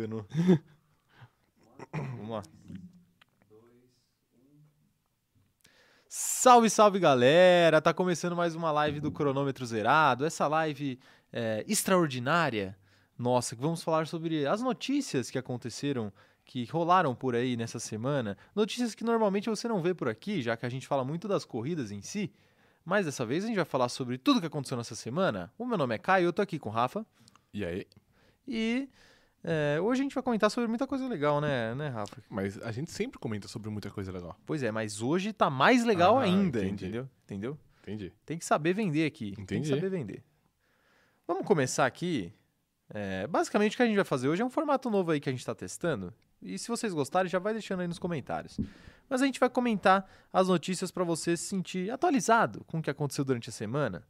enganou. 0.00 0.26
Vamos 1.92 2.30
lá. 2.30 2.42
Salve, 6.08 6.70
salve 6.70 6.98
galera! 6.98 7.80
Tá 7.80 7.92
começando 7.92 8.34
mais 8.34 8.54
uma 8.54 8.72
live 8.72 8.98
do 8.98 9.12
Cronômetro 9.12 9.64
Zerado. 9.66 10.24
Essa 10.24 10.46
live 10.48 10.98
é, 11.32 11.64
extraordinária, 11.68 12.76
nossa, 13.18 13.54
que 13.54 13.62
vamos 13.62 13.82
falar 13.82 14.06
sobre 14.06 14.46
as 14.46 14.62
notícias 14.62 15.30
que 15.30 15.38
aconteceram, 15.38 16.12
que 16.44 16.64
rolaram 16.64 17.14
por 17.14 17.36
aí 17.36 17.56
nessa 17.56 17.78
semana. 17.78 18.36
Notícias 18.54 18.94
que 18.94 19.04
normalmente 19.04 19.50
você 19.50 19.68
não 19.68 19.82
vê 19.82 19.94
por 19.94 20.08
aqui, 20.08 20.40
já 20.40 20.56
que 20.56 20.64
a 20.64 20.70
gente 20.70 20.86
fala 20.86 21.04
muito 21.04 21.28
das 21.28 21.44
corridas 21.44 21.90
em 21.90 22.00
si. 22.00 22.32
Mas 22.84 23.04
dessa 23.04 23.26
vez 23.26 23.44
a 23.44 23.46
gente 23.46 23.56
vai 23.56 23.66
falar 23.66 23.90
sobre 23.90 24.16
tudo 24.16 24.40
que 24.40 24.46
aconteceu 24.46 24.76
nessa 24.78 24.94
semana. 24.94 25.52
O 25.58 25.66
meu 25.66 25.76
nome 25.76 25.94
é 25.94 25.98
Caio, 25.98 26.24
eu 26.24 26.32
tô 26.32 26.40
aqui 26.40 26.58
com 26.58 26.70
o 26.70 26.72
Rafa. 26.72 27.06
E 27.52 27.64
aí? 27.64 27.86
E 28.48 28.88
é, 29.42 29.80
hoje 29.80 30.00
a 30.00 30.02
gente 30.04 30.14
vai 30.14 30.22
comentar 30.22 30.50
sobre 30.50 30.68
muita 30.68 30.86
coisa 30.86 31.06
legal, 31.08 31.40
né, 31.40 31.74
né, 31.74 31.88
Rafa? 31.88 32.16
Mas 32.28 32.60
a 32.62 32.70
gente 32.72 32.90
sempre 32.90 33.18
comenta 33.18 33.48
sobre 33.48 33.70
muita 33.70 33.90
coisa 33.90 34.12
legal. 34.12 34.36
Pois 34.46 34.62
é, 34.62 34.70
mas 34.70 35.00
hoje 35.02 35.32
tá 35.32 35.48
mais 35.50 35.84
legal 35.84 36.18
Ah, 36.18 36.22
ainda, 36.22 36.58
entendi. 36.60 36.84
entendeu? 36.86 37.08
Entendeu? 37.24 37.58
Entendi. 37.82 38.12
Tem 38.26 38.38
que 38.38 38.44
saber 38.44 38.72
vender 38.74 39.06
aqui. 39.06 39.26
Tem 39.34 39.34
que 39.34 39.54
Entendi. 39.54 39.68
saber 39.70 39.88
vender. 39.90 40.22
Vamos 41.26 41.46
começar 41.46 41.86
aqui. 41.86 42.32
É, 42.92 43.26
basicamente, 43.26 43.74
o 43.74 43.76
que 43.76 43.82
a 43.82 43.86
gente 43.86 43.96
vai 43.96 44.04
fazer 44.04 44.28
hoje 44.28 44.42
é 44.42 44.44
um 44.44 44.50
formato 44.50 44.90
novo 44.90 45.10
aí 45.12 45.20
que 45.20 45.28
a 45.28 45.32
gente 45.32 45.40
está 45.40 45.54
testando. 45.54 46.12
E 46.42 46.58
se 46.58 46.68
vocês 46.68 46.92
gostarem, 46.92 47.30
já 47.30 47.38
vai 47.38 47.52
deixando 47.52 47.80
aí 47.80 47.86
nos 47.88 47.98
comentários. 47.98 48.58
Mas 49.08 49.22
a 49.22 49.26
gente 49.26 49.38
vai 49.40 49.48
comentar 49.48 50.08
as 50.32 50.48
notícias 50.48 50.90
para 50.90 51.04
você 51.04 51.36
se 51.36 51.44
sentir 51.44 51.90
atualizado 51.90 52.64
com 52.66 52.78
o 52.78 52.82
que 52.82 52.90
aconteceu 52.90 53.24
durante 53.24 53.48
a 53.48 53.52
semana. 53.52 54.04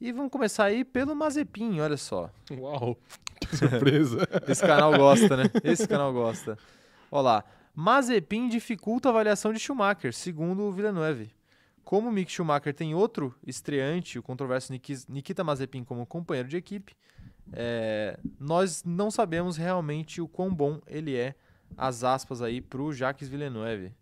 E 0.00 0.12
vamos 0.12 0.30
começar 0.30 0.64
aí 0.64 0.84
pelo 0.84 1.14
Mazepin, 1.14 1.80
olha 1.80 1.96
só. 1.96 2.30
Uau, 2.52 2.96
que 3.40 3.56
surpresa. 3.56 4.28
Esse 4.46 4.62
canal 4.62 4.96
gosta, 4.96 5.36
né? 5.36 5.44
Esse 5.64 5.88
canal 5.88 6.12
gosta. 6.12 6.56
Olha 7.10 7.22
lá. 7.22 7.44
Mazepin 7.74 8.48
dificulta 8.48 9.08
a 9.08 9.10
avaliação 9.10 9.52
de 9.52 9.58
Schumacher, 9.58 10.12
segundo 10.12 10.62
o 10.64 10.72
Villeneuve. 10.72 11.30
Como 11.84 12.08
o 12.08 12.12
Mick 12.12 12.30
Schumacher 12.30 12.74
tem 12.74 12.94
outro 12.94 13.34
estreante, 13.46 14.18
o 14.18 14.22
controverso 14.22 14.72
Niki- 14.72 15.04
Nikita 15.08 15.42
Mazepin, 15.42 15.84
como 15.84 16.04
companheiro 16.04 16.48
de 16.48 16.56
equipe, 16.56 16.94
é, 17.52 18.18
nós 18.38 18.84
não 18.84 19.10
sabemos 19.10 19.56
realmente 19.56 20.20
o 20.20 20.28
quão 20.28 20.52
bom 20.54 20.80
ele 20.86 21.16
é, 21.16 21.34
as 21.76 22.04
aspas 22.04 22.42
aí, 22.42 22.60
pro 22.60 22.92
Jacques 22.92 23.28
Villeneuve, 23.28 23.92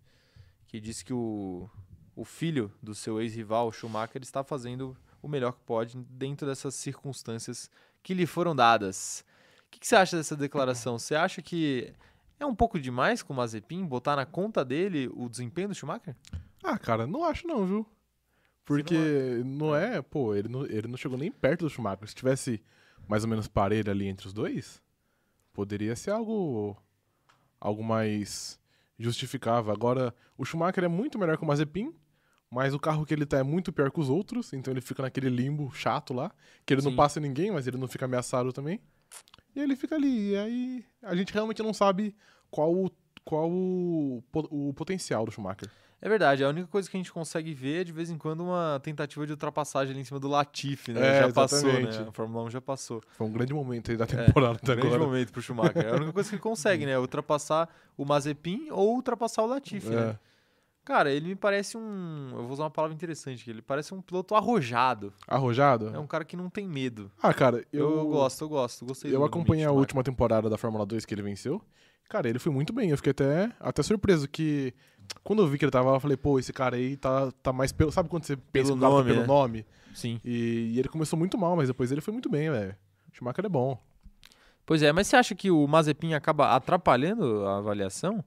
que 0.67 0.81
disse 0.81 1.05
que 1.05 1.13
o, 1.13 1.69
o 2.17 2.25
filho 2.25 2.73
do 2.83 2.95
seu 2.95 3.21
ex-rival, 3.21 3.71
Schumacher, 3.71 4.21
está 4.23 4.43
fazendo 4.43 4.97
o 5.27 5.31
melhor 5.31 5.53
que 5.53 5.61
pode 5.61 5.97
dentro 6.11 6.47
dessas 6.47 6.75
circunstâncias 6.75 7.71
que 8.03 8.15
lhe 8.15 8.27
foram 8.27 8.55
dadas. 8.55 9.25
O 9.67 9.71
que, 9.71 9.81
que 9.81 9.87
você 9.87 9.97
acha 9.97 10.17
dessa 10.17 10.37
declaração? 10.37 10.99
Você 10.99 11.15
acha 11.15 11.43
que 11.43 11.93
é 12.39 12.47
um 12.47 12.55
pouco 12.55 12.79
demais 12.79 13.23
com 13.23 13.33
o 13.33 13.37
Mazepin 13.37 13.85
botar 13.85 14.17
na 14.17 14.25
conta 14.25 14.65
dele 14.65 15.11
o 15.15 15.29
desempenho 15.29 15.69
do 15.69 15.75
Schumacher? 15.75 16.15
ah, 16.63 16.79
cara, 16.79 17.07
não 17.07 17.25
acho 17.25 17.47
não, 17.47 17.65
viu? 17.65 17.87
Porque 18.65 19.43
não 19.45 19.75
é, 19.77 20.03
pô, 20.03 20.35
ele 20.35 20.49
não, 20.49 20.65
ele 20.67 20.89
não 20.89 20.97
chegou 20.97 21.17
nem 21.17 21.31
perto 21.31 21.65
do 21.65 21.71
Schumacher. 21.71 22.09
Se 22.09 22.15
tivesse 22.15 22.61
mais 23.07 23.23
ou 23.23 23.31
menos 23.31 23.47
parelho 23.47 23.91
ali 23.91 24.07
entre 24.07 24.27
os 24.27 24.33
dois, 24.33 24.83
poderia 25.53 25.95
ser 25.95 26.11
algo 26.11 26.77
algo 27.61 27.85
mais 27.85 28.59
justificável. 28.99 29.73
Agora, 29.73 30.15
o 30.37 30.45
Schumacher 30.45 30.85
é 30.85 30.89
muito 30.89 31.19
melhor 31.19 31.37
que 31.37 31.45
o 31.45 31.47
Mazepin, 31.47 31.95
mas 32.51 32.73
o 32.75 32.79
carro 32.79 33.05
que 33.05 33.13
ele 33.13 33.27
tá 33.27 33.39
é 33.39 33.43
muito 33.43 33.73
pior 33.73 33.91
que 33.91 34.01
os 34.01 34.09
outros, 34.09 34.53
então 34.53 34.73
ele 34.73 34.81
fica 34.81 35.03
naquele 35.03 35.29
limbo 35.29 35.71
chato 35.73 36.15
lá, 36.15 36.31
que 36.65 36.73
ele 36.73 36.81
Sim. 36.83 36.89
não 36.91 36.97
passa 36.97 37.19
ninguém, 37.21 37.51
mas 37.51 37.67
ele 37.67 37.77
não 37.77 37.89
fica 37.89 38.05
ameaçado 38.05 38.53
também. 38.53 38.81
E 39.55 39.61
ele 39.61 39.75
fica 39.75 39.95
ali, 39.97 40.31
e 40.33 40.37
aí 40.37 40.85
a 41.03 41.15
gente 41.17 41.33
realmente 41.33 41.63
não 41.63 41.73
sabe 41.73 42.15
qual 42.51 42.73
o, 42.75 42.91
qual 43.25 43.51
o, 43.51 44.23
o 44.51 44.75
potencial 44.75 45.25
do 45.25 45.33
Schumacher. 45.33 45.69
É 45.99 46.11
verdade, 46.11 46.45
a 46.45 46.49
única 46.51 46.69
coisa 46.69 46.91
que 46.91 46.97
a 46.97 47.01
gente 47.01 47.11
consegue 47.11 47.55
ver 47.55 47.81
é 47.81 47.85
de 47.85 47.91
vez 47.91 48.11
em 48.11 48.19
quando 48.19 48.45
uma 48.45 48.79
tentativa 48.83 49.25
de 49.27 49.33
ultrapassagem 49.33 49.93
ali 49.93 50.03
em 50.03 50.05
cima 50.05 50.21
do 50.21 50.29
Latifi, 50.29 50.93
né? 50.93 51.01
É, 51.01 51.21
já 51.23 51.33
passou, 51.33 51.71
exatamente. 51.71 51.99
né? 52.01 52.07
A 52.09 52.13
Fórmula 52.13 52.45
1 52.45 52.51
já 52.51 52.61
passou. 52.61 53.03
Foi 53.09 53.27
um 53.27 53.33
grande 53.33 53.55
momento 53.55 53.91
aí 53.91 53.97
da 53.97 54.07
temporada 54.07 54.59
até 54.63 54.73
É, 54.73 54.77
Grande 54.77 54.95
agora. 54.95 55.11
momento 55.11 55.33
pro 55.33 55.41
Schumacher. 55.41 55.79
É 55.87 55.91
a 55.93 55.95
única 55.97 56.13
coisa 56.13 56.29
que 56.29 56.35
ele 56.35 56.43
consegue, 56.43 56.85
né? 56.87 56.99
Ultrapassar 56.99 57.67
o 57.97 58.05
Mazepin 58.05 58.69
ou 58.71 58.95
ultrapassar 58.95 59.43
o 59.43 59.47
Latifi, 59.47 59.89
né? 59.89 60.19
Cara, 60.87 61.11
ele 61.11 61.27
me 61.27 61.35
parece 61.35 61.77
um. 61.77 62.29
Eu 62.31 62.45
vou 62.45 62.53
usar 62.53 62.63
uma 62.63 62.71
palavra 62.71 62.95
interessante 62.95 63.43
aqui. 63.43 63.51
Ele 63.51 63.61
parece 63.61 63.93
um 63.93 64.01
piloto 64.01 64.37
arrojado. 64.37 65.13
arrojado? 65.27 65.89
É 65.93 65.99
um 65.99 66.07
cara 66.07 66.25
que 66.25 66.37
não 66.37 66.49
tem 66.49 66.69
medo. 66.69 67.11
Ah, 67.21 67.35
cara, 67.35 67.65
Eu, 67.73 67.99
eu, 67.99 68.07
gosto, 68.07 68.45
eu 68.45 68.49
gosto. 68.49 68.87
Gostei 68.87 69.13
Eu 69.13 69.25
acompanhei 69.25 69.65
a 69.65 69.73
última 69.73 70.05
temporada 70.05 70.49
da 70.49 70.57
Fórmula 70.57 70.87
2 70.87 71.05
que 71.05 71.13
ele 71.13 71.23
venceu. 71.23 71.61
Cara, 72.09 72.29
ele 72.29 72.39
foi 72.39 72.53
muito 72.53 72.73
bem. 72.73 72.91
Eu 72.91 72.97
fiquei 72.97 73.11
até, 73.11 73.51
até 73.59 73.83
surpreso 73.83 74.29
que. 74.29 74.73
Quando 75.25 75.43
eu 75.43 75.49
vi 75.49 75.59
que 75.59 75.65
ele 75.65 75.73
tava 75.73 75.91
lá, 75.91 75.97
eu 75.97 76.01
falei, 76.01 76.17
pô, 76.17 76.39
esse 76.39 76.53
cara 76.53 76.77
aí 76.77 76.97
tá, 76.97 77.33
tá 77.43 77.53
mais 77.53 77.73
pelo. 77.73 77.91
Sabe 77.91 78.09
quando 78.09 78.23
você 78.23 78.37
pensa 78.37 78.69
Pelo 78.69 78.81
tá 78.81 78.89
nome, 78.89 79.11
pelo 79.11 79.21
né? 79.23 79.27
nome? 79.27 79.67
Sim. 79.93 80.21
E, 80.25 80.73
e 80.73 80.79
ele 80.79 80.89
começou 80.89 81.19
muito 81.19 81.37
mal, 81.37 81.57
mas 81.57 81.67
depois 81.67 81.91
ele 81.91 82.01
foi 82.01 82.13
muito 82.13 82.31
bem, 82.31 82.49
velho. 82.49 82.77
O 83.13 83.17
Schumacher 83.17 83.45
é 83.45 83.49
bom. 83.49 83.77
Pois 84.65 84.85
é, 84.85 84.93
mas 84.93 85.09
você 85.09 85.17
acha 85.17 85.35
que 85.35 85.51
o 85.51 85.67
Mazepin 85.67 86.15
acaba 86.15 86.55
atrapalhando 86.55 87.45
a 87.45 87.59
avaliação? 87.59 88.25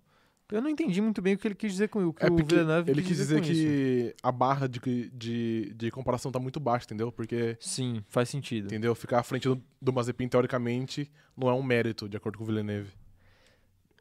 Eu 0.52 0.62
não 0.62 0.70
entendi 0.70 1.00
muito 1.00 1.22
bem 1.22 1.36
o 1.36 1.38
que 1.38 1.48
ele 1.48 1.56
quis 1.56 1.72
dizer 1.74 1.90
com 1.90 2.06
o 2.08 2.14
que 2.14 2.26
É 2.26 2.30
o 2.30 2.36
Villeneuve 2.36 2.90
ele 2.90 3.04
quis 3.04 3.18
dizer 3.18 3.42
isso. 3.44 3.52
que 3.52 4.16
a 4.24 4.32
barra 4.32 4.68
de, 4.68 4.80
de, 5.14 5.74
de 5.76 5.92
comparação 5.92 6.32
tá 6.32 6.40
muito 6.40 6.60
baixa, 6.60 6.86
entendeu? 6.86 7.12
Porque, 7.12 7.56
Sim, 7.60 8.04
faz 8.10 8.30
sentido. 8.30 8.66
entendeu? 8.66 8.96
Ficar 8.96 9.20
à 9.20 9.24
frente 9.24 9.48
do, 9.48 9.62
do 9.80 9.94
Mazepin, 9.94 10.28
teoricamente, 10.28 11.12
não 11.38 11.50
é 11.50 11.54
um 11.54 11.62
mérito, 11.62 12.10
de 12.10 12.18
acordo 12.18 12.38
com 12.38 12.44
o 12.44 12.48
Villeneuve. 12.48 12.92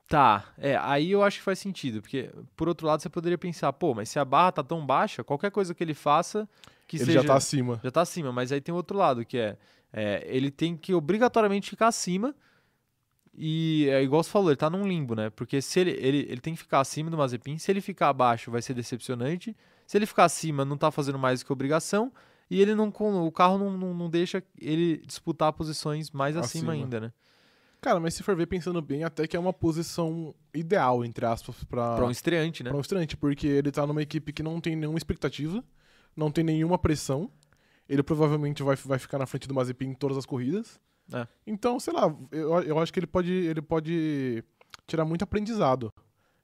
Tá, 0.08 0.46
é, 0.56 0.74
aí 0.76 1.10
eu 1.10 1.22
acho 1.22 1.36
que 1.36 1.44
faz 1.44 1.58
sentido, 1.58 2.00
porque 2.00 2.30
por 2.56 2.66
outro 2.66 2.86
lado 2.86 3.02
você 3.02 3.10
poderia 3.10 3.36
pensar, 3.36 3.70
pô, 3.74 3.94
mas 3.94 4.08
se 4.08 4.18
a 4.18 4.24
barra 4.24 4.52
tá 4.52 4.62
tão 4.64 4.84
baixa, 4.86 5.22
qualquer 5.22 5.50
coisa 5.50 5.74
que 5.74 5.84
ele 5.84 5.92
faça 5.92 6.48
que 6.86 6.96
ele 6.96 7.04
seja 7.04 7.20
já 7.20 7.26
tá 7.26 7.34
acima. 7.34 7.78
já 7.84 7.90
tá 7.90 8.00
acima, 8.00 8.32
mas 8.32 8.50
aí 8.50 8.58
tem 8.62 8.74
outro 8.74 8.96
lado, 8.96 9.22
que 9.22 9.36
é, 9.36 9.58
é, 9.92 10.24
ele 10.26 10.50
tem 10.50 10.74
que 10.78 10.94
obrigatoriamente 10.94 11.68
ficar 11.68 11.88
acima 11.88 12.34
e 13.40 13.88
é 13.88 14.02
igual 14.02 14.22
você 14.22 14.30
falou, 14.30 14.50
ele 14.50 14.56
tá 14.56 14.68
num 14.68 14.86
limbo, 14.86 15.14
né? 15.14 15.30
Porque 15.30 15.62
se 15.62 15.78
ele, 15.78 15.92
ele, 15.92 16.18
ele 16.28 16.40
tem 16.40 16.54
que 16.54 16.60
ficar 16.60 16.80
acima 16.80 17.08
do 17.08 17.16
Mazepin, 17.16 17.56
se 17.56 17.70
ele 17.70 17.80
ficar 17.80 18.08
abaixo 18.08 18.50
vai 18.50 18.60
ser 18.60 18.74
decepcionante, 18.74 19.56
se 19.86 19.96
ele 19.96 20.06
ficar 20.06 20.24
acima 20.24 20.64
não 20.64 20.76
tá 20.76 20.90
fazendo 20.90 21.18
mais 21.18 21.40
do 21.40 21.46
que 21.46 21.52
obrigação 21.52 22.12
e 22.50 22.60
ele 22.60 22.74
não 22.74 22.88
o 22.88 23.30
carro 23.30 23.56
não, 23.56 23.70
não, 23.78 23.94
não 23.94 24.10
deixa 24.10 24.42
ele 24.60 24.98
disputar 25.06 25.52
posições 25.52 26.10
mais 26.10 26.36
acima, 26.36 26.72
Acima. 26.72 26.84
ainda, 26.84 27.00
né? 27.00 27.12
Cara, 27.80 28.00
mas 28.00 28.14
se 28.14 28.24
for 28.24 28.34
ver 28.34 28.46
pensando 28.46 28.82
bem, 28.82 29.04
até 29.04 29.26
que 29.26 29.36
é 29.36 29.40
uma 29.40 29.52
posição 29.52 30.34
ideal, 30.52 31.04
entre 31.04 31.24
aspas, 31.24 31.62
pra, 31.62 31.94
Pra 31.94 32.06
um 32.06 32.10
estreante, 32.10 32.64
né? 32.64 32.70
pra 32.70 32.76
um 32.76 32.80
estreante, 32.80 33.16
porque 33.16 33.46
ele 33.46 33.70
tá 33.70 33.86
numa 33.86 34.02
equipe 34.02 34.32
que 34.32 34.42
não 34.42 34.60
tem 34.60 34.74
nenhuma 34.74 34.98
expectativa, 34.98 35.62
não 36.16 36.30
tem 36.30 36.42
nenhuma 36.42 36.76
pressão. 36.76 37.30
Ele 37.88 38.02
provavelmente 38.02 38.64
vai, 38.64 38.74
vai 38.74 38.98
ficar 38.98 39.18
na 39.18 39.26
frente 39.26 39.46
do 39.46 39.54
Mazepin 39.54 39.90
em 39.90 39.94
todas 39.94 40.16
as 40.16 40.26
corridas. 40.26 40.80
É. 41.12 41.26
Então, 41.46 41.78
sei 41.80 41.92
lá, 41.92 42.14
eu, 42.30 42.62
eu 42.62 42.78
acho 42.78 42.92
que 42.92 42.98
ele 42.98 43.06
pode, 43.06 43.32
ele 43.32 43.62
pode 43.62 44.44
tirar 44.86 45.04
muito 45.04 45.22
aprendizado 45.22 45.92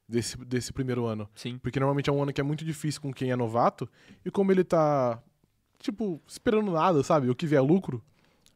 desse, 0.08 0.36
desse 0.38 0.72
primeiro 0.72 1.04
ano. 1.04 1.28
Sim. 1.34 1.58
Porque 1.58 1.78
normalmente 1.78 2.10
é 2.10 2.12
um 2.12 2.22
ano 2.22 2.32
que 2.32 2.40
é 2.40 2.44
muito 2.44 2.64
difícil 2.64 3.00
com 3.00 3.12
quem 3.12 3.30
é 3.30 3.36
novato. 3.36 3.88
E 4.24 4.30
como 4.30 4.52
ele 4.52 4.64
tá, 4.64 5.22
tipo, 5.78 6.20
esperando 6.26 6.70
nada, 6.70 7.02
sabe? 7.02 7.28
O 7.28 7.34
que 7.34 7.46
vier 7.46 7.62
é 7.62 7.64
lucro. 7.66 8.02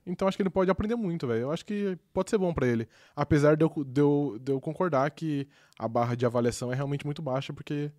Então 0.07 0.27
acho 0.27 0.39
que 0.39 0.43
ele 0.43 0.51
pode 0.51 0.71
aprender 0.71 0.97
muito, 0.97 1.27
velho. 1.27 1.43
Eu 1.43 1.53
acho 1.53 1.65
que 1.65 1.99
pode 2.13 2.31
ser 2.31 2.39
bom 2.39 2.55
pra 2.55 2.67
ele. 2.67 2.89
Apesar 3.15 3.57
de 3.57 3.65
eu, 3.65 3.85
de, 3.85 4.01
eu, 4.01 4.39
de 4.41 4.53
eu 4.53 4.61
concordar 4.61 5.11
que 5.11 5.47
a 5.79 5.87
barra 5.87 6.15
de 6.15 6.25
avaliação 6.25 6.73
é 6.73 6.75
realmente 6.75 7.05
muito 7.05 7.21
baixa, 7.21 7.53
porque 7.53 7.93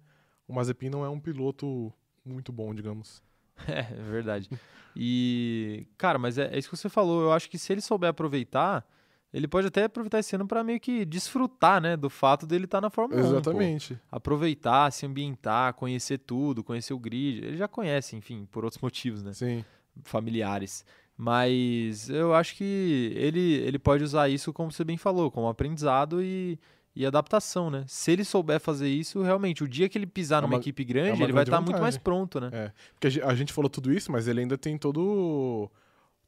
o 0.47 0.53
Mazepin 0.53 0.89
não 0.89 1.05
é 1.05 1.09
um 1.09 1.19
piloto 1.19 1.93
muito 2.25 2.51
bom, 2.51 2.73
digamos. 2.73 3.21
É, 3.67 3.79
é 3.79 4.01
verdade. 4.11 4.49
E, 4.95 5.85
cara, 5.97 6.17
mas 6.17 6.37
é, 6.37 6.53
é 6.53 6.57
isso 6.57 6.69
que 6.69 6.75
você 6.77 6.89
falou. 6.89 7.21
Eu 7.23 7.31
acho 7.31 7.49
que 7.49 7.57
se 7.57 7.71
ele 7.71 7.81
souber 7.81 8.09
aproveitar, 8.09 8.85
ele 9.33 9.47
pode 9.47 9.67
até 9.67 9.83
aproveitar 9.83 10.19
esse 10.19 10.35
ano 10.35 10.47
pra 10.47 10.63
meio 10.63 10.79
que 10.79 11.05
desfrutar, 11.05 11.79
né, 11.81 11.95
do 11.95 12.09
fato 12.09 12.47
dele 12.47 12.65
estar 12.65 12.81
na 12.81 12.89
Fórmula 12.89 13.21
1. 13.21 13.23
pô. 13.23 13.29
Exatamente. 13.29 13.99
Aproveitar, 14.11 14.91
se 14.91 15.05
ambientar, 15.05 15.73
conhecer 15.75 16.17
tudo, 16.17 16.63
conhecer 16.63 16.93
o 16.93 16.99
grid. 16.99 17.45
Ele 17.45 17.57
já 17.57 17.67
conhece, 17.67 18.15
enfim, 18.15 18.47
por 18.51 18.63
outros 18.65 18.81
motivos, 18.83 19.21
né, 19.23 19.33
Sim. 19.33 19.63
familiares. 20.03 20.83
Mas 21.15 22.09
eu 22.09 22.33
acho 22.33 22.55
que 22.55 23.11
ele, 23.15 23.55
ele 23.55 23.77
pode 23.77 24.03
usar 24.03 24.29
isso, 24.29 24.53
como 24.53 24.71
você 24.71 24.85
bem 24.85 24.97
falou, 24.97 25.29
como 25.29 25.49
aprendizado 25.49 26.23
e, 26.23 26.57
e 26.95 27.05
adaptação, 27.05 27.69
né? 27.69 27.85
Se 27.87 28.11
ele 28.11 28.23
souber 28.25 28.59
fazer 28.59 28.89
isso, 28.89 29.21
realmente, 29.21 29.63
o 29.63 29.67
dia 29.67 29.87
que 29.87 29.97
ele 29.97 30.05
pisar 30.07 30.39
É 30.39 30.41
numa 30.41 30.55
uma- 30.55 30.59
equipe 30.59 30.83
grande, 30.83 31.11
uma 31.11 31.23
ele 31.25 31.33
vai 31.33 31.45
grande 31.45 31.49
estar 31.49 31.61
muito 31.61 31.79
mais 31.81 31.97
pronto, 31.97 32.39
né? 32.39 32.49
É. 32.51 32.71
Porque 32.93 33.07
a 33.07 33.09
ge- 33.09 33.21
a 33.21 33.33
gente 33.35 33.53
falou 33.53 33.69
tudo 33.69 33.91
isso, 33.93 34.11
mas 34.11 34.27
ele 34.27 34.41
ainda 34.41 34.57
tem 34.57 34.77
todo, 34.77 35.69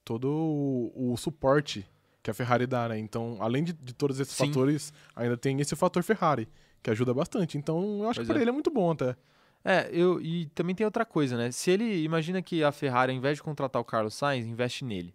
todo 0.06 0.26
o, 0.30 1.14
o 1.14 1.18
suporte 1.18 1.86
que 2.24 2.30
a 2.30 2.34
Ferrari 2.34 2.68
dá, 2.68 2.88
né? 2.90 2.98
Então, 3.00 3.38
além 3.40 3.64
de, 3.64 3.74
de 3.74 3.94
todos 3.94 4.20
esses 4.20 4.36
Sim. 4.36 4.48
fatores, 4.48 4.94
ainda 5.16 5.36
tem 5.36 5.60
esse 5.60 5.76
fator 5.76 6.04
Ferrari, 6.04 6.48
que 6.84 6.90
ajuda 6.92 7.14
bastante. 7.14 7.58
Então, 7.58 8.00
eu 8.04 8.10
acho 8.10 8.18
Pois 8.20 8.28
que 8.28 8.34
pra 8.34 8.40
é. 8.40 8.44
ele 8.44 8.50
é 8.50 8.54
muito 8.54 8.70
bom 8.72 8.92
até. 8.92 9.16
É, 9.64 9.90
eu, 9.92 10.22
e 10.22 10.46
também 10.48 10.74
tem 10.76 10.86
outra 10.86 11.06
coisa, 11.06 11.36
né? 11.38 11.52
Se 11.52 11.70
ele 11.72 12.04
imagina 12.04 12.42
que 12.42 12.64
a 12.64 12.72
Ferrari, 12.72 13.12
ao 13.12 13.18
invés 13.18 13.38
de 13.38 13.44
contratar 13.44 13.80
o 13.82 13.86
Carlos 13.86 14.14
Sainz, 14.16 14.46
investe 14.48 14.84
nele. 14.86 15.14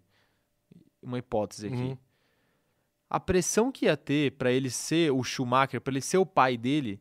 Uma 1.01 1.17
hipótese 1.19 1.67
aqui. 1.67 1.75
Uhum. 1.75 1.97
A 3.09 3.19
pressão 3.19 3.71
que 3.71 3.85
ia 3.85 3.95
ter 3.97 4.31
pra 4.33 4.51
ele 4.51 4.69
ser 4.69 5.11
o 5.11 5.23
Schumacher, 5.23 5.79
pra 5.81 5.91
ele 5.93 6.01
ser 6.01 6.17
o 6.17 6.25
pai 6.25 6.57
dele, 6.57 6.99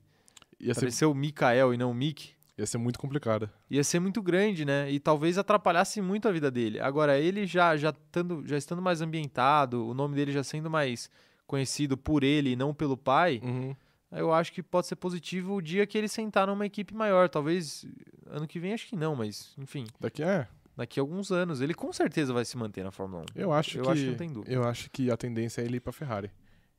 Ia 0.61 0.73
pra 0.73 0.81
ser, 0.81 0.85
ele 0.87 0.93
ser 0.93 1.07
o 1.07 1.15
Mikael 1.15 1.75
e 1.75 1.77
não 1.77 1.91
o 1.91 1.95
Mick, 1.95 2.31
ia 2.57 2.65
ser 2.67 2.79
muito 2.79 2.99
complicado. 2.99 3.51
ia 3.71 3.85
ser 3.85 4.01
muito 4.01 4.23
grande, 4.23 4.65
né? 4.65 4.91
E 4.91 4.99
talvez 4.99 5.37
atrapalhasse 5.37 6.01
muito 6.01 6.27
a 6.29 6.33
vida 6.33 6.51
dele. 6.51 6.81
Agora, 6.81 7.19
ele 7.19 7.47
já, 7.47 7.77
já, 7.77 7.93
tando, 8.11 8.43
já 8.47 8.57
estando 8.57 8.81
mais 8.81 9.01
ambientado, 9.03 9.87
o 9.87 9.93
nome 9.93 10.15
dele 10.15 10.33
já 10.33 10.43
sendo 10.43 10.71
mais 10.71 11.11
conhecido 11.47 11.97
por 11.97 12.25
ele 12.25 12.51
e 12.53 12.57
não 12.57 12.73
pelo 12.73 12.97
pai, 12.97 13.41
Uhum. 13.45 13.77
eu 14.13 14.33
acho 14.33 14.53
que 14.53 14.63
pode 14.63 14.87
ser 14.87 14.97
positivo 14.97 15.55
o 15.57 15.61
dia 15.63 15.87
que 15.87 15.99
ele 15.99 16.09
sentar 16.09 16.47
numa 16.47 16.65
equipe 16.65 16.95
maior. 16.95 17.29
Talvez 17.29 17.85
ano 18.27 18.47
que 18.49 18.59
vem, 18.59 18.73
acho 18.73 18.87
que 18.89 18.97
não, 18.97 19.15
mas 19.15 19.53
enfim, 19.59 19.85
Daqui 20.01 20.23
é. 20.23 20.49
Daqui 20.77 21.01
a 21.01 21.03
alguns 21.03 21.33
anos. 21.33 21.61
Ele 21.61 21.75
com 21.75 21.93
certeza 21.93 22.33
vai 22.33 22.45
se 22.45 22.57
manter 22.57 22.85
na 22.85 22.91
Fórmula 22.91 23.23
1. 23.23 23.41
Eu 23.41 23.53
acho 23.53 23.79
Eu 23.79 23.85
que. 23.85 23.91
acho 23.91 24.01
que 24.03 24.11
não 24.11 24.17
tem 24.17 24.33
dúvida. 24.33 24.53
Eu 24.55 24.65
acho 24.65 24.91
que 24.91 25.11
a 25.11 25.17
tendência 25.17 25.63
é 25.63 25.65
ele 25.65 25.79
ir 25.79 25.81
pra 25.81 25.93
Ferrari. 25.93 26.31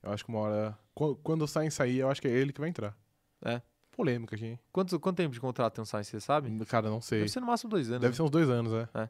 Eu 0.03 0.11
acho 0.11 0.23
que 0.23 0.29
uma 0.29 0.39
hora. 0.39 0.77
qu- 0.94 1.15
Quando 1.23 1.41
o 1.41 1.47
Sainz 1.47 1.73
sair, 1.73 1.97
eu 1.97 2.09
acho 2.09 2.21
que 2.21 2.27
é 2.27 2.31
ele 2.31 2.53
que 2.53 2.59
vai 2.59 2.69
entrar. 2.69 2.95
É. 3.44 3.61
Polêmica 3.91 4.35
aqui, 4.35 4.45
hein? 4.45 4.59
Quanto, 4.71 4.99
quanto 4.99 5.17
tempo 5.17 5.33
de 5.33 5.39
contrato 5.39 5.73
tem 5.73 5.81
o 5.81 5.85
Sainz, 5.85 6.07
você 6.07 6.19
sabe? 6.19 6.65
Cara, 6.65 6.88
não 6.89 7.01
sei. 7.01 7.19
Deve 7.19 7.31
ser 7.31 7.39
no 7.39 7.47
máximo 7.47 7.69
dois 7.71 7.88
anos. 7.89 8.01
Deve 8.01 8.11
né? 8.11 8.15
ser 8.15 8.21
uns 8.21 8.29
dois 8.29 8.47
anos, 8.49 8.71
é. 8.73 9.09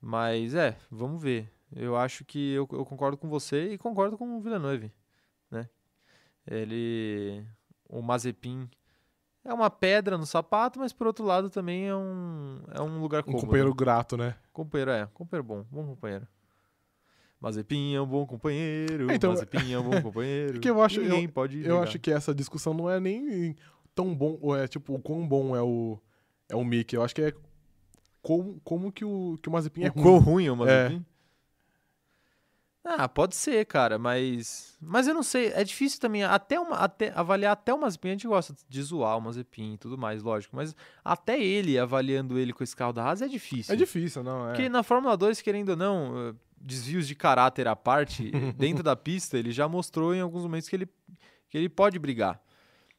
Mas 0.00 0.54
é, 0.54 0.76
vamos 0.90 1.22
ver. 1.22 1.50
Eu 1.76 1.94
acho 1.96 2.24
que 2.24 2.52
eu, 2.52 2.66
eu 2.72 2.86
concordo 2.86 3.18
com 3.18 3.28
você 3.28 3.72
e 3.74 3.78
concordo 3.78 4.16
com 4.16 4.38
o 4.38 4.40
Villeneuve, 4.40 4.90
né? 5.50 5.68
Ele, 6.46 7.44
o 7.88 8.00
Mazepin 8.00 8.68
é 9.48 9.54
uma 9.54 9.70
pedra 9.70 10.16
no 10.18 10.26
sapato, 10.26 10.78
mas 10.78 10.92
por 10.92 11.06
outro 11.06 11.24
lado 11.24 11.48
também 11.50 11.86
é 11.88 11.94
um, 11.96 12.60
é 12.72 12.80
um 12.80 13.00
lugar 13.00 13.24
Um 13.26 13.32
companheiro 13.32 13.74
grato, 13.74 14.16
né? 14.16 14.34
Companheiro, 14.52 14.90
é, 14.90 15.06
companheiro 15.14 15.46
bom, 15.46 15.64
bom 15.70 15.86
companheiro. 15.86 16.26
Mazepin 17.40 17.94
é 17.94 18.00
um 18.00 18.06
bom 18.06 18.26
companheiro, 18.26 19.10
É, 19.10 19.14
então- 19.14 19.30
Mazepin 19.30 19.72
é 19.72 19.78
um 19.78 19.84
bom 19.88 19.90
companheiro. 20.02 20.52
Porque 20.54 20.68
eu 20.70 20.82
acho- 20.82 21.00
Ninguém 21.00 21.28
pode 21.28 21.64
Eu 21.66 21.80
acho 21.82 21.98
que 21.98 22.10
essa 22.10 22.34
discussão 22.34 22.74
não 22.74 22.90
é 22.90 22.98
nem 22.98 23.54
tão 23.94 24.14
bom, 24.14 24.36
ou 24.40 24.56
é 24.56 24.66
tipo, 24.66 24.94
o 24.94 25.00
quão 25.00 25.26
bom 25.26 25.54
é 25.56 25.62
o, 25.62 25.98
é 26.48 26.56
o 26.56 26.64
Mickey. 26.64 26.96
Eu 26.96 27.02
acho 27.02 27.14
que 27.14 27.22
é 27.22 27.32
como, 28.20 28.60
como 28.64 28.90
que, 28.92 29.04
o, 29.04 29.38
que 29.40 29.48
o 29.48 29.52
Mazepin 29.52 29.84
é 29.84 29.88
o 29.88 29.92
quão 29.92 30.18
ruim. 30.18 30.24
ruim 30.24 30.46
é 30.46 30.52
o 30.52 30.56
Mazepin? 30.56 31.04
Ah, 32.96 33.08
pode 33.08 33.34
ser, 33.36 33.64
cara, 33.66 33.98
mas. 33.98 34.76
Mas 34.80 35.06
eu 35.06 35.14
não 35.14 35.22
sei, 35.22 35.48
é 35.48 35.62
difícil 35.64 36.00
também. 36.00 36.22
Até, 36.24 36.58
uma, 36.58 36.76
até 36.76 37.12
avaliar 37.14 37.52
até 37.52 37.74
o 37.74 37.80
Mazepin, 37.80 38.08
a 38.08 38.10
gente 38.12 38.26
gosta 38.28 38.54
de 38.68 38.82
zoar 38.82 39.18
o 39.18 39.20
Mazepin 39.20 39.74
e 39.74 39.78
tudo 39.78 39.98
mais, 39.98 40.22
lógico. 40.22 40.54
Mas 40.56 40.74
até 41.04 41.38
ele, 41.42 41.78
avaliando 41.78 42.38
ele 42.38 42.52
com 42.52 42.62
esse 42.64 42.74
carro 42.76 42.92
da 42.92 43.04
Haas, 43.04 43.20
é 43.22 43.28
difícil. 43.28 43.74
É 43.74 43.76
difícil, 43.76 44.22
não, 44.22 44.48
é. 44.48 44.52
Porque 44.52 44.68
na 44.68 44.82
Fórmula 44.82 45.16
2, 45.16 45.40
querendo 45.42 45.70
ou 45.70 45.76
não, 45.76 46.28
eh, 46.30 46.34
desvios 46.60 47.06
de 47.06 47.14
caráter 47.14 47.66
à 47.68 47.74
parte, 47.76 48.30
dentro 48.56 48.82
da 48.82 48.94
pista, 48.96 49.36
ele 49.36 49.50
já 49.52 49.68
mostrou 49.68 50.14
em 50.14 50.20
alguns 50.20 50.42
momentos 50.44 50.68
que 50.68 50.76
ele, 50.76 50.88
que 51.48 51.58
ele 51.58 51.68
pode 51.68 51.98
brigar. 51.98 52.40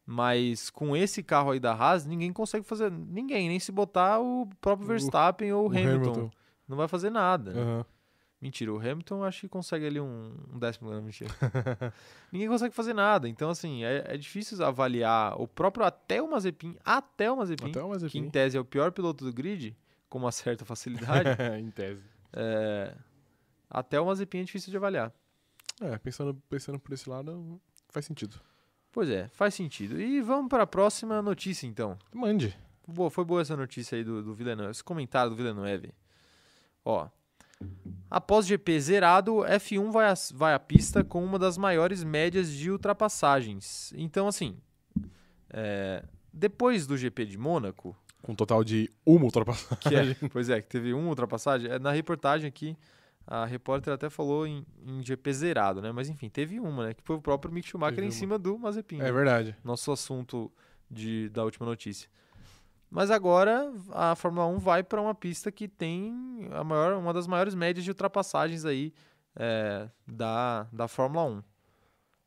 Mas 0.06 0.70
com 0.72 0.96
esse 0.98 1.22
carro 1.22 1.52
aí 1.52 1.60
da 1.60 1.72
Haas, 1.74 2.06
ninguém 2.06 2.34
consegue 2.34 2.66
fazer. 2.66 2.92
Ninguém, 2.92 3.48
nem 3.48 3.60
se 3.60 3.72
botar 3.72 4.20
o 4.20 4.48
próprio 4.60 4.86
O- 4.86 4.90
Verstappen 4.90 5.54
ou 5.54 5.68
o 5.68 5.70
Hamilton. 5.70 5.90
Hamilton. 6.12 6.32
Não 6.68 6.78
vai 6.78 6.88
fazer 6.88 7.10
nada. 7.10 7.54
né? 7.54 7.62
Aham. 7.62 7.86
Mentira, 8.42 8.74
o 8.74 8.78
Hamilton 8.80 9.24
acho 9.24 9.42
que 9.42 9.50
consegue 9.50 9.86
ali 9.86 10.00
um, 10.00 10.34
um 10.54 10.58
décimo 10.58 10.88
lugar, 10.88 11.02
mentira. 11.02 11.30
Ninguém 12.32 12.48
consegue 12.48 12.74
fazer 12.74 12.94
nada. 12.94 13.28
Então, 13.28 13.50
assim, 13.50 13.84
é, 13.84 14.06
é 14.08 14.18
difícil 14.18 14.64
avaliar 14.66 15.40
o 15.40 15.46
próprio 15.46 15.86
até 15.86 16.22
o 16.22 16.30
Mazepin, 16.32 16.78
até 16.86 17.30
o 17.30 17.36
Mazepin, 17.36 17.70
Até 17.70 17.80
o 17.82 17.84
que 17.84 17.88
em 17.88 17.92
Mazepin. 17.92 18.30
tese 18.30 18.58
é 18.58 18.60
o 18.60 18.64
pior 18.64 18.94
piloto 18.94 19.26
do 19.26 19.34
grid, 19.34 19.76
com 20.08 20.20
uma 20.20 20.32
certa 20.32 20.64
facilidade, 20.64 21.30
em 21.60 21.70
tese. 21.70 22.02
é, 22.32 22.96
até 23.70 24.00
o 24.00 24.06
Mazepin 24.06 24.40
é 24.40 24.44
difícil 24.46 24.72
de 24.72 24.78
avaliar. 24.78 25.12
É, 25.82 25.98
pensando, 25.98 26.34
pensando 26.50 26.80
por 26.80 26.94
esse 26.94 27.10
lado, 27.10 27.60
faz 27.90 28.06
sentido. 28.06 28.40
Pois 28.92 29.10
é, 29.10 29.28
faz 29.30 29.54
sentido. 29.54 30.00
E 30.00 30.22
vamos 30.22 30.48
para 30.50 30.64
a 30.64 30.68
próxima 30.68 31.22
notícia, 31.22 31.68
então. 31.68 31.98
Mande. 32.14 32.58
Boa, 32.88 33.10
foi 33.12 33.24
boa 33.26 33.42
essa 33.42 33.56
notícia 33.56 33.98
aí 33.98 34.04
do, 34.04 34.24
do 34.24 34.34
Villeneuve, 34.34 34.72
esse 34.72 34.84
comentário 34.84 35.30
do 35.30 35.36
Villeneuve. 35.36 35.94
Ó, 36.84 37.08
após 38.10 38.46
GP 38.46 38.80
zerado, 38.80 39.38
F1 39.46 39.92
vai, 39.92 40.08
à- 40.10 40.14
vai 40.34 40.54
à 40.54 40.60
pista 40.60 41.04
com 41.04 41.24
uma 41.24 41.38
das 41.40 41.58
maiores 41.58 42.04
médias 42.04 42.52
de 42.52 42.72
ultrapassagens. 42.72 43.94
Então, 43.96 44.28
assim, 44.28 44.58
é, 45.50 46.04
depois 46.34 46.86
do 46.88 46.98
GP 46.98 47.26
de 47.26 47.38
Mônaco, 47.38 47.96
Com 48.22 48.34
um 48.34 48.36
total 48.36 48.64
de 48.64 48.90
uma 49.06 49.26
ultrapassagem. 49.26 50.16
é, 50.22 50.28
pois 50.30 50.50
é, 50.50 50.62
que 50.62 50.68
teve 50.68 50.94
uma 50.94 51.10
ultrapassagem, 51.10 51.70
é, 51.72 51.80
na 51.80 51.92
reportagem 51.92 52.48
aqui, 52.48 52.76
a 53.26 53.46
repórter 53.46 53.94
até 53.94 54.10
falou 54.10 54.48
em, 54.48 54.66
em 54.86 55.04
GP 55.06 55.32
zerado, 55.34 55.82
né? 55.82 55.92
Mas 55.92 56.10
enfim, 56.10 56.30
teve 56.30 56.60
uma, 56.60 56.88
né? 56.88 56.94
Que 56.96 57.04
foi 57.04 57.16
o 57.16 57.22
próprio 57.22 57.54
Mick 57.54 57.68
Schumacher 57.68 57.96
Teve 57.98 58.08
em 58.08 58.10
uma. 58.10 58.16
cima 58.18 58.40
do 58.40 58.58
Mazepin. 58.58 58.98
né? 58.98 59.08
É 59.08 59.12
verdade. 59.12 59.56
nosso 59.64 59.92
assunto 59.92 60.52
de, 60.90 61.30
da 61.30 61.44
última 61.44 61.66
notícia. 61.68 62.10
Mas 62.90 63.12
agora 63.12 63.72
a 63.92 64.16
Fórmula 64.16 64.48
1 64.48 64.58
vai 64.58 64.84
para 64.84 65.02
uma 65.02 65.14
pista 65.14 65.52
que 65.52 65.68
tem 65.68 66.50
a 66.52 66.64
maior, 66.64 66.98
uma 66.98 67.14
das 67.14 67.28
maiores 67.28 67.54
médias 67.54 67.84
de 67.84 67.92
ultrapassagens 67.92 68.66
aí 68.66 68.92
é, 69.36 69.88
da, 70.08 70.68
da 70.72 70.88
Fórmula 70.88 71.26
1. 71.26 71.38
O 71.38 71.44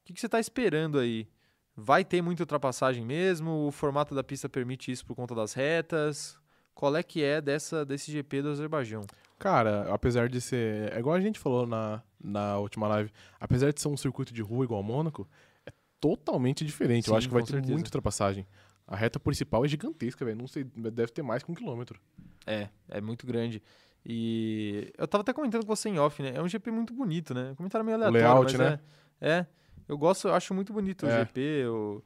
que, 0.05 0.13
que 0.13 0.21
você 0.21 0.27
está 0.27 0.39
esperando 0.39 0.99
aí? 0.99 1.29
Vai 1.77 2.05
ter 2.05 2.23
muita 2.23 2.43
ultrapassagem 2.43 3.05
mesmo? 3.05 3.67
O 3.67 3.73
formato 3.73 4.15
da 4.15 4.23
pista 4.23 4.49
permite 4.49 4.93
isso 4.93 5.05
por 5.05 5.15
conta 5.17 5.35
das 5.35 5.53
retas? 5.53 6.39
Qual 6.75 6.95
é 6.97 7.03
que 7.03 7.23
é 7.23 7.41
dessa, 7.41 7.85
desse 7.85 8.11
GP 8.13 8.43
do 8.43 8.51
Azerbaijão? 8.51 9.03
Cara, 9.39 9.93
apesar 9.93 10.29
de 10.29 10.41
ser. 10.41 10.93
É 10.93 10.99
igual 10.99 11.17
a 11.17 11.21
gente 11.21 11.39
falou 11.39 11.67
na, 11.67 12.03
na 12.23 12.59
última 12.59 12.87
live. 12.89 13.11
Apesar 13.41 13.73
de 13.73 13.81
ser 13.81 13.89
um 13.89 13.97
circuito 13.97 14.33
de 14.33 14.43
rua 14.43 14.65
igual 14.65 14.79
ao 14.79 14.85
Mônaco, 14.85 15.29
é 15.67 15.73
totalmente 16.01 16.65
diferente. 16.65 17.09
Eu 17.09 17.15
Sim, 17.15 17.19
acho 17.19 17.29
que 17.29 17.35
vai 17.35 17.43
ter 17.43 17.53
certeza. 17.53 17.73
muita 17.73 17.89
ultrapassagem. 17.89 18.47
A 18.93 18.97
reta 18.97 19.19
principal 19.19 19.65
é 19.65 19.69
gigantesca, 19.69 20.25
velho. 20.25 20.37
Não 20.37 20.47
sei, 20.47 20.65
deve 20.65 21.13
ter 21.13 21.23
mais 21.23 21.43
que 21.43 21.51
um 21.51 21.55
quilômetro. 21.55 21.99
É, 22.47 22.69
é 22.89 23.01
muito 23.01 23.27
grande. 23.27 23.63
E 24.05 24.93
eu 24.99 25.09
tava 25.09 25.23
até 25.23 25.33
comentando 25.33 25.63
com 25.65 25.75
você 25.75 25.89
em 25.89 25.99
off, 25.99 26.23
né? 26.23 26.33
É 26.35 26.43
um 26.43 26.49
GP 26.49 26.71
muito 26.71 26.93
bonito, 26.93 27.33
né? 27.33 27.53
Um 27.53 27.55
comentário 27.55 27.85
meio 27.85 27.97
aleatório, 27.97 28.21
layout, 28.27 28.59
mas 28.59 28.71
né? 28.71 28.81
É, 29.21 29.31
é. 29.31 29.47
Eu 29.89 29.97
gosto, 29.97 30.29
eu 30.29 30.35
acho 30.35 30.53
muito 30.53 30.73
bonito 30.73 31.07
o 31.07 31.09
É. 31.09 31.21
GP, 31.21 31.65
o, 31.69 32.03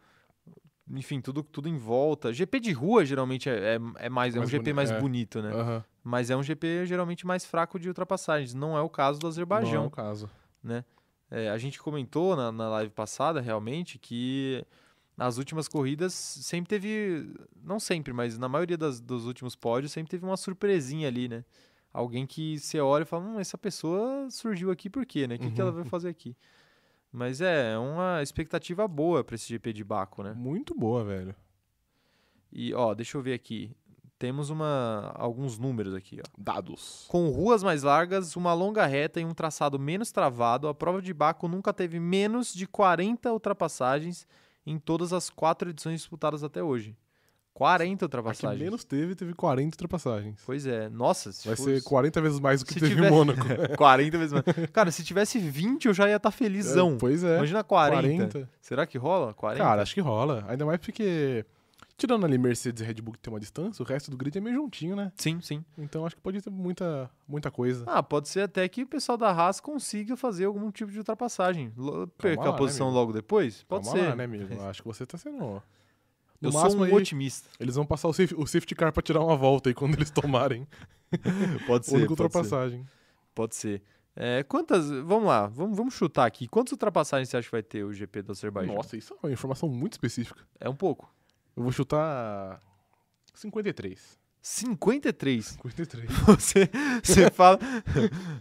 enfim, 0.90 1.20
tudo, 1.20 1.42
tudo 1.42 1.68
em 1.68 1.76
volta. 1.76 2.32
GP 2.32 2.60
de 2.60 2.72
rua 2.72 3.04
geralmente 3.04 3.48
é, 3.48 3.74
é, 3.74 4.06
é 4.06 4.08
mais, 4.08 4.34
é 4.34 4.38
um 4.38 4.42
Mais 4.42 4.50
GP 4.50 4.62
boni- 4.64 4.72
mais 4.74 4.90
é. 4.92 5.00
bonito, 5.00 5.42
né? 5.42 5.50
Aham. 5.52 5.84
Mas 6.04 6.30
é 6.30 6.36
um 6.36 6.42
GP 6.42 6.86
geralmente 6.86 7.26
mais 7.26 7.44
fraco 7.44 7.80
de 7.80 7.88
ultrapassagens. 7.88 8.54
Não 8.54 8.76
é 8.76 8.80
o 8.80 8.88
caso 8.88 9.18
do 9.18 9.24
Não 9.24 9.28
é 9.30 9.32
Azerbaijão. 9.32 9.86
o 9.86 9.90
caso. 9.90 10.30
É, 11.28 11.50
a 11.50 11.58
gente 11.58 11.80
comentou 11.80 12.36
na, 12.36 12.52
na 12.52 12.68
live 12.68 12.92
passada, 12.92 13.40
realmente, 13.40 13.98
que 13.98 14.64
nas 15.16 15.38
últimas 15.38 15.66
corridas 15.68 16.12
sempre 16.14 16.68
teve. 16.68 17.32
Não 17.62 17.80
sempre, 17.80 18.12
mas 18.12 18.36
na 18.38 18.48
maioria 18.48 18.76
das, 18.76 19.00
dos 19.00 19.26
últimos 19.26 19.56
pódios 19.56 19.92
sempre 19.92 20.10
teve 20.10 20.24
uma 20.24 20.36
surpresinha 20.36 21.08
ali, 21.08 21.28
né? 21.28 21.44
Alguém 21.92 22.26
que 22.26 22.58
você 22.58 22.78
olha 22.78 23.02
e 23.02 23.06
fala, 23.06 23.24
hum, 23.24 23.40
essa 23.40 23.56
pessoa 23.56 24.28
surgiu 24.30 24.70
aqui 24.70 24.90
por 24.90 25.06
quê, 25.06 25.26
né? 25.26 25.36
O 25.36 25.38
que, 25.38 25.50
que 25.50 25.60
ela 25.60 25.70
Uhum. 25.70 25.76
vai 25.76 25.84
fazer 25.86 26.10
aqui? 26.10 26.36
Mas 27.10 27.40
é, 27.40 27.72
é 27.72 27.78
uma 27.78 28.22
expectativa 28.22 28.86
boa 28.86 29.24
para 29.24 29.34
esse 29.36 29.48
GP 29.48 29.72
de 29.72 29.82
Baco, 29.82 30.22
né? 30.22 30.34
Muito 30.34 30.74
boa, 30.74 31.02
velho. 31.02 31.34
E, 32.52 32.74
ó, 32.74 32.94
deixa 32.94 33.16
eu 33.16 33.22
ver 33.22 33.32
aqui. 33.32 33.74
Temos 34.18 34.50
uma, 34.50 35.12
alguns 35.14 35.58
números 35.58 35.94
aqui, 35.94 36.20
ó. 36.20 36.28
Dados. 36.36 37.04
Com 37.08 37.28
ruas 37.30 37.62
mais 37.62 37.82
largas, 37.82 38.34
uma 38.36 38.52
longa 38.52 38.84
reta 38.86 39.20
e 39.20 39.24
um 39.24 39.32
traçado 39.34 39.78
menos 39.78 40.10
travado, 40.12 40.68
a 40.68 40.74
prova 40.74 41.00
de 41.00 41.12
Baco 41.14 41.48
nunca 41.48 41.72
teve 41.72 41.98
menos 42.00 42.52
de 42.52 42.66
40 42.66 43.32
ultrapassagens 43.32 44.26
em 44.66 44.78
todas 44.78 45.12
as 45.12 45.30
quatro 45.30 45.70
edições 45.70 46.00
disputadas 46.00 46.42
até 46.42 46.62
hoje. 46.62 46.96
40 47.54 47.94
A 47.94 47.96
que 47.96 48.04
ultrapassagens. 48.04 48.60
menos 48.62 48.84
teve, 48.84 49.14
teve 49.14 49.32
40 49.32 49.74
ultrapassagens. 49.76 50.42
Pois 50.44 50.66
é. 50.66 50.90
Nossa, 50.90 51.32
se 51.32 51.46
Vai 51.48 51.56
fosse- 51.56 51.76
ser 51.76 51.82
40 51.84 52.20
vezes 52.20 52.38
mais 52.38 52.60
do 52.60 52.66
que 52.66 52.74
se 52.74 52.80
teve 52.80 52.94
tiver- 52.94 53.08
em 53.08 53.10
Mônaco. 53.10 53.40
40 53.78 54.18
vezes 54.18 54.32
mais. 54.34 54.44
Cara, 54.72 54.90
se 54.90 55.02
tivesse 55.02 55.38
20, 55.38 55.86
eu 55.86 55.94
já 55.94 56.06
ia 56.06 56.16
estar 56.16 56.30
felizão. 56.30 56.94
É, 56.94 56.98
pois 56.98 57.24
é. 57.24 57.36
Imagina 57.38 57.64
40. 57.64 58.02
40. 58.02 58.50
Será 58.60 58.84
que 58.86 58.98
rola? 58.98 59.32
40? 59.32 59.64
Cara, 59.64 59.80
acho 59.80 59.94
que 59.94 60.02
rola. 60.02 60.44
Ainda 60.48 60.66
mais 60.66 60.78
porque, 60.78 61.46
tirando 61.96 62.24
ali 62.26 62.36
Mercedes 62.38 62.82
e 62.82 62.84
Red 62.84 62.94
Bull 62.94 63.14
que 63.14 63.20
tem 63.20 63.32
uma 63.32 63.40
distância, 63.40 63.82
o 63.82 63.86
resto 63.86 64.10
do 64.10 64.16
grid 64.16 64.36
é 64.36 64.40
meio 64.40 64.56
juntinho, 64.56 64.94
né? 64.96 65.12
Sim, 65.16 65.40
sim. 65.40 65.64
Então 65.78 66.04
acho 66.06 66.14
que 66.16 66.22
pode 66.22 66.40
ter 66.40 66.50
muita, 66.50 67.10
muita 67.26 67.50
coisa. 67.50 67.84
Ah, 67.86 68.02
pode 68.02 68.28
ser 68.28 68.40
até 68.40 68.68
que 68.68 68.82
o 68.82 68.86
pessoal 68.86 69.16
da 69.18 69.30
Haas 69.30 69.60
consiga 69.60 70.16
fazer 70.16 70.44
algum 70.44 70.70
tipo 70.70 70.90
de 70.92 70.98
ultrapassagem. 70.98 71.72
Lo- 71.76 72.06
Perca 72.18 72.42
lá, 72.42 72.48
a 72.48 72.52
né, 72.52 72.58
posição 72.58 72.86
amigo? 72.88 73.00
logo 73.00 73.12
depois? 73.12 73.62
Pode 73.64 73.84
Calma 73.86 73.98
ser. 74.00 74.08
lá, 74.08 74.16
né, 74.16 74.24
amigo? 74.24 74.60
Acho 74.62 74.82
que 74.82 74.88
você 74.88 75.06
tá 75.06 75.16
sendo... 75.18 75.62
Eu 76.42 76.48
No 76.48 76.52
sou 76.52 76.60
máximo 76.62 76.82
um 76.82 76.84
aí, 76.84 76.92
otimista. 76.92 77.48
eles 77.58 77.76
vão 77.76 77.86
passar 77.86 78.08
o 78.08 78.12
safety, 78.12 78.38
o 78.38 78.46
safety 78.46 78.74
car 78.74 78.92
pra 78.92 79.02
tirar 79.02 79.22
uma 79.22 79.34
volta 79.36 79.70
aí 79.70 79.74
quando 79.74 79.94
eles 79.94 80.10
tomarem. 80.10 80.68
Pode 81.66 81.88
Única 81.94 82.12
ultrapassagem. 82.12 82.86
Pode 83.34 83.56
ser. 83.56 83.82
É, 84.14 84.42
quantas. 84.42 84.90
Vamos 84.90 85.24
lá, 85.24 85.46
vamos, 85.46 85.74
vamos 85.76 85.94
chutar 85.94 86.26
aqui. 86.26 86.46
Quantas 86.46 86.72
ultrapassagens 86.72 87.30
você 87.30 87.38
acha 87.38 87.46
que 87.48 87.52
vai 87.52 87.62
ter 87.62 87.84
o 87.84 87.92
GP 87.92 88.20
do 88.20 88.32
Azerbaijão? 88.32 88.74
Nossa, 88.74 88.98
isso 88.98 89.14
é 89.14 89.26
uma 89.26 89.32
informação 89.32 89.66
muito 89.68 89.94
específica. 89.94 90.42
É 90.60 90.68
um 90.68 90.76
pouco. 90.76 91.10
Eu 91.56 91.62
vou 91.62 91.72
chutar 91.72 92.60
53. 93.34 94.18
53. 94.42 95.44
53. 95.60 96.08
Você, 96.26 96.70
você 97.02 97.30
fala. 97.30 97.58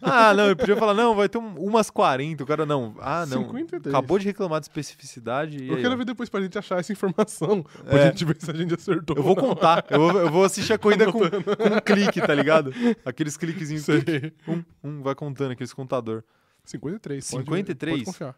Ah, 0.01 0.33
não, 0.35 0.49
eu 0.49 0.55
podia 0.55 0.75
falar, 0.77 0.93
não, 0.93 1.15
vai 1.15 1.27
ter 1.27 1.39
um- 1.39 1.55
umas 1.59 1.89
40. 1.89 2.43
O 2.43 2.45
cara, 2.45 2.63
não. 2.63 2.95
Ah, 2.99 3.25
não. 3.25 3.45
53. 3.47 3.87
Acabou 3.93 4.19
de 4.19 4.25
reclamar 4.25 4.59
de 4.59 4.65
especificidade. 4.67 5.65
Eu 5.67 5.75
aí, 5.75 5.81
quero 5.81 5.95
ó. 5.95 5.97
ver 5.97 6.05
depois 6.05 6.29
pra 6.29 6.41
gente 6.41 6.57
achar 6.59 6.79
essa 6.79 6.91
informação. 6.93 7.63
Pra 7.63 7.99
É. 7.99 8.05
gente 8.07 8.23
ver 8.23 8.37
se 8.39 8.51
a 8.51 8.53
gente 8.53 8.75
acertou. 8.75 9.15
Eu 9.17 9.23
vou 9.23 9.35
contar. 9.35 9.83
Eu 9.89 9.99
vou, 9.99 10.19
eu 10.21 10.29
vou 10.31 10.43
assistir 10.43 10.73
a 10.73 10.77
corrida 10.77 11.11
com, 11.11 11.19
com 11.21 11.75
um 11.75 11.79
clique, 11.83 12.21
tá 12.21 12.35
ligado? 12.35 12.71
Aqueles 13.03 13.35
cliquezinhos. 13.35 13.83
Sei. 13.85 14.31
Um, 14.47 14.63
um, 14.83 15.01
vai 15.01 15.15
contando, 15.15 15.51
aqueles 15.53 15.73
contador. 15.73 16.23
53. 16.63 17.31
pode- 17.31 17.43
53? 17.45 17.93
Pode 17.95 18.05
confiar. 18.05 18.35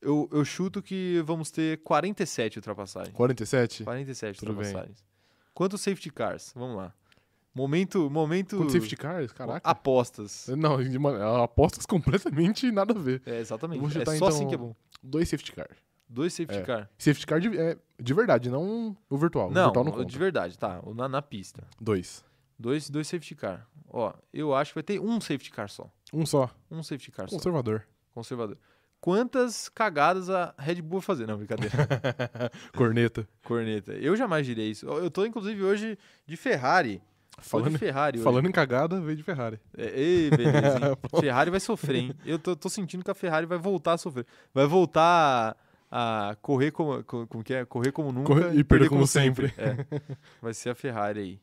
Eu, 0.00 0.28
eu 0.32 0.44
chuto 0.44 0.80
que 0.82 1.20
vamos 1.26 1.50
ter 1.50 1.78
47 1.82 2.58
ultrapassagens. 2.58 3.14
47? 3.14 3.84
47 3.84 4.38
Tudo 4.38 4.52
bem. 4.52 4.58
ultrapassagens. 4.66 5.04
Quantos 5.52 5.80
safety 5.80 6.10
cars? 6.10 6.52
Vamos 6.54 6.76
lá. 6.76 6.94
Momento. 7.54 8.08
momento 8.08 8.56
Quantos 8.56 8.72
safety 8.74 8.96
cars? 8.96 9.32
Caraca. 9.32 9.68
Apostas. 9.68 10.46
Não, 10.56 10.76
uma- 10.76 11.42
apostas 11.42 11.84
completamente 11.84 12.70
nada 12.72 12.92
a 12.96 12.98
ver. 13.02 13.20
É, 13.26 13.40
exatamente. 13.40 13.80
Vou 13.80 13.88
É 13.88 13.92
chutar, 13.92 14.06
só 14.12 14.14
então, 14.16 14.28
assim 14.28 14.46
que 14.46 14.54
é 14.54 14.58
bom. 14.58 14.74
Dois 15.02 15.28
safety 15.28 15.52
cars. 15.52 15.76
Dois 16.08 16.32
safety 16.32 16.58
É. 16.60 16.62
car. 16.62 16.88
Safety 16.96 17.26
car 17.26 17.40
de, 17.40 17.58
é, 17.58 17.76
de 18.00 18.14
verdade, 18.14 18.48
não 18.48 18.96
o 19.10 19.16
virtual. 19.18 19.48
o 19.48 19.50
Não, 19.52 19.64
virtual 19.64 19.84
não 19.84 19.92
o 19.92 20.04
de 20.04 20.18
verdade, 20.18 20.56
tá. 20.56 20.80
o 20.82 20.94
Na, 20.94 21.06
na 21.08 21.20
pista. 21.20 21.64
Dois. 21.80 22.24
Dois, 22.58 22.88
dois 22.88 23.06
safety 23.08 23.34
car. 23.34 23.66
Ó, 23.90 24.12
eu 24.32 24.54
acho 24.54 24.70
que 24.70 24.76
vai 24.76 24.82
ter 24.82 25.00
um 25.00 25.20
safety 25.20 25.50
car 25.50 25.68
só. 25.68 25.90
Um 26.12 26.24
só. 26.24 26.48
Um 26.70 26.82
safety 26.82 27.10
car 27.10 27.28
só. 27.28 27.36
Conservador. 27.36 27.84
Conservador. 28.14 28.56
Quantas 29.00 29.68
cagadas 29.68 30.28
a 30.28 30.54
Red 30.58 30.82
Bull 30.82 30.98
vai 31.00 31.06
fazer? 31.06 31.26
Não, 31.26 31.36
brincadeira. 31.36 31.72
Corneta. 32.76 33.28
Corneta. 33.44 33.92
Eu 33.92 34.16
jamais 34.16 34.44
direi 34.44 34.70
isso. 34.70 34.86
Eu 34.86 35.10
tô, 35.10 35.24
inclusive, 35.24 35.62
hoje 35.62 35.96
de 36.26 36.36
Ferrari. 36.36 37.00
Falando, 37.40 37.70
de 37.70 37.78
Ferrari 37.78 38.18
hoje. 38.18 38.24
falando 38.24 38.48
em 38.48 38.52
cagada, 38.52 39.00
veio 39.00 39.16
de 39.16 39.22
Ferrari. 39.22 39.60
É, 39.76 39.92
ei, 40.00 40.28
beleza? 40.30 40.98
Ferrari 41.20 41.50
vai 41.52 41.60
sofrer, 41.60 41.96
hein? 41.96 42.12
Eu 42.26 42.36
tô, 42.36 42.56
tô 42.56 42.68
sentindo 42.68 43.04
que 43.04 43.10
a 43.12 43.14
Ferrari 43.14 43.46
vai 43.46 43.56
voltar 43.58 43.92
a 43.92 43.98
sofrer. 43.98 44.26
Vai 44.52 44.66
voltar 44.66 45.56
a, 45.88 46.30
a 46.30 46.34
correr 46.34 46.72
como, 46.72 47.04
co- 47.04 47.28
como 47.28 47.44
que 47.44 47.54
é? 47.54 47.64
Correr 47.64 47.92
como 47.92 48.10
nunca 48.10 48.34
Correr- 48.34 48.56
e 48.58 48.64
perder 48.64 48.88
como 48.88 49.06
sempre. 49.06 49.54
É. 49.56 49.76
Vai 50.42 50.52
ser 50.52 50.70
a 50.70 50.74
Ferrari 50.74 51.20
aí. 51.20 51.40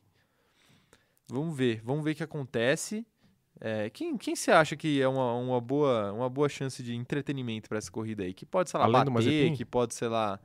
Vamos 1.28 1.56
ver, 1.56 1.80
vamos 1.82 2.04
ver 2.04 2.10
o 2.10 2.14
que 2.14 2.22
acontece. 2.22 3.04
É, 3.60 3.88
quem, 3.90 4.16
quem 4.16 4.36
você 4.36 4.50
acha 4.50 4.76
que 4.76 5.00
é 5.00 5.08
uma, 5.08 5.34
uma, 5.34 5.60
boa, 5.60 6.12
uma 6.12 6.28
boa 6.28 6.48
chance 6.48 6.82
de 6.82 6.94
entretenimento 6.94 7.68
para 7.68 7.78
essa 7.78 7.90
corrida 7.90 8.22
aí? 8.22 8.34
Que 8.34 8.44
pode, 8.44 8.70
sei 8.70 8.78
lá, 8.78 8.84
Além 8.86 9.04
bater, 9.12 9.56
que 9.56 9.64
pode, 9.64 9.94
sei 9.94 10.08
lá. 10.08 10.38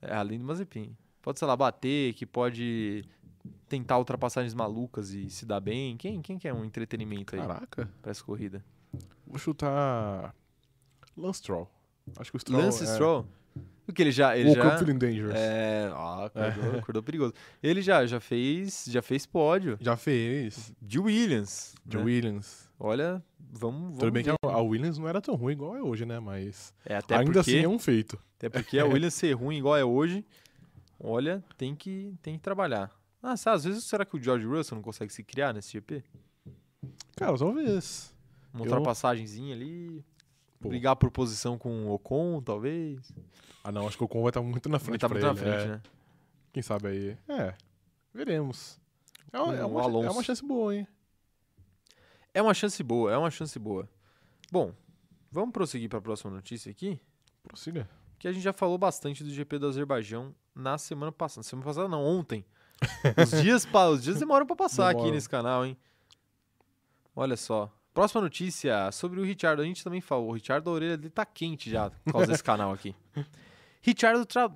é, 0.00 0.14
além 0.14 0.38
do 0.38 0.44
Mazepin. 0.44 0.96
Pode, 1.20 1.38
sei 1.38 1.48
lá, 1.48 1.56
bater, 1.56 2.14
que 2.14 2.24
pode 2.26 3.04
tentar 3.68 3.98
ultrapassagens 3.98 4.54
malucas 4.54 5.10
e 5.10 5.28
se 5.30 5.44
dar 5.44 5.60
bem. 5.60 5.96
Quem, 5.96 6.22
quem 6.22 6.38
que 6.38 6.48
é 6.48 6.54
um 6.54 6.64
entretenimento 6.64 7.34
aí 7.34 7.40
Caraca. 7.40 7.90
pra 8.00 8.10
essa 8.10 8.22
corrida? 8.22 8.64
Vou 9.26 9.38
chutar. 9.38 10.34
Lance 11.16 11.38
Stroll. 11.38 11.68
Acho 12.16 12.30
que 12.30 12.36
o 12.36 12.40
Stroll. 12.40 12.62
Lance 12.62 12.84
é... 12.84 12.86
Stroll? 12.86 13.26
Porque 13.86 14.02
ele 14.02 14.10
já. 14.12 14.36
Ele 14.36 14.48
Woke 14.50 14.60
já 14.62 14.76
dangerous. 14.98 15.34
é, 15.36 15.90
ah, 15.92 16.24
acordou, 16.26 16.74
É. 16.74 16.78
acordou 16.78 17.02
perigoso. 17.02 17.34
Ele 17.62 17.82
já, 17.82 18.06
já 18.06 18.18
fez 18.20 18.86
já 18.88 19.02
fez 19.02 19.26
pódio 19.26 19.76
Já 19.80 19.96
fez. 19.96 20.72
de 20.80 20.98
Williams. 20.98 21.74
De 21.84 21.96
né? 21.98 22.02
Williams. 22.02 22.70
Olha, 22.80 23.22
vamos, 23.38 23.80
vamos 23.82 23.98
Tudo 23.98 24.10
bem 24.10 24.24
que 24.24 24.30
ver. 24.30 24.36
a 24.44 24.48
a 24.54 24.60
Williams 24.62 24.98
não 24.98 25.06
era 25.08 25.20
tão 25.20 25.34
ruim 25.34 25.52
igual 25.52 25.76
é 25.76 25.82
hoje, 25.82 26.04
né? 26.06 26.18
Mas 26.18 26.72
É, 26.84 26.96
até 26.96 27.14
ainda 27.16 27.26
porque, 27.26 27.38
assim 27.40 27.58
é 27.62 27.68
um 27.68 27.78
feito. 27.78 28.18
até 28.36 28.48
porque 28.48 28.78
a 28.78 28.84
Williams 28.86 29.14
ser 29.14 29.32
ruim 29.32 29.58
igual 29.58 29.76
é 29.76 29.84
hoje, 29.84 30.24
olha, 30.98 31.42
tem 31.58 31.74
que, 31.74 32.14
tem 32.22 32.34
que 32.36 32.40
trabalhar. 32.40 32.90
Ah, 33.22 33.36
sabe, 33.36 33.56
às 33.56 33.64
vezes 33.64 33.84
será 33.84 34.04
que 34.04 34.16
o 34.16 34.22
George 34.22 34.46
Russell 34.46 34.76
não 34.76 34.82
consegue 34.82 35.12
se 35.12 35.22
criar 35.22 35.52
nesse 35.52 35.72
GP? 35.72 36.02
Cara, 37.16 37.36
talvez. 37.38 38.14
Uma 38.52 38.60
Eu- 38.60 38.70
ultrapassagenzinha 38.70 39.54
ali, 39.54 40.04
Pô. 40.64 40.68
brigar 40.70 40.96
por 40.96 41.10
posição 41.10 41.56
com 41.56 41.86
o 41.86 41.92
Ocon, 41.94 42.42
talvez. 42.42 43.12
Ah, 43.62 43.70
não, 43.72 43.86
acho 43.86 43.96
que 43.96 44.02
o 44.02 44.06
Ocon 44.06 44.20
vai 44.22 44.30
estar 44.30 44.42
muito 44.42 44.68
na 44.68 44.78
Vai 44.78 44.84
frente 44.86 44.96
estar 44.96 45.08
pra 45.08 45.18
muito 45.20 45.34
na 45.40 45.40
ele. 45.48 45.50
frente, 45.58 45.68
é. 45.68 45.72
né? 45.76 45.82
Quem 46.52 46.62
sabe 46.62 46.88
aí. 46.88 47.18
É, 47.28 47.54
veremos. 48.12 48.78
É 49.32 49.40
uma, 49.40 49.54
é 49.56 49.64
uma, 49.64 49.82
é 50.06 50.10
uma 50.10 50.22
chance 50.22 50.44
boa, 50.44 50.74
hein? 50.76 50.86
É 52.32 52.42
uma 52.42 52.54
chance 52.54 52.82
boa, 52.82 53.12
é 53.12 53.16
uma 53.16 53.30
chance 53.30 53.58
boa. 53.58 53.88
Bom, 54.50 54.72
vamos 55.30 55.52
prosseguir 55.52 55.88
para 55.88 55.98
a 55.98 56.02
próxima 56.02 56.30
notícia 56.32 56.70
aqui, 56.70 57.00
Prossiga. 57.42 57.88
que 58.18 58.28
a 58.28 58.32
gente 58.32 58.42
já 58.42 58.52
falou 58.52 58.76
bastante 58.78 59.22
do 59.24 59.30
GP 59.30 59.58
do 59.58 59.66
Azerbaijão 59.68 60.34
na 60.54 60.78
semana 60.78 61.10
passada. 61.12 61.42
Semana 61.44 61.64
passada 61.66 61.88
não, 61.88 62.04
ontem. 62.04 62.44
Os 63.22 63.42
dias, 63.42 63.64
pa- 63.64 63.88
os 63.88 64.02
dias 64.02 64.18
demoram 64.18 64.44
para 64.46 64.56
passar 64.56 64.86
aqui 64.90 64.96
Demoram. 64.98 65.14
nesse 65.14 65.28
canal, 65.28 65.64
hein? 65.64 65.76
Olha 67.16 67.36
só. 67.36 67.72
Próxima 67.94 68.20
notícia 68.20 68.90
sobre 68.90 69.20
o 69.20 69.22
Richard. 69.22 69.62
A 69.62 69.64
gente 69.64 69.84
também 69.84 70.00
falou. 70.00 70.30
O 70.30 70.32
Richard, 70.32 70.68
a 70.68 70.72
orelha 70.72 70.96
dele 70.96 71.10
tá 71.10 71.24
quente 71.24 71.70
já 71.70 71.90
por 71.90 72.12
causa 72.12 72.26
desse 72.26 72.42
canal 72.44 72.72
aqui. 72.72 72.92
Richard, 73.80 74.26
tra... 74.26 74.50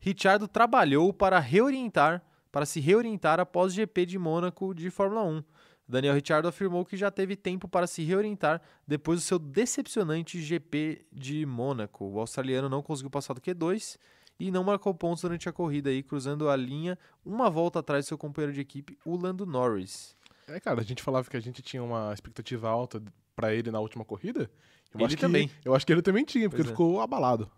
Richard 0.00 0.48
trabalhou 0.48 1.12
para 1.12 1.38
reorientar, 1.38 2.20
para 2.50 2.66
se 2.66 2.80
reorientar 2.80 3.38
após 3.38 3.72
o 3.72 3.76
GP 3.76 4.06
de 4.06 4.18
Mônaco 4.18 4.74
de 4.74 4.90
Fórmula 4.90 5.22
1. 5.22 5.44
Daniel 5.86 6.14
Ricciardo 6.14 6.48
afirmou 6.48 6.84
que 6.84 6.96
já 6.96 7.12
teve 7.12 7.36
tempo 7.36 7.68
para 7.68 7.86
se 7.86 8.02
reorientar 8.02 8.60
depois 8.88 9.20
do 9.20 9.22
seu 9.22 9.38
decepcionante 9.38 10.40
GP 10.40 11.06
de 11.12 11.46
Mônaco. 11.46 12.04
O 12.06 12.18
australiano 12.18 12.68
não 12.68 12.82
conseguiu 12.82 13.10
passar 13.10 13.34
do 13.34 13.40
Q2 13.40 13.98
e 14.40 14.50
não 14.50 14.64
marcou 14.64 14.92
pontos 14.92 15.22
durante 15.22 15.48
a 15.48 15.52
corrida 15.52 15.90
aí, 15.90 16.02
cruzando 16.02 16.48
a 16.48 16.56
linha 16.56 16.98
uma 17.24 17.48
volta 17.48 17.78
atrás 17.78 18.04
do 18.04 18.08
seu 18.08 18.18
companheiro 18.18 18.52
de 18.52 18.60
equipe, 18.60 18.98
o 19.04 19.16
Lando 19.16 19.46
Norris. 19.46 20.16
É, 20.48 20.58
cara, 20.60 20.80
a 20.80 20.84
gente 20.84 21.02
falava 21.02 21.28
que 21.30 21.36
a 21.36 21.40
gente 21.40 21.62
tinha 21.62 21.82
uma 21.82 22.12
expectativa 22.12 22.68
alta 22.68 23.02
pra 23.34 23.54
ele 23.54 23.70
na 23.70 23.80
última 23.80 24.04
corrida. 24.04 24.50
Eu 24.92 24.98
Ele 24.98 25.04
acho 25.06 25.16
que- 25.16 25.20
também. 25.22 25.50
eu 25.64 25.74
acho 25.74 25.86
que 25.86 25.92
ele 25.92 26.02
também 26.02 26.24
tinha, 26.24 26.48
porque 26.48 26.62
Pois 26.62 26.66
ele 26.66 26.72
é. 26.72 26.76
ficou 26.76 27.00
abalado. 27.00 27.50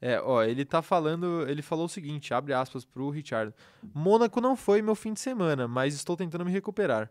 É, 0.00 0.20
ó, 0.20 0.42
ele 0.44 0.64
tá 0.64 0.80
falando, 0.80 1.44
ele 1.48 1.60
falou 1.60 1.86
o 1.86 1.88
seguinte, 1.88 2.32
abre 2.32 2.52
aspas 2.54 2.84
pro 2.84 3.10
Richard. 3.10 3.52
Mônaco 3.92 4.40
não 4.40 4.54
foi 4.56 4.80
meu 4.80 4.94
fim 4.94 5.12
de 5.12 5.18
semana, 5.20 5.66
mas 5.66 5.92
estou 5.94 6.16
tentando 6.16 6.44
me 6.44 6.52
recuperar. 6.52 7.10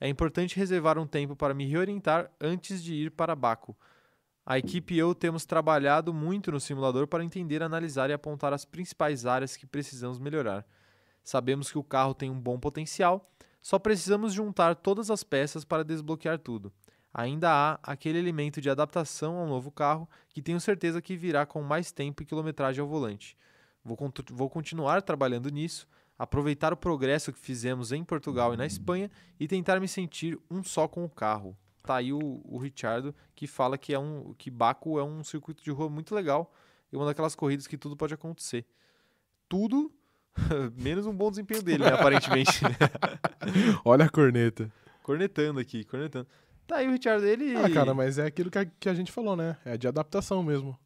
É 0.00 0.08
importante 0.08 0.56
reservar 0.56 0.96
um 0.98 1.06
tempo 1.06 1.34
para 1.34 1.52
me 1.52 1.66
reorientar 1.66 2.30
antes 2.40 2.82
de 2.82 2.94
ir 2.94 3.10
para 3.10 3.34
Baco. 3.34 3.76
A 4.46 4.56
equipe 4.56 4.94
e 4.94 4.98
eu 4.98 5.14
temos 5.16 5.44
trabalhado 5.44 6.14
muito 6.14 6.52
no 6.52 6.60
simulador 6.60 7.08
para 7.08 7.24
entender, 7.24 7.60
analisar 7.62 8.08
e 8.08 8.12
apontar 8.12 8.52
as 8.52 8.64
principais 8.64 9.26
áreas 9.26 9.56
que 9.56 9.66
precisamos 9.66 10.18
melhorar. 10.20 10.64
Sabemos 11.24 11.70
que 11.70 11.76
o 11.76 11.82
carro 11.84 12.14
tem 12.14 12.30
um 12.30 12.40
bom 12.40 12.58
potencial, 12.58 13.28
só 13.60 13.78
precisamos 13.78 14.32
juntar 14.32 14.74
todas 14.76 15.10
as 15.10 15.22
peças 15.24 15.64
para 15.64 15.84
desbloquear 15.84 16.38
tudo. 16.38 16.72
Ainda 17.12 17.50
há 17.50 17.78
aquele 17.82 18.18
elemento 18.18 18.60
de 18.60 18.68
adaptação 18.70 19.36
ao 19.36 19.46
novo 19.46 19.70
carro 19.70 20.08
que 20.28 20.42
tenho 20.42 20.60
certeza 20.60 21.00
que 21.02 21.16
virá 21.16 21.44
com 21.46 21.62
mais 21.62 21.90
tempo 21.90 22.22
e 22.22 22.26
quilometragem 22.26 22.80
ao 22.80 22.86
volante. 22.88 23.36
Vou, 23.82 23.96
contu- 23.96 24.24
vou 24.34 24.48
continuar 24.50 25.00
trabalhando 25.02 25.48
nisso, 25.48 25.88
aproveitar 26.18 26.72
o 26.72 26.76
progresso 26.76 27.32
que 27.32 27.38
fizemos 27.38 27.92
em 27.92 28.04
Portugal 28.04 28.52
e 28.52 28.56
na 28.56 28.66
Espanha 28.66 29.10
e 29.40 29.48
tentar 29.48 29.80
me 29.80 29.88
sentir 29.88 30.38
um 30.50 30.62
só 30.62 30.86
com 30.86 31.04
o 31.04 31.08
carro. 31.08 31.56
Tá 31.82 31.96
aí 31.96 32.12
o, 32.12 32.40
o 32.44 32.58
Richardo 32.58 33.14
que 33.34 33.46
fala 33.46 33.78
que 33.78 33.94
é 33.94 33.98
um 33.98 34.34
que 34.36 34.50
Baku 34.50 34.98
é 34.98 35.02
um 35.04 35.24
circuito 35.24 35.64
de 35.64 35.70
rua 35.70 35.88
muito 35.88 36.14
legal 36.14 36.52
e 36.92 36.96
uma 36.96 37.06
daquelas 37.06 37.34
corridas 37.34 37.66
que 37.66 37.78
tudo 37.78 37.96
pode 37.96 38.12
acontecer. 38.12 38.66
Tudo 39.48 39.90
menos 40.76 41.06
um 41.06 41.16
bom 41.16 41.30
desempenho 41.30 41.62
dele, 41.62 41.84
né, 41.84 41.92
aparentemente. 41.94 42.60
Olha 43.84 44.04
a 44.04 44.08
corneta. 44.08 44.70
cornetando 45.02 45.60
aqui, 45.60 45.84
cornetando. 45.84 46.26
Tá 46.66 46.76
aí 46.76 46.88
o 46.88 46.92
Richard 46.92 47.24
ele 47.26 47.56
Ah, 47.56 47.70
cara, 47.70 47.94
mas 47.94 48.18
é 48.18 48.26
aquilo 48.26 48.50
que 48.50 48.58
a, 48.58 48.66
que 48.66 48.88
a 48.88 48.94
gente 48.94 49.10
falou, 49.10 49.34
né? 49.36 49.56
É 49.64 49.76
de 49.78 49.88
adaptação 49.88 50.42
mesmo 50.42 50.78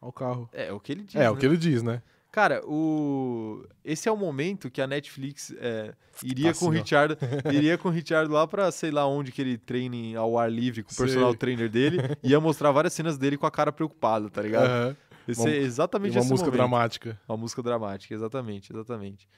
ao 0.00 0.12
carro. 0.12 0.48
é 0.52 0.72
o 0.72 0.80
que 0.80 0.92
ele 0.92 1.02
diz. 1.04 1.14
é, 1.14 1.20
né? 1.20 1.30
o 1.30 1.36
que 1.36 1.46
ele 1.46 1.56
diz, 1.56 1.82
né? 1.82 2.02
Cara, 2.30 2.60
o... 2.66 3.64
esse 3.84 4.08
é 4.08 4.12
o 4.12 4.16
momento 4.16 4.70
que 4.70 4.82
a 4.82 4.86
Netflix 4.86 5.52
é, 5.58 5.94
iria 6.22 6.50
Assim, 6.50 6.60
com 6.60 6.66
o 6.66 6.68
ó. 6.68 6.72
Richard, 6.72 7.16
iria 7.52 7.78
com 7.78 7.88
o 7.88 7.90
Richard 7.90 8.30
lá 8.30 8.46
pra 8.46 8.70
sei 8.70 8.90
lá 8.90 9.06
onde 9.06 9.32
que 9.32 9.40
ele 9.40 9.56
treine 9.56 10.14
ao 10.14 10.38
ar 10.38 10.50
livre 10.52 10.82
com 10.82 10.90
o 10.90 10.94
Sei. 10.94 11.06
personal 11.06 11.34
trainer 11.34 11.70
dele 11.70 11.98
ia 12.22 12.38
mostrar 12.38 12.70
várias 12.70 12.92
cenas 12.92 13.16
dele 13.16 13.38
com 13.38 13.46
a 13.46 13.50
cara 13.50 13.72
preocupada, 13.72 14.28
tá 14.28 14.42
ligado? 14.42 14.66
Aham. 14.66 14.96
Esse 15.26 15.40
Uma- 15.40 15.50
é 15.50 15.56
exatamente 15.56 16.12
uma 16.16 16.20
esse 16.20 16.30
música 16.30 16.46
momento. 16.50 16.58
dramática. 16.58 17.20
Uma 17.28 17.36
música 17.36 17.62
dramática, 17.62 18.14
exatamente, 18.14 18.72
exatamente. 18.72 19.28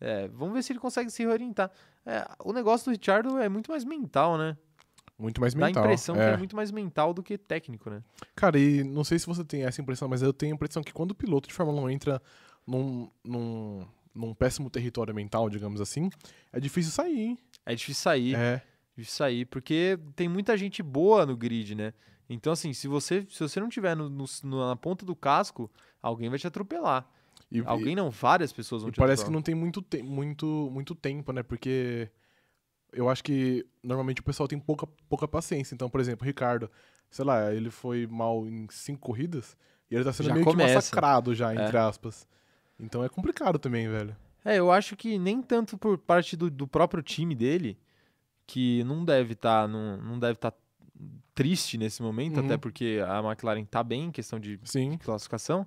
É, 0.00 0.28
vamos 0.28 0.54
ver 0.54 0.62
se 0.62 0.72
ele 0.72 0.78
consegue 0.78 1.10
se 1.10 1.22
reorientar. 1.24 1.70
É, 2.06 2.26
o 2.44 2.52
negócio 2.52 2.86
do 2.86 2.96
Richard 2.96 3.28
é 3.38 3.48
muito 3.48 3.70
mais 3.70 3.84
mental, 3.84 4.38
né? 4.38 4.56
Muito 5.18 5.40
mais 5.40 5.52
Dá 5.54 5.64
a 5.64 5.66
mental. 5.66 5.84
impressão 5.84 6.14
que 6.14 6.20
é. 6.20 6.30
é 6.34 6.36
muito 6.36 6.54
mais 6.54 6.70
mental 6.70 7.12
do 7.12 7.22
que 7.22 7.36
técnico, 7.36 7.90
né? 7.90 8.02
Cara, 8.36 8.56
e 8.58 8.84
não 8.84 9.02
sei 9.02 9.18
se 9.18 9.26
você 9.26 9.44
tem 9.44 9.64
essa 9.64 9.80
impressão, 9.82 10.08
mas 10.08 10.22
eu 10.22 10.32
tenho 10.32 10.52
a 10.52 10.54
impressão 10.54 10.82
que 10.82 10.92
quando 10.92 11.10
o 11.10 11.14
piloto 11.14 11.48
de 11.48 11.54
Fórmula 11.54 11.80
1 11.82 11.90
entra 11.90 12.22
num, 12.64 13.10
num, 13.24 13.84
num 14.14 14.32
péssimo 14.34 14.70
território 14.70 15.12
mental, 15.12 15.50
digamos 15.50 15.80
assim, 15.80 16.08
é 16.52 16.60
difícil 16.60 16.92
sair, 16.92 17.18
hein? 17.20 17.38
É 17.66 17.74
difícil 17.74 18.02
sair. 18.02 18.36
É. 18.36 18.62
Isso 18.96 19.22
aí, 19.24 19.44
porque 19.44 19.98
tem 20.14 20.28
muita 20.28 20.56
gente 20.56 20.82
boa 20.82 21.26
no 21.26 21.36
grid, 21.36 21.74
né? 21.74 21.92
Então, 22.30 22.52
assim, 22.52 22.72
se 22.72 22.86
você, 22.86 23.26
se 23.28 23.40
você 23.40 23.58
não 23.58 23.68
tiver 23.68 23.96
no- 23.96 24.08
no- 24.10 24.68
na 24.68 24.76
ponta 24.76 25.04
do 25.04 25.16
casco, 25.16 25.68
alguém 26.00 26.28
vai 26.28 26.38
te 26.38 26.46
atropelar. 26.46 27.08
E, 27.50 27.62
Alguém 27.64 27.94
não, 27.96 28.10
várias 28.10 28.52
pessoas 28.52 28.82
vão 28.82 28.88
e 28.90 28.92
te 28.92 28.96
parece 28.98 29.24
que 29.24 29.30
não 29.30 29.42
tem 29.42 29.54
muito, 29.54 29.80
te 29.82 30.02
muito, 30.02 30.68
muito 30.72 30.94
tempo, 30.94 31.32
né? 31.32 31.42
Porque 31.42 32.10
eu 32.92 33.08
acho 33.08 33.22
que 33.24 33.66
normalmente 33.82 34.20
o 34.20 34.24
pessoal 34.24 34.48
tem 34.48 34.58
pouca, 34.58 34.86
pouca 35.08 35.26
paciência. 35.28 35.74
Então, 35.74 35.88
por 35.90 36.00
exemplo, 36.00 36.24
o 36.24 36.26
Ricardo, 36.26 36.70
sei 37.10 37.24
lá, 37.24 37.52
ele 37.54 37.70
foi 37.70 38.06
mal 38.06 38.46
em 38.46 38.66
cinco 38.70 39.00
corridas 39.00 39.56
e 39.90 39.94
ele 39.94 40.04
tá 40.04 40.12
sendo 40.12 40.26
Já 40.28 40.34
meio 40.34 40.44
começa. 40.44 40.68
que 40.68 40.74
massacrado 40.74 41.34
já, 41.34 41.54
É. 41.54 41.62
entre 41.64 41.76
aspas. 41.76 42.26
Então 42.78 43.02
é 43.04 43.08
complicado 43.08 43.58
também, 43.58 43.88
velho. 43.88 44.16
É, 44.44 44.56
eu 44.58 44.70
acho 44.70 44.96
que 44.96 45.18
nem 45.18 45.42
tanto 45.42 45.76
por 45.76 45.98
parte 45.98 46.36
do, 46.36 46.48
do 46.50 46.66
próprio 46.66 47.02
time 47.02 47.34
dele, 47.34 47.78
que 48.46 48.82
não 48.84 49.04
deve 49.04 49.32
estar 49.34 49.68
não, 49.68 49.96
não 49.98 50.18
deve 50.18 50.36
tá 50.38 50.52
triste 51.34 51.76
nesse 51.78 52.02
momento, 52.02 52.38
Uhum. 52.40 52.46
até 52.46 52.56
porque 52.56 53.00
a 53.06 53.20
McLaren 53.22 53.64
tá 53.64 53.82
bem 53.82 54.04
em 54.06 54.10
questão 54.10 54.38
de 54.40 54.58
Sim. 54.64 54.96
classificação. 54.98 55.66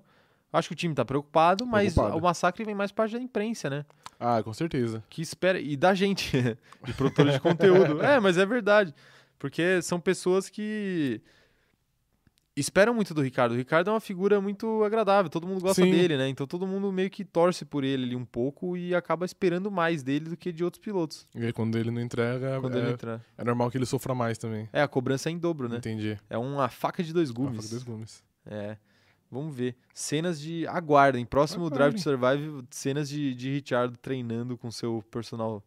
Acho 0.53 0.67
que 0.69 0.73
o 0.73 0.77
time 0.77 0.93
tá 0.93 1.05
preocupado, 1.05 1.65
mas 1.65 1.93
Preocupado. 1.93 2.19
o 2.19 2.23
massacre 2.23 2.63
vem 2.65 2.75
mais 2.75 2.91
parte 2.91 3.13
da 3.13 3.21
imprensa, 3.21 3.69
né? 3.69 3.85
Ah, 4.19 4.43
com 4.43 4.53
certeza. 4.53 5.03
Que 5.09 5.21
espera. 5.21 5.59
E 5.59 5.77
da 5.77 5.93
gente, 5.93 6.31
de 6.85 6.93
produtores 6.93 7.33
de 7.33 7.39
conteúdo. 7.39 8.01
É, 8.03 8.19
mas 8.19 8.37
é 8.37 8.45
verdade. 8.45 8.93
Porque 9.39 9.81
são 9.81 9.99
pessoas 9.99 10.49
que 10.49 11.21
esperam 12.55 12.93
muito 12.93 13.13
do 13.13 13.21
Ricardo. 13.21 13.53
O 13.53 13.55
Ricardo 13.55 13.89
é 13.89 13.93
uma 13.93 13.99
figura 13.99 14.39
muito 14.41 14.83
agradável, 14.83 15.29
todo 15.31 15.47
mundo 15.47 15.61
gosta 15.61 15.81
Sim. 15.83 15.89
dele, 15.91 16.17
né? 16.17 16.27
Então 16.27 16.45
todo 16.45 16.67
mundo 16.67 16.91
meio 16.91 17.09
que 17.09 17.23
torce 17.23 17.63
por 17.65 17.83
ele 17.83 18.03
ali 18.03 18.15
um 18.15 18.25
pouco 18.25 18.75
e 18.75 18.93
acaba 18.93 19.25
esperando 19.25 19.71
mais 19.71 20.03
dele 20.03 20.29
do 20.29 20.37
que 20.37 20.51
de 20.51 20.63
outros 20.63 20.83
pilotos. 20.83 21.27
E 21.33 21.45
aí, 21.45 21.53
quando 21.53 21.77
ele 21.77 21.89
não 21.89 22.01
entrega, 22.01 22.59
Quando 22.59 22.77
é, 22.77 22.81
ele 22.81 22.91
entra. 22.91 23.25
é 23.37 23.43
normal 23.43 23.71
que 23.71 23.77
ele 23.77 23.85
sofra 23.85 24.13
mais 24.13 24.37
também. 24.37 24.67
É, 24.73 24.81
a 24.81 24.87
cobrança 24.87 25.29
é 25.29 25.31
em 25.31 25.37
dobro, 25.37 25.69
né? 25.69 25.77
Entendi. 25.77 26.19
É 26.29 26.37
uma 26.37 26.67
faca 26.69 27.01
de 27.01 27.13
dois 27.13 27.31
gumes. 27.31 27.55
faca 27.57 27.69
dois 27.69 27.83
gumes. 27.83 28.23
É. 28.45 28.77
Vamos 29.31 29.55
ver. 29.55 29.75
Cenas 29.93 30.39
de. 30.41 30.67
Aguardem. 30.67 31.25
Próximo 31.25 31.69
Drive 31.69 31.95
to. 31.95 32.01
Survive, 32.01 32.63
cenas 32.69 33.07
de, 33.07 33.33
de 33.33 33.49
Richard 33.53 33.97
treinando 33.97 34.57
com 34.57 34.69
seu 34.69 35.01
personal, 35.09 35.63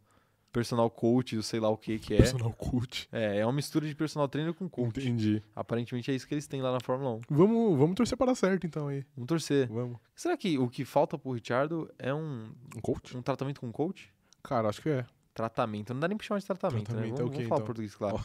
personal 0.53 0.91
coach, 0.91 1.43
sei 1.43 1.59
lá 1.61 1.71
o 1.71 1.77
que 1.79 1.99
que 1.99 2.13
é. 2.15 2.19
Personal 2.19 2.53
coach. 2.53 3.09
É, 3.11 3.39
é 3.39 3.47
uma 3.47 3.53
mistura 3.55 3.87
de 3.87 3.95
personal 3.95 4.29
trainer 4.29 4.53
com 4.53 4.69
coach. 4.69 5.01
Entendi. 5.01 5.43
Aparentemente 5.57 6.11
é 6.11 6.15
isso 6.15 6.29
que 6.29 6.35
eles 6.35 6.47
têm 6.47 6.61
lá 6.61 6.71
na 6.73 6.81
Fórmula 6.81 7.15
1. 7.15 7.21
Vamos, 7.31 7.79
vamos 7.79 7.95
torcer 7.95 8.19
para 8.19 8.27
dar 8.27 8.35
certo 8.35 8.67
então 8.67 8.89
aí. 8.89 9.03
Vamos 9.17 9.29
torcer. 9.29 9.67
Vamos. 9.69 9.97
Será 10.15 10.37
que 10.37 10.59
o 10.59 10.69
que 10.69 10.85
falta 10.85 11.17
pro 11.17 11.33
Richardo 11.33 11.91
é 11.99 12.13
um, 12.13 12.45
Um 12.77 12.81
coach? 12.83 13.17
um 13.17 13.23
tratamento 13.23 13.61
com 13.63 13.73
coach? 13.73 14.13
Cara, 14.43 14.69
acho 14.69 14.83
que 14.83 14.91
é. 14.91 15.07
Tratamento. 15.33 15.93
Não 15.93 16.01
dá 16.01 16.07
nem 16.07 16.17
pra 16.17 16.25
chamar 16.25 16.39
de 16.39 16.47
tratamento, 16.47 16.85
Tratamento 16.91 17.13
né? 17.13 17.15
é 17.15 17.23
Vamos, 17.23 17.29
o 17.29 17.31
quê, 17.33 17.37
vamos 17.39 17.49
falar 17.49 17.59
então? 17.59 17.67
português, 17.67 17.95
claro. 17.97 18.25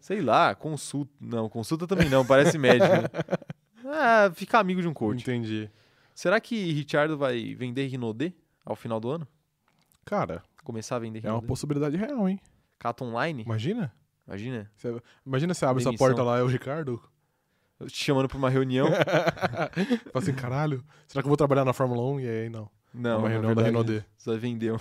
Sei 0.00 0.22
lá, 0.22 0.54
consulta. 0.54 1.12
Não, 1.20 1.48
consulta 1.50 1.86
também 1.86 2.08
não, 2.08 2.24
parece 2.24 2.56
médico. 2.56 2.86
Né? 2.86 3.02
Ah, 3.92 4.30
ficar 4.34 4.60
amigo 4.60 4.80
de 4.80 4.88
um 4.88 4.94
coach. 4.94 5.20
Entendi. 5.22 5.70
Será 6.14 6.38
que 6.40 6.72
Richardo 6.72 7.16
vai 7.18 7.54
vender 7.54 7.86
Rinodê 7.86 8.32
ao 8.64 8.76
final 8.76 9.00
do 9.00 9.10
ano? 9.10 9.26
Cara, 10.04 10.42
Começar 10.64 10.96
a 10.96 10.98
vender 10.98 11.24
é 11.24 11.32
uma 11.32 11.40
possibilidade 11.42 11.96
real, 11.96 12.28
hein? 12.28 12.38
Cata 12.78 13.02
online? 13.04 13.42
Imagina. 13.42 13.92
Imagina. 14.26 14.70
Você- 14.76 15.02
imagina 15.26 15.54
você 15.54 15.64
abre 15.64 15.82
essa 15.82 15.90
Demissão. 15.90 16.06
porta 16.06 16.22
lá, 16.22 16.38
é 16.38 16.42
o 16.42 16.46
Ricardo. 16.46 17.02
Eu 17.80 17.86
te 17.88 18.04
chamando 18.04 18.28
pra 18.28 18.36
uma 18.36 18.50
reunião. 18.50 18.86
Fala 20.12 20.22
assim, 20.22 20.34
caralho, 20.34 20.84
será 21.08 21.22
que 21.22 21.26
eu 21.26 21.30
vou 21.30 21.36
trabalhar 21.36 21.64
na 21.64 21.72
Fórmula 21.72 22.02
1? 22.12 22.20
E 22.20 22.28
aí, 22.28 22.48
não. 22.50 22.68
Não, 22.92 23.18
uma 23.20 23.22
na 23.28 23.34
reunião 23.34 23.54
da 23.54 23.62
verdade, 23.62 23.88
Renault. 23.92 24.06
Só 24.18 24.36
vendeu. 24.36 24.76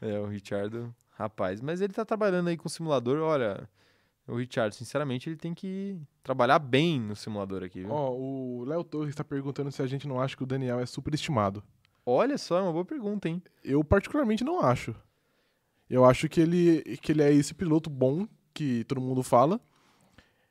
é, 0.00 0.18
o 0.20 0.26
Richardo, 0.26 0.94
rapaz. 1.16 1.60
Mas 1.60 1.80
ele 1.80 1.92
tá 1.92 2.04
trabalhando 2.04 2.48
aí 2.48 2.56
com 2.56 2.66
o 2.68 2.70
simulador. 2.70 3.20
Olha, 3.22 3.68
o 4.26 4.36
Richard, 4.36 4.74
sinceramente, 4.74 5.28
ele 5.28 5.36
tem 5.36 5.52
que 5.52 6.00
trabalhar 6.22 6.58
bem 6.58 6.98
no 7.00 7.14
simulador 7.14 7.62
aqui? 7.62 7.84
Ó, 7.86 8.12
o 8.12 8.64
Léo 8.64 8.82
Torres 8.82 9.14
tá 9.14 9.22
perguntando 9.22 9.70
se 9.70 9.82
a 9.82 9.86
gente 9.86 10.08
não 10.08 10.20
acha 10.20 10.36
que 10.36 10.42
o 10.42 10.46
Daniel 10.46 10.80
é 10.80 10.86
superestimado. 10.86 11.62
Olha 12.06 12.38
só, 12.38 12.58
é 12.58 12.62
uma 12.62 12.72
boa 12.72 12.84
pergunta, 12.84 13.28
hein? 13.28 13.42
Eu 13.62 13.82
particularmente 13.84 14.44
não 14.44 14.60
acho. 14.60 14.94
Eu 15.88 16.04
acho 16.04 16.28
que 16.28 16.40
ele, 16.40 16.82
que 17.02 17.12
ele 17.12 17.22
é 17.22 17.32
esse 17.32 17.54
piloto 17.54 17.90
bom 17.90 18.26
que 18.52 18.84
todo 18.84 19.00
mundo 19.00 19.22
fala. 19.22 19.60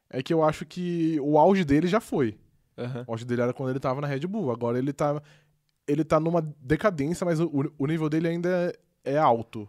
É 0.10 0.22
que 0.22 0.34
eu 0.34 0.44
acho 0.44 0.66
que 0.66 1.20
o 1.22 1.40
auge 1.40 1.66
dele 1.66 1.88
já 1.88 2.00
foi. 2.00 2.38
Aham. 2.78 3.06
O 3.08 3.12
auge 3.12 3.26
dele 3.26 3.42
era 3.42 3.54
quando 3.54 3.70
ele 3.70 3.80
tava 3.80 4.02
na 4.02 4.08
Red 4.08 4.28
Bull. 4.28 4.52
Agora 4.52 4.78
ele 4.78 4.94
tá, 4.94 5.22
ele 5.88 6.04
tá 6.04 6.20
numa 6.20 6.42
decadência, 6.60 7.26
mas 7.26 7.40
o, 7.40 7.74
o 7.78 7.88
nível 7.88 8.10
dele 8.10 8.28
ainda 8.28 8.72
é 9.04 9.18
alto. 9.18 9.68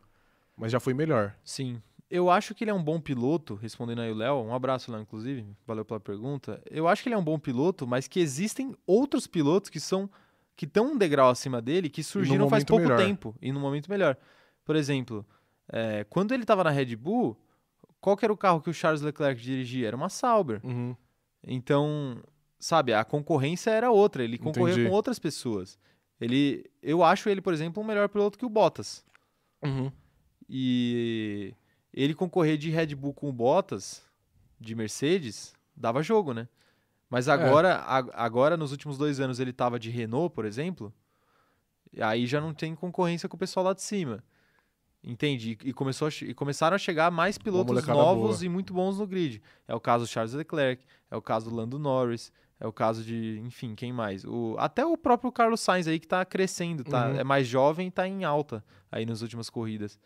Mas 0.57 0.71
já 0.71 0.79
foi 0.79 0.93
melhor. 0.93 1.35
Sim. 1.43 1.83
Eu 2.11 2.31
acho 2.31 2.55
que 2.55 2.63
ele 2.65 2.71
é 2.71 2.75
um 2.75 2.83
bom 2.83 3.01
piloto, 3.01 3.55
respondendo 3.55 4.01
aí 4.01 4.11
o 4.11 4.15
Léo. 4.15 4.37
Um 4.37 4.55
abraço, 4.55 4.93
Léo, 4.93 5.01
inclusive. 5.01 5.47
Valeu 5.67 5.85
pela 5.85 5.99
pergunta. 5.99 6.63
Eu 6.71 6.87
acho 6.87 7.03
que 7.03 7.09
ele 7.09 7.15
é 7.15 7.19
um 7.19 7.25
bom 7.25 7.39
piloto, 7.39 7.87
mas 7.87 8.07
que 8.07 8.21
existem 8.21 8.75
outros 8.87 9.27
pilotos 9.27 9.71
que 9.71 9.81
são 9.81 10.09
que 10.57 10.67
estão 10.67 10.93
um 10.93 10.97
degrau 10.97 11.31
acima 11.31 11.61
dele, 11.61 11.89
que 11.89 12.03
surgiram 12.03 12.49
faz 12.49 12.63
pouco 12.63 12.85
melhor. 12.85 12.99
tempo 12.99 13.35
e 13.43 13.51
no 13.51 13.59
momento 13.59 13.91
melhor. 13.91 14.17
Por 14.65 14.77
exemplo, 14.77 15.27
é, 15.69 16.05
quando 16.05 16.33
ele 16.33 16.45
estava 16.45 16.63
na 16.63 16.71
Red 16.71 16.95
Bull, 16.95 17.37
qual 18.01 18.17
que 18.17 18.25
era 18.25 18.33
o 18.33 18.37
carro 18.37 18.61
que 18.61 18.71
o 18.71 18.75
Charles 18.75 19.03
Leclerc 19.03 19.41
dirigia? 19.43 19.89
Era 19.89 19.97
uma 19.97 20.09
Sauber. 20.09 20.61
Uhum. 20.65 20.95
Então, 21.43 22.23
sabe, 22.59 22.95
a 22.95 23.05
concorrência 23.05 23.71
era 23.71 23.91
outra. 23.91 24.23
Ele 24.23 24.39
concorria 24.39 24.75
Entendi. 24.75 24.89
com 24.89 24.95
outras 24.95 25.19
pessoas. 25.19 25.79
Ele, 26.21 26.65
eu 26.83 27.03
acho 27.03 27.29
ele, 27.29 27.41
por 27.41 27.53
exemplo, 27.53 27.83
um 27.83 27.87
melhor 27.87 28.09
piloto 28.09 28.39
que 28.39 28.47
o 28.47 28.49
Bottas. 28.49 29.05
Uhum. 29.63 29.91
E 30.49 31.53
ele 31.95 32.15
concorrer 32.15 32.59
de 32.59 32.71
Red 32.71 32.95
Bull 32.95 33.15
com 33.15 33.33
Bottas, 33.33 34.03
de 34.61 34.75
Mercedes, 34.75 35.55
dava 35.77 36.03
jogo, 36.03 36.33
né? 36.35 36.49
Mas 37.09 37.29
agora, 37.29 37.77
a- 37.77 38.25
agora 38.25 38.57
nos 38.57 38.73
últimos 38.73 38.99
dois 38.99 39.21
anos, 39.21 39.39
ele 39.39 39.53
tava 39.53 39.79
de 39.79 39.91
Renault, 39.91 40.35
por 40.35 40.45
exemplo, 40.45 40.93
e 41.93 42.03
aí 42.03 42.27
já 42.27 42.41
não 42.41 42.53
tem 42.53 42.75
concorrência 42.75 43.29
com 43.29 43.37
o 43.37 43.39
pessoal 43.39 43.67
lá 43.67 43.73
de 43.73 43.83
cima. 43.83 44.23
Entende? 45.07 45.59
E, 45.63 45.73
começou 45.75 46.09
a 46.09 46.11
e 46.23 46.33
começaram 46.33 46.75
a 46.75 46.79
chegar 46.79 47.11
mais 47.11 47.37
pilotos 47.37 47.87
novos 47.87 48.39
boa. 48.39 48.45
e 48.45 48.49
muito 48.49 48.73
bons 48.73 48.99
no 48.99 49.07
grid. 49.07 49.43
É 49.69 49.75
o 49.75 49.81
caso 49.81 50.05
do 50.05 50.09
Charles 50.09 50.33
Leclerc, 50.33 50.83
é 51.11 51.17
o 51.17 51.21
caso 51.21 51.51
do 51.51 51.55
Lando 51.55 51.79
Norris, 51.79 52.33
é 52.59 52.67
o 52.67 52.73
caso 52.73 53.05
de, 53.05 53.39
enfim, 53.45 53.75
quem 53.75 53.93
mais? 53.93 54.25
O, 54.25 54.57
até 54.59 54.85
o 54.87 54.97
próprio 54.97 55.31
Carlos 55.31 55.61
Sainz 55.61 55.87
aí 55.87 56.01
que 56.01 56.09
tá 56.09 56.25
crescendo, 56.25 56.83
tá? 56.85 57.11
Uhum. 57.11 57.17
É 57.17 57.23
mais 57.25 57.47
jovem 57.47 57.89
e 57.89 57.91
tá 57.91 58.09
em 58.09 58.25
alta 58.25 58.65
aí 58.91 59.05
nas 59.05 59.21
últimas 59.21 59.51
corridas. 59.51 59.99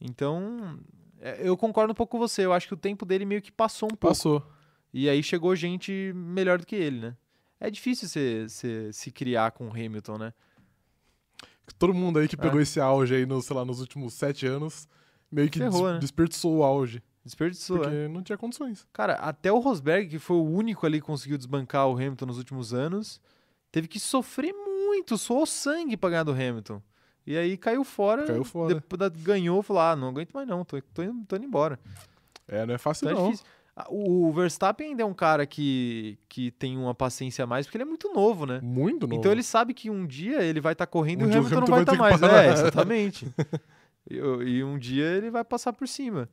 Então, 0.00 0.78
é, 1.05 1.05
eu 1.40 1.56
concordo 1.56 1.92
um 1.92 1.94
pouco 1.94 2.12
com 2.12 2.18
você. 2.18 2.44
Eu 2.44 2.52
acho 2.52 2.66
que 2.68 2.74
o 2.74 2.76
tempo 2.76 3.04
dele 3.06 3.24
meio 3.24 3.42
que 3.42 3.50
passou 3.52 3.86
um 3.92 3.96
pouco. 3.96 4.14
Passou. 4.14 4.46
E 4.92 5.08
aí 5.08 5.22
chegou 5.22 5.54
gente 5.56 6.12
melhor 6.14 6.58
do 6.58 6.66
que 6.66 6.74
ele, 6.76 7.00
né? 7.00 7.16
É 7.60 7.70
difícil 7.70 8.08
você 8.08 8.46
você 8.48 8.92
se 8.92 9.10
criar 9.10 9.50
com 9.52 9.66
o 9.68 9.70
Hamilton, 9.70 10.18
né? 10.18 10.32
Todo 11.78 11.92
mundo 11.92 12.18
aí 12.18 12.28
que 12.28 12.36
É. 12.36 12.38
pegou 12.38 12.60
esse 12.60 12.80
auge 12.80 13.14
aí, 13.14 13.26
no, 13.26 13.42
sei 13.42 13.56
lá, 13.56 13.64
nos 13.64 13.80
últimos 13.80 14.14
sete 14.14 14.46
anos, 14.46 14.88
meio 15.30 15.50
que 15.50 15.58
Ferrou, 15.58 15.82
des- 15.84 15.92
né? 15.94 15.98
desperdiçou 15.98 16.56
o 16.58 16.62
auge. 16.62 17.02
Desperdiçou, 17.24 17.78
porque 17.78 17.90
né? 17.92 18.08
não 18.08 18.22
tinha 18.22 18.38
condições. 18.38 18.86
Cara, 18.92 19.14
até 19.14 19.50
o 19.50 19.58
Rosberg, 19.58 20.08
que 20.08 20.18
foi 20.18 20.36
o 20.36 20.44
único 20.44 20.86
ali 20.86 21.00
que 21.00 21.06
conseguiu 21.06 21.36
desbancar 21.36 21.88
o 21.88 21.94
Hamilton 21.94 22.26
nos 22.26 22.38
últimos 22.38 22.72
anos, 22.72 23.20
teve 23.72 23.88
que 23.88 23.98
sofrer 23.98 24.52
muito, 24.54 25.18
suou 25.18 25.44
sangue 25.44 25.96
pra 25.96 26.10
ganhar 26.10 26.22
do 26.22 26.30
Hamilton. 26.32 26.80
E 27.26 27.36
aí 27.36 27.56
caiu 27.56 27.82
fora. 27.84 28.24
Caiu 28.24 28.44
fora. 28.44 28.74
Depois 28.74 28.98
da- 28.98 29.08
ganhou, 29.08 29.62
falou: 29.62 29.82
ah, 29.82 29.96
não 29.96 30.08
aguento 30.08 30.32
mais 30.32 30.46
não, 30.46 30.64
tô, 30.64 30.80
tô, 30.94 31.02
indo, 31.02 31.24
tô 31.26 31.36
indo 31.36 31.44
embora. 31.46 31.78
É, 32.46 32.64
não 32.64 32.74
é 32.74 32.78
fácil 32.78 33.06
Então 33.08 33.18
é 33.18 33.20
não. 33.20 33.30
difícil. 33.30 33.46
Ah, 33.74 33.86
O 33.90 34.32
Verstappen 34.32 34.88
ainda 34.90 35.02
é 35.02 35.06
um 35.06 35.12
cara 35.12 35.44
que, 35.44 36.18
que 36.28 36.50
tem 36.52 36.78
uma 36.78 36.94
paciência 36.94 37.42
a 37.44 37.46
mais, 37.46 37.66
porque 37.66 37.76
ele 37.76 37.82
é 37.82 37.86
muito 37.86 38.10
novo, 38.14 38.46
né? 38.46 38.60
Muito 38.62 39.06
novo. 39.06 39.18
Então 39.18 39.30
ele 39.32 39.42
sabe 39.42 39.74
que 39.74 39.90
um 39.90 40.06
dia 40.06 40.42
ele 40.42 40.60
vai 40.60 40.72
estar 40.72 40.86
correndo 40.86 41.22
Um 41.22 41.24
e 41.24 41.26
o 41.26 41.30
dia 41.30 41.40
o 41.40 41.46
Hamilton 41.46 41.60
não 41.66 41.74
Hamilton 41.74 41.96
vai 41.96 42.14
estar 42.14 42.28
ter 42.28 42.32
mais. 42.34 42.48
É, 42.48 42.52
exatamente. 42.62 43.26
e, 44.08 44.16
e 44.16 44.64
um 44.64 44.78
dia 44.78 45.04
ele 45.06 45.30
vai 45.30 45.44
passar 45.44 45.72
por 45.72 45.86
cima. 45.86 46.28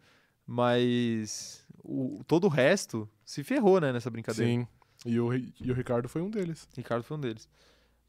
Mas 0.46 1.66
o, 1.84 2.22
todo 2.28 2.46
o 2.46 2.50
resto 2.50 3.10
se 3.26 3.44
ferrou, 3.44 3.82
né, 3.82 3.92
nessa 3.92 4.10
brincadeira. 4.10 4.50
Sim. 4.52 4.68
E 5.06 5.20
o, 5.20 5.34
e 5.34 5.70
o 5.70 5.74
Ricardo 5.74 6.08
foi 6.08 6.22
um 6.22 6.30
deles. 6.30 6.68
Ricardo 6.78 7.04
foi 7.04 7.18
um 7.18 7.20
deles. 7.20 7.50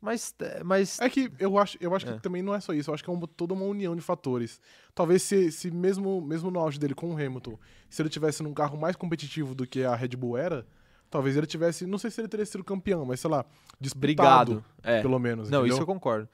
Mas, 0.04 0.34
mas 0.64 1.00
É 1.00 1.08
que 1.08 1.32
eu 1.38 1.56
acho, 1.58 1.78
eu 1.80 1.94
acho 1.94 2.06
É. 2.08 2.12
que 2.12 2.20
também 2.22 2.42
não 2.42 2.54
é 2.54 2.60
só 2.60 2.72
isso. 2.74 2.90
Eu 2.90 2.94
acho 2.94 3.02
que 3.02 3.08
é 3.08 3.12
uma- 3.12 3.26
toda 3.26 3.54
uma 3.54 3.64
união 3.64 3.96
de 3.96 4.02
fatores. 4.02 4.60
Talvez 4.94 5.22
se, 5.22 5.50
se 5.50 5.70
mesmo, 5.70 6.20
mesmo 6.20 6.50
no 6.50 6.60
auge 6.60 6.78
dele 6.78 6.94
com 6.94 7.08
o 7.10 7.12
Hamilton, 7.14 7.58
se 7.88 8.02
ele 8.02 8.08
tivesse 8.10 8.42
num 8.42 8.52
carro 8.52 8.78
mais 8.78 8.94
competitivo 8.96 9.54
do 9.54 9.66
que 9.66 9.82
a 9.82 9.94
Red 9.94 10.08
Bull 10.08 10.36
era, 10.36 10.66
talvez 11.10 11.36
ele 11.36 11.46
tivesse, 11.46 11.86
não 11.86 11.96
sei 11.98 12.10
se 12.10 12.20
ele 12.20 12.28
teria 12.28 12.44
sido 12.44 12.62
campeão, 12.62 13.04
mas 13.06 13.20
sei 13.20 13.30
lá, 13.30 13.44
disputado, 13.80 14.52
obrigado. 14.52 14.64
É. 14.82 15.00
pelo 15.00 15.18
menos. 15.18 15.48
Não, 15.48 15.60
entendeu? 15.60 15.74
isso 15.76 15.82
eu 15.82 15.86
concordo. 15.86 16.28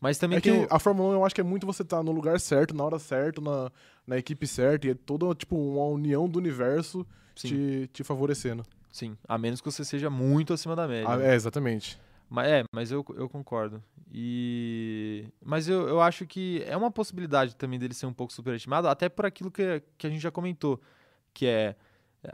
Mas 0.00 0.18
também 0.18 0.36
É 0.36 0.40
que 0.40 0.50
o- 0.50 0.66
a 0.68 0.78
Fórmula 0.78 1.10
1 1.10 1.12
eu 1.14 1.24
acho 1.24 1.34
que 1.34 1.40
é 1.40 1.44
muito 1.44 1.66
você 1.66 1.82
estar 1.82 2.02
no 2.02 2.12
lugar 2.12 2.38
certo, 2.38 2.74
na 2.76 2.84
hora 2.84 2.98
certa, 2.98 3.40
na, 3.40 3.72
na 4.06 4.18
equipe 4.18 4.46
certa, 4.46 4.86
e 4.86 4.90
é 4.90 4.94
toda 4.94 5.34
tipo 5.34 5.56
uma 5.56 5.86
união 5.86 6.28
do 6.28 6.38
universo 6.38 7.06
Sim, 7.34 7.48
te, 7.48 7.90
te 7.90 8.04
favorecendo. 8.04 8.64
sim. 8.92 9.16
A 9.26 9.38
menos 9.38 9.62
que 9.62 9.70
você 9.70 9.82
seja 9.84 10.10
muito 10.10 10.52
acima 10.52 10.76
da 10.76 10.86
média. 10.86 11.08
Ah, 11.08 11.16
né? 11.16 11.30
é, 11.32 11.34
exatamente. 11.34 11.98
Mas, 12.34 12.48
é, 12.48 12.64
mas 12.72 12.90
eu, 12.90 13.04
eu 13.16 13.28
concordo. 13.28 13.82
E... 14.12 15.26
Mas 15.44 15.68
eu, 15.68 15.88
eu 15.88 16.00
acho 16.00 16.26
que 16.26 16.62
é 16.66 16.76
uma 16.76 16.90
possibilidade 16.90 17.54
também 17.54 17.78
dele 17.78 17.94
ser 17.94 18.06
um 18.06 18.12
pouco 18.12 18.32
superestimado, 18.32 18.88
até 18.88 19.08
por 19.08 19.24
aquilo 19.24 19.50
que, 19.50 19.82
que 19.96 20.06
a 20.06 20.10
gente 20.10 20.20
já 20.20 20.30
comentou, 20.30 20.80
que 21.32 21.46
é 21.46 21.76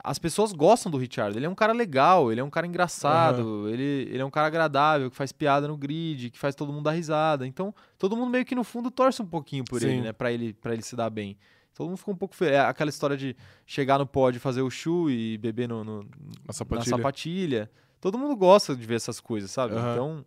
as 0.04 0.18
pessoas 0.18 0.52
gostam 0.52 0.90
do 0.90 0.96
Richard. 0.98 1.36
Ele 1.36 1.46
é 1.46 1.48
um 1.48 1.54
cara 1.54 1.72
legal, 1.72 2.30
ele 2.30 2.40
é 2.40 2.44
um 2.44 2.50
cara 2.50 2.66
engraçado, 2.66 3.68
ele, 3.68 4.08
ele 4.10 4.18
é 4.18 4.24
um 4.24 4.30
cara 4.30 4.46
agradável, 4.46 5.10
que 5.10 5.16
faz 5.16 5.32
piada 5.32 5.66
no 5.66 5.76
grid, 5.76 6.30
que 6.30 6.38
faz 6.38 6.54
todo 6.54 6.72
mundo 6.72 6.84
dar 6.84 6.92
risada. 6.92 7.46
Então, 7.46 7.74
todo 7.98 8.16
mundo 8.16 8.30
meio 8.30 8.44
que 8.44 8.54
no 8.54 8.62
fundo 8.62 8.90
torce 8.90 9.20
um 9.20 9.26
pouquinho 9.26 9.64
por 9.64 9.82
ele, 9.82 9.96
Sim. 9.96 10.00
né? 10.02 10.12
Pra 10.12 10.32
ele, 10.32 10.52
pra 10.54 10.72
ele 10.72 10.82
se 10.82 10.94
dar 10.94 11.10
bem. 11.10 11.36
Todo 11.74 11.88
mundo 11.88 11.96
fica 11.96 12.10
um 12.10 12.16
pouco. 12.16 12.34
É 12.44 12.60
aquela 12.60 12.90
história 12.90 13.16
de 13.16 13.36
chegar 13.66 13.98
no 13.98 14.06
pódio, 14.06 14.40
fazer 14.40 14.62
o 14.62 14.70
chu 14.70 15.10
e 15.10 15.36
beber 15.38 15.68
no, 15.68 15.82
no- 15.82 16.02
Na 16.02 16.08
na 16.48 16.52
sapatilha. 16.98 17.70
Todo 18.00 18.18
mundo 18.18 18.34
gosta 18.36 18.74
de 18.74 18.84
ver 18.86 18.94
essas 18.96 19.20
coisas, 19.20 19.50
sabe? 19.50 19.74
Aham. 19.74 19.92
Então, 19.92 20.26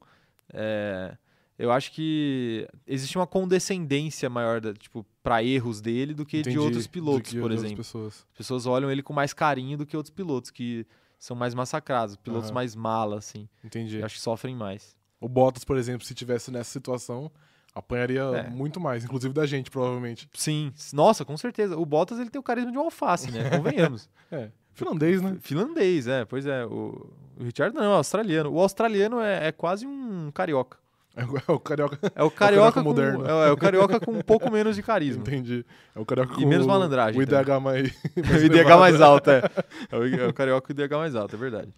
é, 0.54 1.18
eu 1.58 1.72
acho 1.72 1.92
que 1.92 2.68
existe 2.86 3.18
uma 3.18 3.26
condescendência 3.28 4.30
maior, 4.30 4.62
da, 4.62 4.74
tipo, 4.74 5.06
para 5.22 5.44
erros 5.44 5.82
dele 5.82 6.14
do 6.14 6.26
que 6.26 6.38
de 6.38 6.50
Entendi, 6.50 6.60
outros 6.60 6.86
do 6.86 6.90
pilotos, 6.90 7.34
por 7.34 7.50
de 7.50 7.56
exemplo. 7.56 7.78
pessoas. 7.78 8.26
As 8.32 8.38
pessoas 8.38 8.66
olham 8.66 8.92
ele 8.92 9.02
com 9.02 9.14
mais 9.14 9.34
carinho 9.34 9.78
do 9.78 9.86
que 9.86 9.96
outros 9.98 10.14
pilotos 10.14 10.52
que 10.52 10.86
são 11.18 11.36
mais 11.36 11.54
massacrados, 11.54 12.16
pilotos 12.18 12.50
Aham. 12.50 12.56
mais 12.56 12.76
mala, 12.76 13.18
assim. 13.18 13.48
Entendi. 13.64 13.98
Eu 14.00 14.06
acho 14.06 14.16
que 14.16 14.22
sofrem 14.22 14.56
mais. 14.56 14.96
O 15.22 15.30
Bottas, 15.30 15.64
por 15.64 15.78
exemplo, 15.78 16.06
se 16.06 16.14
tivesse 16.14 16.52
nessa 16.52 16.70
situação, 16.70 17.32
apanharia 17.74 18.22
É. 18.22 18.50
muito 18.50 18.80
mais, 18.80 19.06
inclusive 19.06 19.34
da 19.34 19.46
gente, 19.46 19.72
provavelmente. 19.72 20.30
Sim, 20.34 20.74
nossa, 20.92 21.24
com 21.24 21.38
certeza. 21.38 21.78
O 21.78 21.86
Bottas 21.86 22.20
ele 22.20 22.30
tem 22.30 22.40
o 22.40 22.44
carisma 22.44 22.72
de 22.72 22.78
um 22.78 22.82
alface, 22.82 23.32
né? 23.32 23.40
Convenhamos. 23.50 24.10
É. 24.30 24.52
Finlandês, 24.74 25.22
né? 25.22 25.38
Finlandês, 25.42 26.08
é, 26.08 26.26
pois 26.26 26.46
é. 26.46 26.66
O, 26.66 27.10
o 27.40 27.44
Richard 27.44 27.76
não, 27.76 27.84
é 27.84 27.96
australiano. 27.98 28.52
O 28.52 28.60
australiano 28.60 29.20
é, 29.22 29.48
é 29.48 29.52
quase 29.52 29.86
um 29.86 30.32
carioca. 30.32 30.78
É 31.16 31.24
o- 31.26 31.38
é 31.38 31.52
o 31.52 31.60
carioca. 31.60 32.00
É 32.16 32.24
o 32.24 32.32
carioca, 32.32 32.34
carioca 32.34 32.74
com, 32.82 32.90
moderno. 32.90 33.24
É, 33.24 33.50
é 33.50 33.52
o 33.52 33.56
carioca 33.58 34.00
com 34.00 34.12
um 34.14 34.22
pouco 34.24 34.50
menos 34.50 34.76
de 34.76 34.82
carisma. 34.82 35.22
Entendi. 35.22 35.64
É 35.96 36.00
o 36.00 36.04
carioca 36.04 36.34
E 36.34 36.42
com 36.44 36.50
menos 36.50 36.66
o- 36.66 36.70
malandragem 36.70 37.20
O 37.20 37.22
IDH 37.22 37.60
mais. 37.62 37.88
o 38.16 38.46
IDH 38.46 38.78
mais 38.80 39.00
alto, 39.00 39.30
é. 39.30 39.44
É 39.92 39.96
o, 39.96 40.08
é 40.08 40.28
o 40.28 40.34
carioca 40.34 40.66
com 40.66 40.74
o 40.74 40.84
IDH 40.84 40.96
mais 40.98 41.16
alto, 41.16 41.36
é 41.36 41.38
verdade. 41.38 41.72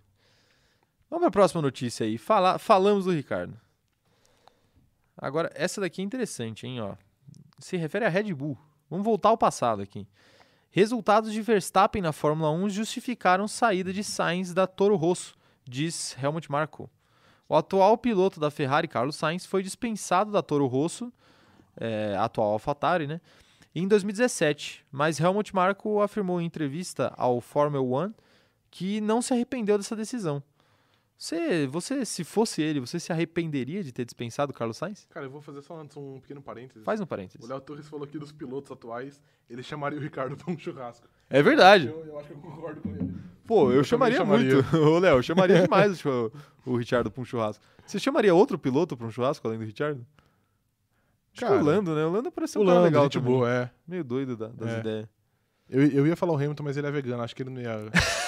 Vamos 1.10 1.20
para 1.24 1.28
a 1.28 1.32
próxima 1.32 1.62
notícia 1.62 2.06
aí. 2.06 2.18
Fala, 2.18 2.58
falamos 2.58 3.04
do 3.04 3.12
Ricardo. 3.12 3.54
Agora, 5.18 5.52
essa 5.54 5.82
daqui 5.82 6.02
é 6.02 6.06
interessante, 6.06 6.66
hein? 6.66 6.80
Ó. 6.82 6.94
Se 7.60 7.76
refere 7.76 8.06
a 8.06 8.10
Red 8.10 8.34
Bull. 8.34 8.58
Vamos 8.90 9.04
voltar 9.06 9.30
ao 9.30 9.38
passado 9.38 9.82
aqui. 9.82 10.08
Resultados 10.76 11.32
de 11.32 11.42
Verstappen 11.42 12.02
na 12.02 12.12
Fórmula 12.12 12.52
1 12.52 12.70
justificaram 12.70 13.48
saída 13.48 13.94
de 13.94 14.04
Sainz 14.04 14.54
da 14.54 14.68
Toro 14.68 14.98
Rosso, 14.98 15.38
diz 15.64 16.18
Helmut 16.22 16.52
Marko. 16.52 16.90
O 17.48 17.56
atual 17.56 17.98
piloto 17.98 18.42
da 18.42 18.52
Ferrari, 18.52 18.86
Carlos 18.86 19.16
Sainz, 19.16 19.46
foi 19.46 19.64
dispensado 19.64 20.34
da 20.34 20.42
Toro 20.42 20.68
Rosso, 20.68 21.14
é, 21.78 22.18
atual 22.20 22.52
AlphaTauri, 22.52 23.08
né? 23.08 23.22
em 23.74 23.88
2017, 23.88 24.86
mas 24.92 25.18
Helmut 25.18 25.56
Marko 25.56 26.02
afirmou 26.02 26.42
em 26.42 26.46
entrevista 26.46 27.14
ao 27.16 27.40
Formula 27.40 27.82
One 27.82 28.14
que 28.70 29.00
não 29.00 29.22
se 29.22 29.34
arrependeu 29.34 29.78
dessa 29.78 29.96
decisão. 29.96 30.44
Você, 31.18 31.66
você, 31.68 32.04
se 32.06 32.24
fosse 32.26 32.62
ele, 32.62 32.80
você 32.82 33.00
se 33.00 33.12
arrependeria 33.12 33.82
de 33.82 33.92
ter 33.94 34.04
dispensado 34.04 34.52
o 34.52 34.54
Carlos 34.56 34.76
Sainz? 34.78 35.08
Cara, 35.10 35.26
eu 35.26 35.30
vou 35.30 35.42
fazer 35.42 35.62
só 35.62 35.80
antes 35.80 35.96
um 35.96 36.20
pequeno 36.20 36.42
parênteses. 36.42 36.84
Faz 36.84 37.00
um 37.00 37.04
O 37.04 37.08
parênteses. 37.08 37.48
Léo 37.48 37.62
Torres 37.62 37.88
falou 37.88 38.04
aqui 38.06 38.20
dos 38.20 38.34
pilotos 38.34 38.70
atuais, 38.72 39.22
ele 39.50 39.64
chamaria 39.64 39.98
o 39.98 40.02
Ricardo 40.02 40.36
pra 40.38 40.52
um 40.52 40.58
churrasco. 40.58 41.08
É 41.30 41.42
verdade. 41.42 41.88
Eu, 41.88 42.06
eu 42.06 42.20
acho 42.20 42.28
que 42.28 42.34
eu 42.34 42.40
concordo 42.40 42.82
com 42.82 42.90
ele. 42.90 43.14
Pô, 43.48 43.72
eu, 43.72 43.78
Eu 43.78 43.84
chamaria, 43.84 44.18
chamaria. 44.18 44.56
muito. 44.56 44.76
Ô, 44.78 45.00
Léo, 45.00 45.18
eu 45.18 45.24
chamaria 45.24 45.62
demais 45.62 46.04
o, 46.06 46.32
o 46.66 46.76
Richard 46.76 47.10
pra 47.10 47.22
um 47.22 47.26
churrasco. 47.26 47.64
Você 47.86 47.98
chamaria 47.98 48.34
outro 48.36 48.58
piloto 48.60 48.98
pra 48.98 49.08
um 49.08 49.12
churrasco 49.12 49.48
além 49.48 49.60
do 49.60 49.66
Richard? 49.66 50.00
Acho 50.02 51.40
que 51.40 51.46
Cara, 51.46 51.62
o 51.62 51.64
Lando, 51.64 51.94
né? 51.96 52.06
O 52.06 52.12
Lando 52.12 52.32
parece 52.32 52.54
ser 52.54 52.60
O 52.60 52.64
um 52.64 52.66
cara 52.66 52.80
legal 52.82 53.04
gente 53.04 53.14
também. 53.20 53.34
boa, 53.34 53.50
é. 53.52 53.70
Meio 53.88 54.04
doido 54.04 54.36
da- 54.36 54.48
das 54.48 54.70
É. 54.70 54.80
ideias. 54.80 55.08
Eu, 55.70 55.84
eu 55.88 56.08
ia 56.08 56.16
falar 56.16 56.34
o 56.34 56.36
Hamilton, 56.36 56.64
mas 56.64 56.78
ele 56.78 56.86
é 56.88 56.92
vegano, 56.92 57.24
acho 57.24 57.36
que 57.36 57.42
ele 57.42 57.50
não 57.50 57.60
ia, 57.62 57.72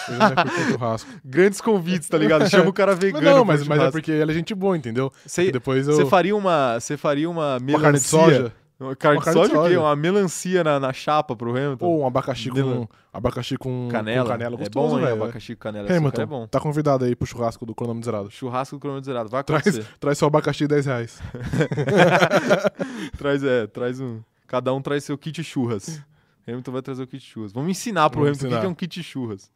ele 0.08 0.18
não 0.18 0.30
ia 0.30 0.36
curtir 0.36 0.72
churrasco. 0.72 1.10
Grandes 1.24 1.62
convites, 1.62 2.10
tá 2.10 2.18
ligado? 2.18 2.50
Chama 2.50 2.70
o 2.70 2.74
cara 2.74 2.96
vegano. 2.96 3.24
não, 3.24 3.42
um 3.44 3.46
mas, 3.46 3.66
mas 3.68 3.80
é 3.82 3.92
porque 3.92 4.12
ele 4.12 4.32
é 4.32 4.34
gente 4.34 4.56
boa, 4.56 4.76
entendeu? 4.76 5.12
Você- 5.26 5.52
Depois 5.52 5.88
eu... 5.88 5.94
Você 5.96 6.06
faria 6.08 6.36
uma, 6.36 6.80
você 6.80 6.98
faria 6.98 7.30
uma 7.30 7.60
melancia, 7.60 7.76
Uma 7.78 7.82
carne 7.82 8.00
de 8.00 8.06
soja? 8.06 8.54
Uma 8.80 8.96
carne 8.96 9.18
Uma 9.18 9.22
de 9.22 9.26
carne 9.26 9.42
de 9.42 9.48
soja, 9.48 9.62
o 9.62 9.70
quê? 9.70 9.78
Uma 9.78 9.96
melancia 9.96 10.64
na, 10.64 10.80
na 10.80 10.94
chapa 10.94 11.36
pro 11.36 11.52
Hamilton. 11.52 11.86
Ou 11.86 12.02
um 12.02 12.08
abacaxi 12.08 12.52
Mela- 12.52 12.76
com, 12.76 12.88
abacaxi 13.14 13.58
com 13.58 13.88
canela. 13.92 14.24
com 14.26 14.32
canela 14.32 14.56
é 14.56 14.58
gostoso, 14.58 14.88
bom, 14.96 15.00
hein? 15.00 15.06
velho. 15.06 15.24
Abacaxi 15.24 15.56
com 15.56 15.60
canela. 15.62 15.96
Hamilton, 15.96 16.22
é 16.22 16.26
bom. 16.26 16.48
tá 16.48 16.60
convidado 16.60 17.06
aí 17.06 17.16
pro 17.16 17.28
churrasco 17.28 17.66
do 17.68 17.74
cronômetro 17.76 18.06
zerado. 18.06 18.32
Churrasco 18.32 18.76
do 18.78 18.80
cronômetro 18.80 19.06
zerado. 19.12 19.30
Vai 19.30 19.44
Traz, 19.44 19.62
acontecer. 19.68 19.88
traz 20.00 20.18
seu 20.18 20.28
abacaxi 20.28 20.60
de 20.60 20.68
10 20.70 20.86
reais. 20.88 21.20
traz, 23.18 23.44
é, 23.44 23.68
traz 23.68 24.00
um. 24.00 24.22
Cada 24.48 24.74
um 24.74 24.82
traz 24.82 25.04
seu 25.04 25.18
kit 25.18 25.44
churras. 25.44 26.02
Hamilton 26.48 26.72
vai 26.72 26.82
trazer 26.82 27.04
o 27.04 27.08
kit 27.08 27.24
churras. 27.26 27.52
Vamos 27.52 27.70
ensinar 27.72 28.10
pro 28.10 28.22
Vamos 28.24 28.40
Hamilton 28.40 28.48
o 28.48 28.58
que 28.58 28.60
que 28.62 28.66
é 28.66 28.70
um 28.70 28.76
kit 28.76 29.04
churras. 29.04 29.52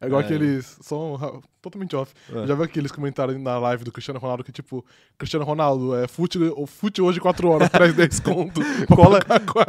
É 0.00 0.06
igual 0.06 0.20
É. 0.20 0.24
aqueles. 0.24 0.78
Só 0.80 1.12
um 1.12 1.14
ra- 1.14 1.40
totalmente 1.60 1.94
off. 1.94 2.12
É. 2.30 2.46
Já 2.46 2.54
viu 2.54 2.64
aqueles 2.64 2.90
comentários 2.90 3.40
na 3.40 3.56
live 3.58 3.84
do 3.84 3.92
Cristiano 3.92 4.18
Ronaldo 4.18 4.42
que, 4.42 4.50
tipo, 4.50 4.84
Cristiano 5.16 5.44
Ronaldo, 5.44 5.94
é 5.94 6.08
fute, 6.08 6.38
o 6.38 6.66
fute 6.66 7.00
hoje 7.00 7.20
4 7.20 7.48
horas, 7.48 7.68
traz 7.70 7.94
10 7.94 8.18
conto. 8.20 8.60
Cola, 8.94 9.20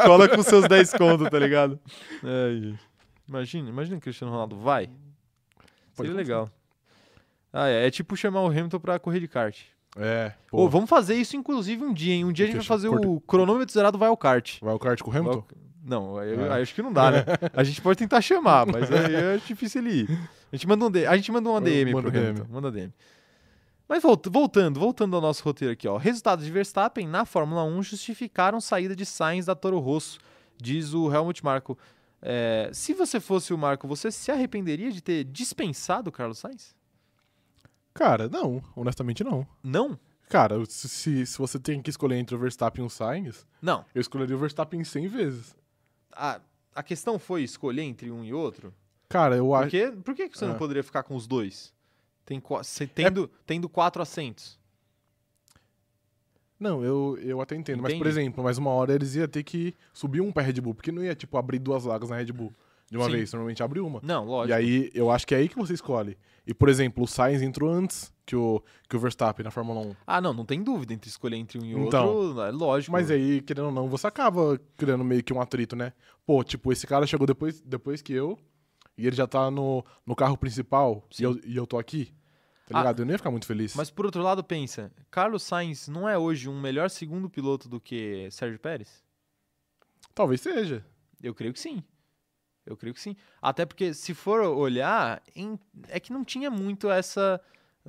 cola 0.04 0.28
com 0.30 0.42
seus 0.42 0.68
10 0.68 0.94
contos, 0.94 1.30
tá 1.30 1.38
ligado? 1.38 1.80
É, 2.24 2.74
imagina, 3.30 3.70
imagina 3.70 3.98
o 3.98 4.02
Cristiano 4.02 4.32
Ronaldo. 4.32 4.58
Vai. 4.58 4.88
Pode 5.96 6.08
Seria 6.10 6.14
legal. 6.14 6.50
Ah, 7.52 7.68
é, 7.68 7.86
é 7.86 7.92
tipo 7.92 8.16
chamar 8.18 8.42
o 8.42 8.48
Hamilton 8.48 8.80
pra 8.80 8.98
correr 8.98 9.20
de 9.20 9.28
kart. 9.28 9.56
É, 9.96 10.30
Pô, 10.50 10.58
pô. 10.58 10.70
vamos 10.70 10.90
fazer 10.90 11.14
isso, 11.14 11.36
inclusive, 11.38 11.84
um 11.84 11.94
dia, 11.94 12.16
hein? 12.16 12.26
Um 12.26 12.34
dia 12.34 12.46
a 12.46 12.48
gente 12.48 12.58
vai 12.58 12.66
fazer 12.66 12.88
o 12.90 13.22
cronômetro 13.22 13.72
zerado 13.72 13.96
vai 14.00 14.10
ao 14.10 14.18
kart. 14.18 14.58
Vai 14.60 14.74
o 14.74 14.80
kart 14.80 15.00
com 15.04 15.12
o 15.12 15.16
Hamilton? 15.16 15.42
Vai 15.48 15.58
ao- 15.58 15.64
Não, 15.86 16.18
aí, 16.18 16.34
aí 16.50 16.62
acho 16.62 16.74
que 16.74 16.82
não 16.82 16.94
dá, 16.94 17.12
né? 17.12 17.26
A 17.54 17.64
gente 17.64 17.82
pode 17.82 18.00
tentar 18.00 18.22
chamar, 18.22 18.66
mas 18.72 18.90
aí 18.92 19.14
é 19.16 19.38
difícil 19.38 19.82
ele 19.82 20.02
ir. 20.04 20.30
A 20.52 20.56
gente 20.56 20.68
manda, 20.68 20.86
um 20.86 20.92
D- 20.92 21.06
a 21.06 21.16
gente 21.18 21.32
manda 21.32 21.50
uma 21.50 21.60
DM 21.60 21.92
Manda 21.94 22.02
pro 22.04 22.12
DM. 22.12 22.28
Hamilton. 22.30 22.54
Manda 22.54 22.72
DM. 22.72 22.94
Mas 23.90 24.02
volt- 24.02 24.28
voltando, 24.30 24.80
voltando 24.80 25.16
ao 25.16 25.22
nosso 25.22 25.44
roteiro 25.44 25.74
aqui, 25.74 25.88
ó. 25.88 25.98
Resultados 25.98 26.46
de 26.46 26.52
Verstappen 26.52 27.06
na 27.08 27.26
Fórmula 27.26 27.64
1 27.66 27.84
justificaram 27.84 28.62
saída 28.62 28.96
de 28.96 29.06
Sainz 29.06 29.46
da 29.46 29.56
Toro 29.56 29.78
Rosso, 29.80 30.20
diz 30.58 30.94
o 30.94 31.12
Helmut 31.14 31.44
Marko. 31.44 31.78
É, 32.22 32.70
se 32.72 32.94
você 32.94 33.20
fosse 33.20 33.54
o 33.54 33.58
Marco, 33.58 33.86
você 33.86 34.10
se 34.10 34.32
arrependeria 34.32 34.90
de 34.90 35.02
ter 35.02 35.26
dispensado 35.26 36.10
o 36.10 36.14
Carlos 36.14 36.40
Sainz? 36.40 36.74
Cara, 37.94 38.30
não. 38.30 38.64
Honestamente, 38.76 39.24
não. 39.24 39.46
Não? 39.62 40.00
Cara, 40.30 40.64
se, 40.66 40.88
se, 40.88 41.26
se 41.26 41.38
você 41.38 41.60
tem 41.60 41.82
que 41.82 41.90
escolher 41.90 42.16
entre 42.18 42.34
o 42.36 42.40
Verstappen 42.40 42.84
e 42.84 42.88
o 42.88 42.90
Sainz, 42.90 43.46
Não. 43.62 43.86
eu 43.94 44.00
escolheria 44.02 44.36
o 44.36 44.40
Verstappen 44.40 44.82
100 44.84 45.08
vezes. 45.08 45.56
A, 46.16 46.40
a 46.76 46.84
questão 46.84 47.18
foi 47.20 47.44
escolher 47.44 47.82
entre 47.84 48.10
um 48.12 48.24
e 48.24 48.34
outro? 48.34 48.74
Cara, 49.10 49.36
eu 49.36 49.54
acho. 49.54 49.66
Por, 49.66 49.72
quê? 49.72 49.92
Por 50.04 50.16
que 50.16 50.30
que 50.30 50.38
você 50.38 50.46
não 50.46 50.56
Ah. 50.56 50.58
poderia 50.58 50.84
ficar 50.84 51.04
com 51.04 51.16
os 51.16 51.28
dois? 51.28 51.74
Tem, 52.26 52.40
qua- 52.40 52.64
cê- 52.64 52.88
tendo, 52.88 53.30
tendo 53.46 53.68
quatro 53.70 54.02
assentos. 54.02 54.58
Não, 56.60 56.84
eu, 56.84 57.18
eu 57.22 57.42
até 57.42 57.56
entendo. 57.56 57.82
Mas, 57.84 57.94
por 57.96 58.08
exemplo, 58.08 58.44
mais 58.44 58.58
uma 58.58 58.70
hora 58.70 58.94
eles 58.94 59.16
iam 59.16 59.28
ter 59.28 59.44
que 59.44 59.76
subir 59.94 60.22
um 60.22 60.32
pra 60.32 60.42
Red 60.44 60.54
Bull, 60.62 60.74
porque 60.74 60.92
não 60.92 61.04
ia, 61.04 61.14
tipo, 61.16 61.38
abrir 61.38 61.60
duas 61.60 61.84
vagas 61.84 62.10
na 62.10 62.16
Red 62.16 62.32
Bull 62.32 62.54
de 62.90 62.98
uma 62.98 63.06
Sim. 63.08 63.12
vez. 63.12 63.34
Normalmente 63.34 63.62
abre 63.62 63.80
uma. 63.82 64.00
Não, 64.02 64.24
lógico. 64.26 64.52
E 64.52 64.54
aí, 64.54 64.92
eu 64.94 65.12
acho 65.12 65.28
que 65.28 65.36
é 65.36 65.40
aí 65.40 65.50
que 65.50 65.58
você 65.58 65.74
escolhe. 65.74 66.18
E, 66.48 66.54
por 66.54 66.70
exemplo, 66.70 67.04
o 67.04 67.08
Sainz 67.08 67.42
entrou 67.42 67.70
antes 67.70 68.13
que 68.26 68.36
o, 68.36 68.64
que 68.90 68.96
o 68.96 69.00
Verstappen 69.00 69.44
na 69.44 69.52
Fórmula 69.52 69.82
1. 69.82 69.96
Ah, 70.08 70.22
não, 70.22 70.34
não 70.34 70.46
tem 70.46 70.64
dúvida 70.64 70.94
entre 70.94 71.10
escolher 71.10 71.36
entre 71.38 71.60
um 71.60 71.66
e 71.66 71.72
Então. 71.74 72.08
outro. 72.08 72.42
É 72.42 72.52
lógico. 72.52 72.92
Mas 72.92 73.12
aí, 73.12 73.42
querendo 73.42 73.66
ou 73.66 73.72
não, 73.72 73.90
você 73.90 74.08
acaba 74.08 74.60
criando 74.78 75.04
meio 75.04 75.24
que 75.24 75.34
um 75.34 75.42
atrito, 75.42 75.76
né? 75.76 75.94
Pô, 76.26 76.44
tipo, 76.44 76.72
esse 76.72 76.88
cara 76.88 77.06
chegou 77.06 77.28
depois, 77.28 77.60
depois 77.62 78.02
que 78.02 78.14
eu, 78.14 78.40
e 78.98 79.06
ele 79.08 79.16
já 79.16 79.28
tá 79.28 79.52
no, 79.52 79.84
no 80.06 80.16
carro 80.16 80.38
principal, 80.38 81.06
e 81.20 81.24
eu, 81.24 81.40
e 81.44 81.56
eu 81.56 81.68
tô 81.68 81.78
aqui. 81.78 82.14
Tá 82.66 82.78
Ah, 82.78 82.80
ligado? 82.80 83.00
eu 83.02 83.06
não 83.06 83.12
ia 83.12 83.18
ficar 83.18 83.30
muito 83.32 83.46
feliz. 83.46 83.76
Mas 83.76 83.90
por 83.92 84.06
outro 84.06 84.22
lado, 84.22 84.42
pensa: 84.42 84.90
Carlos 85.12 85.44
Sainz 85.44 85.90
não 85.90 86.08
é 86.08 86.18
hoje 86.18 86.48
um 86.48 86.62
melhor 86.62 86.90
segundo 86.90 87.30
piloto 87.30 87.68
do 87.68 87.80
que 87.82 88.30
Sérgio 88.32 88.58
Pérez? 88.58 89.04
Talvez 90.16 90.40
seja. 90.42 90.86
Eu 91.22 91.34
creio 91.34 91.54
que 91.54 91.60
sim. 91.60 91.84
Eu 92.66 92.78
creio 92.78 92.94
que 92.94 93.02
sim. 93.02 93.16
Até 93.42 93.66
porque, 93.66 93.94
se 93.94 94.14
for 94.14 94.40
olhar, 94.42 95.22
é 95.90 96.00
que 96.00 96.14
não 96.14 96.24
tinha 96.24 96.50
muito 96.50 96.90
essa, 96.90 97.42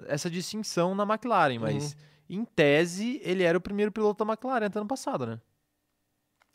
essa 0.06 0.28
distinção 0.30 0.94
na 0.94 1.04
McLaren, 1.04 1.58
mas 1.58 1.92
Uhum. 2.28 2.40
em 2.40 2.44
tese 2.44 3.20
ele 3.24 3.42
era 3.42 3.56
o 3.56 3.60
primeiro 3.60 3.92
piloto 3.92 4.24
da 4.24 4.30
McLaren 4.32 4.66
até 4.66 4.78
ano 4.78 4.88
passado, 4.88 5.26
né? 5.26 5.40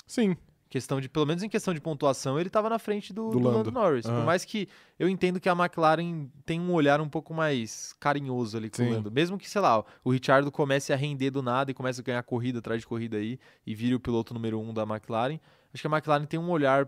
Sim. 0.07 0.35
Questão 0.69 1.01
de, 1.01 1.09
pelo 1.09 1.25
menos 1.25 1.41
em 1.41 1.49
questão 1.49 1.73
de 1.73 1.81
pontuação, 1.81 2.39
ele 2.39 2.47
estava 2.47 2.69
na 2.69 2.77
frente 2.77 3.11
do, 3.11 3.31
Do 3.31 3.39
do 3.39 3.45
Lando 3.45 3.57
Lando. 3.57 3.71
Norris. 3.71 4.05
Por 4.05 4.13
Aham. 4.13 4.25
mais 4.25 4.45
que 4.45 4.69
eu 4.99 5.09
entendo 5.09 5.39
que 5.39 5.49
a 5.49 5.53
McLaren 5.53 6.27
tem 6.45 6.59
um 6.61 6.71
olhar 6.71 7.01
um 7.01 7.09
pouco 7.09 7.33
mais 7.33 7.93
carinhoso 7.99 8.55
ali 8.55 8.69
com 8.69 8.83
o 8.83 8.85
Sim. 8.85 8.91
Lando. 8.91 9.09
Mesmo 9.11 9.35
que, 9.35 9.49
sei 9.49 9.61
lá, 9.61 9.83
o 10.03 10.11
Richardo 10.11 10.51
comece 10.51 10.93
a 10.93 10.95
render 10.95 11.31
do 11.31 11.41
nada 11.41 11.71
e 11.71 11.73
comece 11.73 12.01
a 12.01 12.03
ganhar 12.03 12.21
corrida 12.21 12.59
atrás 12.59 12.81
de 12.81 12.87
corrida 12.87 13.17
aí 13.17 13.39
e 13.65 13.73
vire 13.73 13.95
o 13.95 13.99
piloto 13.99 14.31
número 14.31 14.59
um 14.59 14.71
da 14.71 14.83
McLaren. 14.83 15.39
Acho 15.73 15.81
que 15.81 15.87
a 15.87 15.91
McLaren 15.91 16.25
tem 16.25 16.39
um 16.39 16.51
olhar 16.51 16.87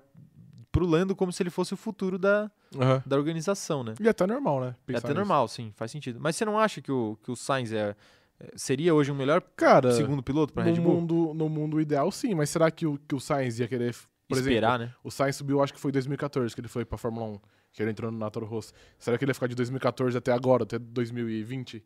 pro 0.71 0.85
Lando 0.85 1.15
como 1.15 1.31
se 1.33 1.43
ele 1.43 1.49
fosse 1.49 1.73
o 1.73 1.77
futuro 1.77 2.17
da, 2.17 2.49
Aham. 2.79 3.03
da 3.05 3.17
organização, 3.17 3.83
né? 3.83 3.93
E 3.99 4.07
até 4.07 4.25
normal, 4.25 4.61
né? 4.61 4.67
É 4.69 4.75
pensar 4.85 4.99
até 4.99 5.07
nisso. 5.09 5.17
normal, 5.19 5.47
sim, 5.47 5.71
faz 5.75 5.91
sentido. 5.91 6.19
Mas 6.21 6.35
você 6.35 6.45
não 6.45 6.57
acha 6.57 6.81
que 6.81 6.91
o, 6.91 7.17
que 7.23 7.29
o 7.31 7.35
Sainz 7.35 7.71
é, 7.73 7.95
é- 8.39 8.51
seria 8.55 8.93
hoje 8.95 9.11
um 9.11 9.15
melhor 9.15 9.41
Cara, 9.55 9.91
segundo 9.91 10.23
piloto 10.23 10.53
para 10.53 10.63
Red 10.63 10.75
no 10.75 10.81
Bull? 10.83 10.93
mundo, 10.95 11.33
no 11.33 11.49
mundo 11.49 11.81
ideal, 11.81 12.11
sim. 12.11 12.33
Mas 12.33 12.49
será 12.49 12.71
que 12.71 12.85
o, 12.85 12.97
que 13.07 13.15
o 13.15 13.19
Sainz 13.19 13.59
ia 13.59 13.67
querer... 13.67 13.95
Por 14.27 14.37
Esperar, 14.37 14.75
exemplo, 14.79 14.93
né? 14.93 14.95
o 15.03 15.11
Sainz 15.11 15.35
subiu, 15.35 15.61
acho 15.61 15.73
que 15.73 15.79
foi 15.79 15.89
em 15.89 15.93
2014 15.93 16.55
que 16.55 16.61
ele 16.61 16.69
foi 16.69 16.85
pra 16.85 16.97
Fórmula 16.97 17.25
1. 17.25 17.39
que 17.73 17.83
ele 17.83 17.91
entrou 17.91 18.09
na 18.09 18.29
Toro 18.29 18.45
Rosso. 18.45 18.71
Será 18.97 19.17
que 19.17 19.25
ele 19.25 19.31
ia 19.31 19.33
ficar 19.33 19.47
de 19.47 19.55
2014 19.55 20.17
até 20.17 20.31
agora, 20.31 20.63
até 20.63 20.79
2020, 20.79 21.83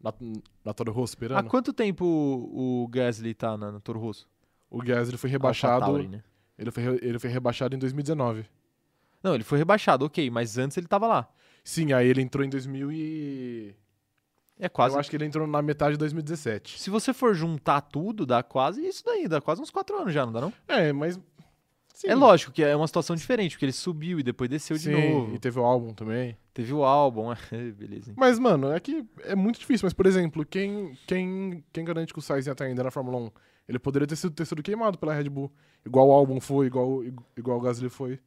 na, 0.00 0.10
na 0.64 0.72
Toro 0.72 0.90
Rosso 0.90 1.12
Há 1.12 1.16
esperando? 1.16 1.50
quanto 1.50 1.70
tempo 1.70 2.02
o, 2.06 2.84
o 2.84 2.88
Gasly 2.88 3.34
tá 3.34 3.58
na, 3.58 3.72
na 3.72 3.78
Toro 3.80 4.00
Rosso? 4.00 4.26
O 4.70 4.78
Gasly 4.78 5.18
foi 5.18 5.28
rebaixado, 5.28 5.84
AlphaTauri, 5.84 6.08
né? 6.08 6.22
Ele, 6.62 6.70
foi, 6.70 6.82
ele 7.02 7.18
foi 7.18 7.30
rebaixado 7.30 7.74
em 7.74 7.78
2019. 7.78 8.44
Não, 9.22 9.34
ele 9.34 9.44
foi 9.44 9.58
rebaixado, 9.58 10.04
ok, 10.04 10.30
mas 10.30 10.58
antes 10.58 10.76
ele 10.76 10.86
tava 10.86 11.06
lá. 11.06 11.28
Sim, 11.64 11.92
aí 11.92 12.08
ele 12.08 12.22
entrou 12.22 12.44
em 12.44 12.48
2000 12.48 12.90
e... 12.92 13.74
É 14.58 14.68
quase. 14.68 14.94
Eu 14.94 15.00
acho 15.00 15.10
que 15.10 15.16
ele 15.16 15.24
entrou 15.24 15.46
na 15.46 15.60
metade 15.60 15.92
de 15.92 15.98
2017. 15.98 16.80
Se 16.80 16.90
você 16.90 17.12
for 17.12 17.34
juntar 17.34 17.80
tudo, 17.80 18.24
dá 18.24 18.42
quase 18.42 18.80
isso 18.86 19.04
daí, 19.04 19.26
dá 19.26 19.40
quase 19.40 19.60
uns 19.60 19.70
quatro 19.70 19.96
anos 19.96 20.12
já, 20.12 20.24
não 20.24 20.32
dá 20.32 20.40
não? 20.40 20.52
É, 20.68 20.92
mas... 20.92 21.18
Sim. 21.94 22.08
É 22.08 22.14
lógico 22.14 22.52
que 22.52 22.64
é 22.64 22.74
uma 22.74 22.86
situação 22.86 23.14
diferente, 23.14 23.52
porque 23.52 23.64
ele 23.64 23.72
subiu 23.72 24.18
e 24.18 24.22
depois 24.22 24.48
desceu 24.48 24.76
de 24.76 24.84
Sim, 24.84 25.14
novo. 25.14 25.34
e 25.34 25.38
teve 25.38 25.58
o 25.58 25.64
álbum 25.64 25.92
também. 25.92 26.36
Teve 26.54 26.72
o 26.72 26.84
álbum, 26.84 27.32
é, 27.52 27.70
beleza. 27.70 28.10
hein? 28.10 28.16
Mas, 28.18 28.38
mano, 28.38 28.72
é 28.72 28.80
que 28.80 29.04
é 29.24 29.34
muito 29.34 29.60
difícil. 29.60 29.86
Mas, 29.86 29.92
por 29.92 30.06
exemplo, 30.06 30.44
quem, 30.44 30.98
quem, 31.06 31.62
quem 31.72 31.84
garante 31.84 32.12
que 32.12 32.18
o 32.18 32.22
Sainz 32.22 32.46
ia 32.46 32.52
estar 32.52 32.64
ainda 32.64 32.82
na 32.82 32.90
Fórmula 32.90 33.18
1? 33.18 33.30
Ele 33.68 33.78
poderia 33.78 34.06
ter 34.06 34.16
sido, 34.16 34.32
ter 34.34 34.44
sido 34.44 34.62
queimado 34.62 34.98
pela 34.98 35.14
Red 35.14 35.28
Bull. 35.28 35.50
Igual 35.86 36.08
o 36.08 36.12
álbum 36.12 36.40
foi, 36.40 36.66
igual, 36.66 37.02
igual 37.36 37.58
o 37.58 37.60
Gasly 37.60 37.88
foi. 37.88 38.18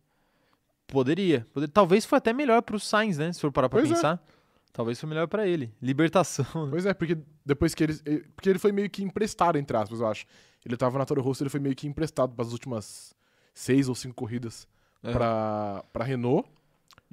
Poderia, 0.87 1.45
poderia. 1.53 1.71
Talvez 1.73 2.05
foi 2.05 2.17
até 2.17 2.31
melhor 2.31 2.61
pro 2.61 2.79
Sainz, 2.79 3.17
né? 3.17 3.33
Se 3.33 3.41
for 3.41 3.51
parar 3.51 3.69
pra 3.69 3.79
Pois 3.79 3.91
é. 3.91 3.95
pensar. 3.95 4.23
Talvez 4.71 4.99
foi 4.99 5.09
melhor 5.09 5.27
pra 5.27 5.47
ele. 5.47 5.73
Libertação. 5.81 6.45
né? 6.65 6.67
Pois 6.71 6.85
é, 6.85 6.93
porque 6.93 7.17
depois 7.45 7.73
que 7.73 7.83
ele. 7.83 7.99
ele- 8.05 8.25
Porque 8.35 8.49
ele 8.49 8.59
foi 8.59 8.71
meio 8.71 8.89
que 8.89 9.03
emprestado, 9.03 9.57
entre 9.57 9.75
aspas, 9.75 9.99
eu 9.99 10.07
acho. 10.07 10.25
Ele 10.65 10.75
tava 10.77 10.97
na 10.97 11.05
Toro 11.05 11.21
Rosso, 11.21 11.43
ele 11.43 11.49
foi 11.49 11.59
meio 11.59 11.75
que 11.75 11.87
emprestado 11.87 12.33
para 12.33 12.43
as 12.45 12.51
últimas 12.51 13.15
seis 13.53 13.87
ou 13.89 13.95
cinco 13.95 14.15
corridas 14.15 14.67
É. 15.03 15.11
pra, 15.11 15.83
pra 15.93 16.03
Renault. 16.03 16.47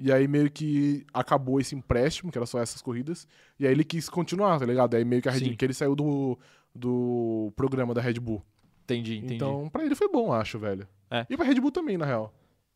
E 0.05 0.11
aí 0.11 0.27
meio 0.27 0.51
que 0.51 1.05
acabou 1.13 1.61
esse 1.61 1.73
empréstimo, 1.75 2.29
que 2.29 2.37
era 2.37 2.45
só 2.45 2.59
essas 2.59 2.81
corridas. 2.81 3.25
E 3.57 3.65
aí 3.65 3.71
ele 3.71 3.85
quis 3.85 4.09
continuar, 4.09 4.59
tá 4.59 4.65
ligado? 4.65 4.95
Aí 4.95 5.05
meio 5.05 5.21
que, 5.21 5.29
a 5.29 5.31
Red- 5.31 5.39
Sim. 5.45 5.55
que 5.55 5.63
ele 5.63 5.73
saiu 5.73 5.95
do, 5.95 6.37
do 6.75 7.53
programa 7.55 7.93
da 7.93 8.01
Red 8.01 8.15
Bull. 8.15 8.43
Entendi, 8.83 9.17
entendi. 9.17 9.35
Então, 9.35 9.69
pra 9.71 9.85
ele 9.85 9.95
foi 9.95 10.09
bom, 10.09 10.33
acho, 10.33 10.59
velho. 10.59 10.85
É. 11.09 11.25
E 11.29 11.37
pra 11.37 11.45
Red 11.45 11.55
Bull 11.61 11.71
também, 11.71 11.97
na 11.97 12.05
real. 12.05 12.33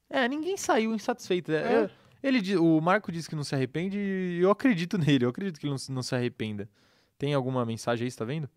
É, 0.10 0.26
ninguém 0.30 0.56
saiu 0.56 0.96
insatisfeito. 0.96 1.52
né? 1.52 1.84
É. 1.84 1.90
Ele, 2.24 2.56
o 2.58 2.80
Marco 2.80 3.12
disse 3.12 3.28
que 3.28 3.36
não 3.36 3.44
se 3.44 3.54
arrepende 3.54 3.98
e 3.98 4.40
eu 4.40 4.50
acredito 4.50 4.98
nele. 4.98 5.26
Eu 5.26 5.30
acredito 5.30 5.60
que 5.60 5.66
ele 5.66 5.72
não, 5.72 5.78
se- 5.78 5.92
não 5.92 6.02
se 6.02 6.16
arrependa. 6.16 6.70
Tem 7.18 7.34
alguma 7.34 7.66
mensagem 7.66 8.06
aí, 8.06 8.12
você 8.12 8.18
tá 8.18 8.24
vendo? 8.26 8.50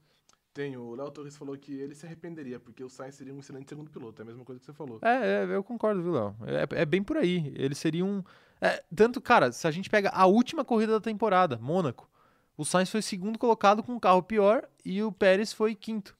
Tem, 0.52 0.76
o 0.76 0.94
Léo 0.96 1.10
Torres 1.10 1.36
falou 1.36 1.56
que 1.56 1.72
ele 1.72 1.94
se 1.94 2.04
arrependeria, 2.04 2.58
porque 2.58 2.82
o 2.82 2.88
Sainz 2.88 3.14
seria 3.14 3.32
um 3.32 3.38
excelente 3.38 3.68
segundo 3.68 3.90
piloto. 3.90 4.20
É 4.20 4.24
a 4.24 4.26
mesma 4.26 4.44
coisa 4.44 4.58
que 4.58 4.66
você 4.66 4.72
falou. 4.72 4.98
É, 5.02 5.44
é, 5.44 5.54
eu 5.54 5.62
concordo, 5.62 6.02
viu, 6.02 6.12
Léo? 6.12 6.36
É, 6.44 6.82
é 6.82 6.84
bem 6.84 7.02
por 7.02 7.16
aí. 7.16 7.52
Ele 7.54 7.74
seria 7.74 8.04
um. 8.04 8.22
é, 8.60 8.82
tanto, 8.94 9.20
cara, 9.20 9.52
se 9.52 9.66
a 9.68 9.70
gente 9.70 9.88
pega 9.88 10.10
a 10.10 10.26
última 10.26 10.64
corrida 10.64 10.92
da 10.92 11.00
temporada, 11.00 11.56
Mônaco, 11.58 12.10
o 12.56 12.64
Sainz 12.64 12.90
foi 12.90 13.00
segundo 13.00 13.38
colocado 13.38 13.82
com 13.82 13.92
um 13.92 14.00
carro 14.00 14.22
pior 14.22 14.68
e 14.84 15.02
o 15.02 15.12
Pérez 15.12 15.52
foi 15.52 15.74
quinto. 15.74 16.16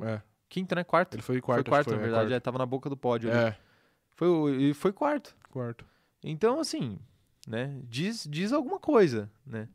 É, 0.00 0.20
Quinto, 0.48 0.74
né? 0.74 0.84
Quarto. 0.84 1.14
ele 1.14 1.22
foi 1.22 1.36
foi 1.36 1.42
quarto. 1.42 1.68
quarto, 1.68 1.88
acho 1.88 1.96
na 1.96 2.02
foi, 2.02 2.08
verdade. 2.10 2.32
É, 2.32 2.36
É, 2.36 2.40
tava 2.40 2.58
na 2.58 2.66
boca 2.66 2.88
do 2.88 2.96
pódio. 2.96 3.30
ali. 3.30 3.38
quarto. 3.38 3.58
Foi, 4.14 4.56
e 4.62 4.74
foi 4.74 4.92
quarto. 4.92 5.36
é, 5.44 5.48
quarto. 5.52 5.84
Então, 6.22 6.58
assim, 6.58 6.98
né? 7.46 7.78
Diz, 7.84 8.26
diz 8.30 8.52
alguma 8.52 8.78
coisa, 8.78 9.30
né? 9.46 9.68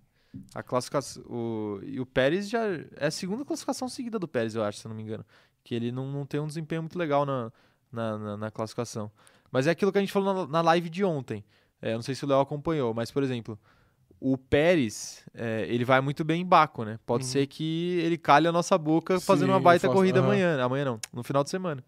A 0.54 0.62
classificação. 0.64 1.24
O, 1.24 1.80
e 1.84 2.00
o 2.00 2.06
Pérez 2.06 2.48
já. 2.50 2.62
É 2.98 3.08
a 3.08 3.12
segunda 3.12 3.44
classificação 3.44 3.90
seguida 3.90 4.20
do 4.20 4.28
Pérez, 4.28 4.54
eu 4.56 4.64
acho, 4.64 4.80
se 4.80 4.88
não 4.88 4.96
me 4.96 5.02
engano. 5.04 5.26
Que 5.64 5.74
ele 5.76 5.92
não, 5.92 6.12
não 6.12 6.26
tem 6.26 6.40
um 6.40 6.48
desempenho 6.48 6.82
muito 6.84 6.98
legal 6.98 7.26
na, 7.26 7.52
na, 7.92 8.18
na- 8.18 8.38
na 8.38 8.52
classificação. 8.52 9.12
Mas 9.52 9.66
é 9.68 9.72
aquilo 9.72 9.92
que 9.92 9.98
a 9.98 10.02
gente 10.02 10.14
falou 10.14 10.34
na, 10.34 10.48
na 10.48 10.62
live 10.62 10.90
de 10.90 11.04
ontem. 11.04 11.44
É, 11.82 11.94
não 11.96 12.02
sei 12.02 12.14
se 12.14 12.24
o 12.26 12.28
Léo 12.28 12.40
acompanhou, 12.40 12.94
mas, 12.94 13.10
por 13.10 13.24
exemplo, 13.24 13.58
o 14.20 14.38
Pérez, 14.38 15.24
é, 15.34 15.66
ele 15.68 15.84
vai 15.86 16.00
muito 16.02 16.24
bem 16.24 16.42
em 16.42 16.46
Baco, 16.46 16.84
né? 16.84 17.00
Pode 17.06 17.24
Uhum. 17.24 17.30
ser 17.32 17.48
que 17.48 18.00
ele 18.04 18.18
calhe 18.18 18.48
a 18.48 18.52
nossa 18.52 18.78
boca 18.78 19.20
fazendo 19.20 19.50
uma 19.50 19.58
Sim, 19.58 19.64
baita 19.64 19.88
faça- 19.88 19.94
corrida 19.94 20.20
aham. 20.20 20.28
amanhã. 20.28 20.64
Amanhã 20.64 20.86
não, 20.86 21.00
no 21.14 21.24
final 21.24 21.44
de 21.44 21.50
semana. 21.50 21.84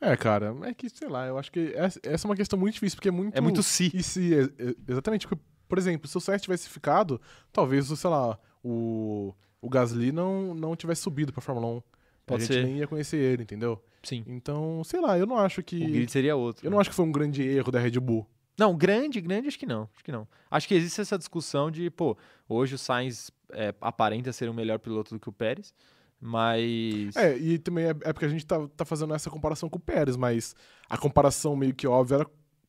É, 0.00 0.16
cara, 0.16 0.54
é 0.62 0.74
que, 0.74 0.88
sei 0.90 1.08
lá, 1.08 1.26
eu 1.26 1.36
acho 1.38 1.50
que 1.50 1.72
essa 1.74 1.98
é 2.04 2.28
uma 2.28 2.36
questão 2.36 2.56
muito 2.58 2.74
difícil, 2.74 2.96
porque 2.96 3.08
é 3.08 3.12
muito. 3.12 3.36
É 3.36 3.40
muito 3.40 3.62
si. 3.62 3.90
E 3.94 4.02
se, 4.02 4.32
é- 4.34 4.44
é- 4.70 4.74
exatamente, 4.88 5.26
porque, 5.26 5.42
por 5.68 5.78
exemplo, 5.78 6.08
se 6.08 6.16
o 6.16 6.20
Sainz 6.20 6.42
tivesse 6.42 6.68
ficado, 6.68 7.20
talvez, 7.52 7.86
sei 7.86 8.10
lá, 8.10 8.38
o, 8.64 9.34
o 9.60 9.68
Gasly 9.68 10.10
não, 10.10 10.54
não 10.54 10.74
tivesse 10.74 11.02
subido 11.02 11.32
pra 11.32 11.42
Fórmula 11.42 11.66
1. 11.66 11.82
Pode 12.26 12.42
a 12.42 12.46
gente 12.46 12.54
ser. 12.54 12.64
nem 12.64 12.78
ia 12.78 12.86
conhecer 12.86 13.16
ele, 13.16 13.42
entendeu? 13.42 13.82
Sim. 14.02 14.22
Então, 14.26 14.82
sei 14.84 15.00
lá, 15.00 15.18
eu 15.18 15.26
não 15.26 15.38
acho 15.38 15.62
que. 15.62 15.82
O 15.82 15.90
grid 15.90 16.10
seria 16.10 16.36
outro. 16.36 16.66
Eu 16.66 16.70
né? 16.70 16.74
não 16.74 16.80
acho 16.80 16.90
que 16.90 16.96
foi 16.96 17.04
um 17.04 17.12
grande 17.12 17.42
erro 17.42 17.72
da 17.72 17.78
Red 17.78 17.98
Bull. 17.98 18.26
Não, 18.58 18.76
grande, 18.76 19.20
grande, 19.20 19.48
acho 19.48 19.58
que 19.58 19.66
não. 19.66 19.88
Acho 19.94 20.04
que 20.04 20.12
não. 20.12 20.26
Acho 20.50 20.68
que 20.68 20.74
existe 20.74 21.00
essa 21.00 21.16
discussão 21.16 21.70
de, 21.70 21.88
pô, 21.90 22.18
hoje 22.48 22.74
o 22.74 22.78
Sainz 22.78 23.30
é, 23.52 23.74
aparenta 23.80 24.32
ser 24.32 24.50
um 24.50 24.54
melhor 24.54 24.78
piloto 24.78 25.14
do 25.14 25.20
que 25.20 25.28
o 25.28 25.32
Pérez, 25.32 25.72
mas. 26.20 27.16
É, 27.16 27.36
e 27.38 27.58
também 27.58 27.86
é, 27.86 27.90
é 27.90 28.12
porque 28.12 28.24
a 28.24 28.28
gente 28.28 28.44
tá, 28.44 28.68
tá 28.76 28.84
fazendo 28.84 29.14
essa 29.14 29.30
comparação 29.30 29.68
com 29.68 29.78
o 29.78 29.80
Pérez, 29.80 30.16
mas 30.16 30.54
a 30.90 30.98
comparação 30.98 31.56
meio 31.56 31.74
que 31.74 31.86
óbvia 31.86 32.16
era 32.16 32.26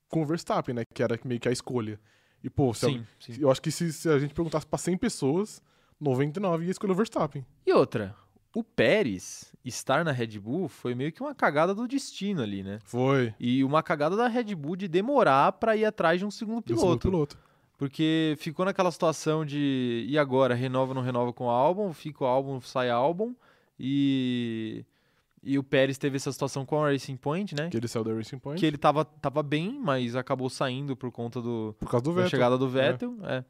com 0.08 0.22
o 0.22 0.26
Verstappen, 0.26 0.76
né? 0.76 0.84
Que 0.94 1.04
era 1.04 1.20
meio 1.26 1.40
que 1.40 1.50
a 1.50 1.52
escolha. 1.52 2.00
E, 2.44 2.50
pô, 2.50 2.74
sim, 2.74 3.06
sim. 3.20 3.36
eu 3.40 3.52
acho 3.52 3.62
que 3.62 3.72
se, 3.72 3.92
se 3.92 4.10
a 4.10 4.18
gente 4.18 4.34
perguntasse 4.34 4.66
pra 4.66 4.78
100 4.78 4.98
pessoas, 4.98 5.62
99 6.00 6.66
ia 6.66 6.72
escolher 6.72 6.94
o 6.94 6.96
Verstappen. 6.96 7.46
E 7.66 7.74
outra, 7.74 8.16
o 8.56 8.64
Pérez 8.64 9.54
estar 9.64 10.04
na 10.04 10.12
Red 10.12 10.40
Bull 10.40 10.68
foi 10.68 10.96
meio 10.96 11.12
que 11.12 11.22
uma 11.22 11.36
cagada 11.36 11.76
do 11.76 11.88
destino 11.88 12.42
ali, 12.42 12.64
né? 12.64 12.80
Foi. 12.84 13.34
E 13.40 13.64
uma 13.64 13.84
cagada 13.84 14.16
da 14.16 14.28
Red 14.28 14.56
Bull 14.56 14.76
de 14.76 14.88
demorar 14.88 15.52
pra 15.54 15.76
ir 15.76 15.86
atrás 15.86 16.20
de 16.20 16.26
um 16.26 16.32
segundo 16.32 16.64
E 16.68 16.74
o 16.74 16.78
segundo 16.78 17.00
piloto. 17.00 17.38
piloto. 17.38 17.50
Porque 17.78 18.36
ficou 18.40 18.66
naquela 18.66 18.92
situação 18.92 19.46
de 19.46 20.06
e 20.08 20.18
agora, 20.18 20.54
renova 20.54 20.92
ou 20.92 20.96
não 20.96 21.02
renova 21.02 21.32
com 21.32 21.46
o 21.46 21.50
álbum, 21.50 21.94
fica 21.94 22.24
o 22.24 22.28
álbum, 22.28 22.60
sai 22.60 22.90
álbum. 22.90 23.34
E, 23.80 24.84
e 25.42 25.58
o 25.58 25.64
Pérez 25.64 25.98
teve 25.98 26.18
essa 26.18 26.32
situação 26.32 26.66
com 26.66 26.84
a 26.84 26.92
Racing 26.92 27.16
Point, 27.18 27.56
né? 27.56 27.70
Que 27.70 27.78
ele 27.78 27.88
saiu 27.88 28.04
da 28.04 28.14
Racing 28.14 28.40
Point. 28.40 28.60
que 28.60 28.66
ele 28.66 28.78
tava, 28.78 29.06
tava 29.06 29.42
bem, 29.42 29.80
mas 29.80 30.16
acabou 30.16 30.50
saindo 30.50 30.96
por 30.96 31.12
conta 31.12 31.42
do, 31.42 31.76
Por 31.80 31.90
causa 31.90 32.04
do 32.04 32.10
da 32.12 32.16
Vettel. 32.18 32.30
chegada 32.30 32.58
do 32.58 32.68
Vettel. 32.70 33.18
É. 33.24 33.44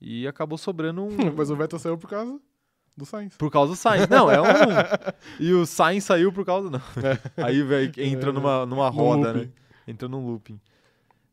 E 0.00 0.26
acabou 0.26 0.58
sobrando 0.58 1.02
um. 1.04 1.08
Mas 1.36 1.50
o 1.50 1.56
Vettel 1.56 1.78
saiu 1.78 1.96
por 1.96 2.10
causa 2.10 2.38
do 2.96 3.06
Sainz. 3.06 3.36
por 3.36 3.50
causa 3.50 3.72
do 3.72 3.76
Sainz. 3.76 4.06
Não, 4.08 4.30
é 4.30 4.40
um. 4.40 4.44
E 5.40 5.52
o 5.52 5.64
Sainz 5.64 6.04
saiu 6.04 6.32
por 6.32 6.44
causa. 6.44 6.68
Não. 6.68 6.80
Aí, 7.42 7.62
velho, 7.62 7.92
entra 7.98 8.30
numa, 8.32 8.66
numa 8.66 8.90
Num 8.90 8.96
roda, 8.96 9.32
né? 9.32 9.48
Entra 9.86 10.06
num 10.08 10.26
looping. 10.26 10.60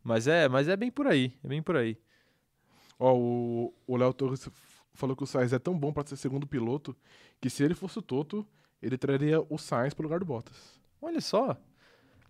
Mas 0.03 0.27
é, 0.27 0.47
mas 0.47 0.67
é 0.67 0.75
bem 0.77 0.89
por 0.89 1.05
aí. 1.07 1.33
É 1.43 1.47
bem 1.47 1.61
por 1.61 1.75
aí. 1.75 1.97
Ó, 2.99 3.13
o 3.15 3.73
o 3.87 3.97
Léo 3.97 4.13
Torres 4.13 4.47
falou 4.93 5.15
que 5.15 5.23
o 5.23 5.27
Sainz 5.27 5.51
é 5.53 5.59
tão 5.59 5.77
bom 5.77 5.91
pra 5.91 6.05
ser 6.05 6.15
segundo 6.15 6.45
piloto 6.47 6.95
que 7.41 7.49
se 7.49 7.63
ele 7.63 7.73
fosse 7.73 7.99
o 7.99 8.01
Toto, 8.01 8.45
ele 8.81 8.97
traria 8.97 9.41
o 9.49 9.57
Sainz 9.57 9.93
pro 9.93 10.03
lugar 10.03 10.19
do 10.19 10.25
Bottas. 10.25 10.55
Olha 11.01 11.21
só. 11.21 11.57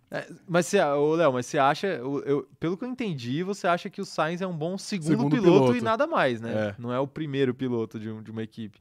É, 0.10 0.28
mas 0.46 0.66
você, 0.66 0.84
Léo, 0.84 1.32
mas 1.34 1.46
você 1.46 1.58
acha, 1.58 1.88
eu, 1.88 2.22
eu- 2.24 2.50
pelo 2.60 2.76
que 2.78 2.84
eu 2.84 2.90
entendi, 2.90 3.44
você 3.44 3.66
acha 3.66 3.90
que 3.90 4.02
o 4.02 4.06
Sainz 4.06 4.42
é 4.42 4.48
um 4.48 4.56
bom 4.56 4.78
segundo, 4.78 5.08
Segundo 5.08 5.30
piloto, 5.36 5.64
e 5.64 5.68
piloto. 5.68 5.84
nada 5.86 6.06
mais, 6.06 6.42
né? 6.42 6.70
É. 6.70 6.76
Não 6.78 6.92
é 6.92 7.00
o 7.00 7.08
primeiro 7.08 7.54
piloto 7.54 7.98
de, 8.00 8.10
um- 8.10 8.22
de 8.22 8.30
uma 8.30 8.44
equipe. 8.44 8.78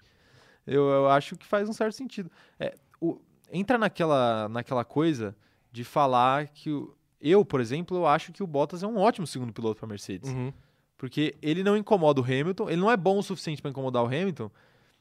Eu, 0.66 0.88
eu 0.88 1.08
acho 1.08 1.36
que 1.36 1.46
faz 1.46 1.68
um 1.68 1.72
certo 1.72 1.92
sentido. 1.94 2.28
É, 2.58 2.74
o- 3.00 3.20
entra 3.52 3.78
naquela, 3.78 4.48
naquela 4.48 4.84
coisa 4.84 5.34
de 5.70 5.84
falar 5.84 6.48
que 6.48 6.70
o- 6.72 6.94
eu, 7.20 7.44
por 7.44 7.60
exemplo, 7.60 7.96
eu 7.96 8.06
acho 8.06 8.32
que 8.32 8.42
o 8.42 8.46
Bottas 8.46 8.82
é 8.82 8.86
um 8.86 8.96
ótimo 8.98 9.26
segundo 9.26 9.52
piloto 9.52 9.78
para 9.78 9.86
Mercedes. 9.88 10.30
Uhum. 10.32 10.52
Porque 10.98 11.34
ele 11.40 11.62
não 11.62 11.76
incomoda 11.76 12.20
o 12.20 12.24
Hamilton, 12.24 12.68
ele 12.68 12.80
não 12.80 12.90
é 12.90 12.96
bom 12.96 13.18
o 13.18 13.22
suficiente 13.22 13.62
para 13.62 13.70
incomodar 13.70 14.02
o 14.02 14.06
Hamilton 14.06 14.50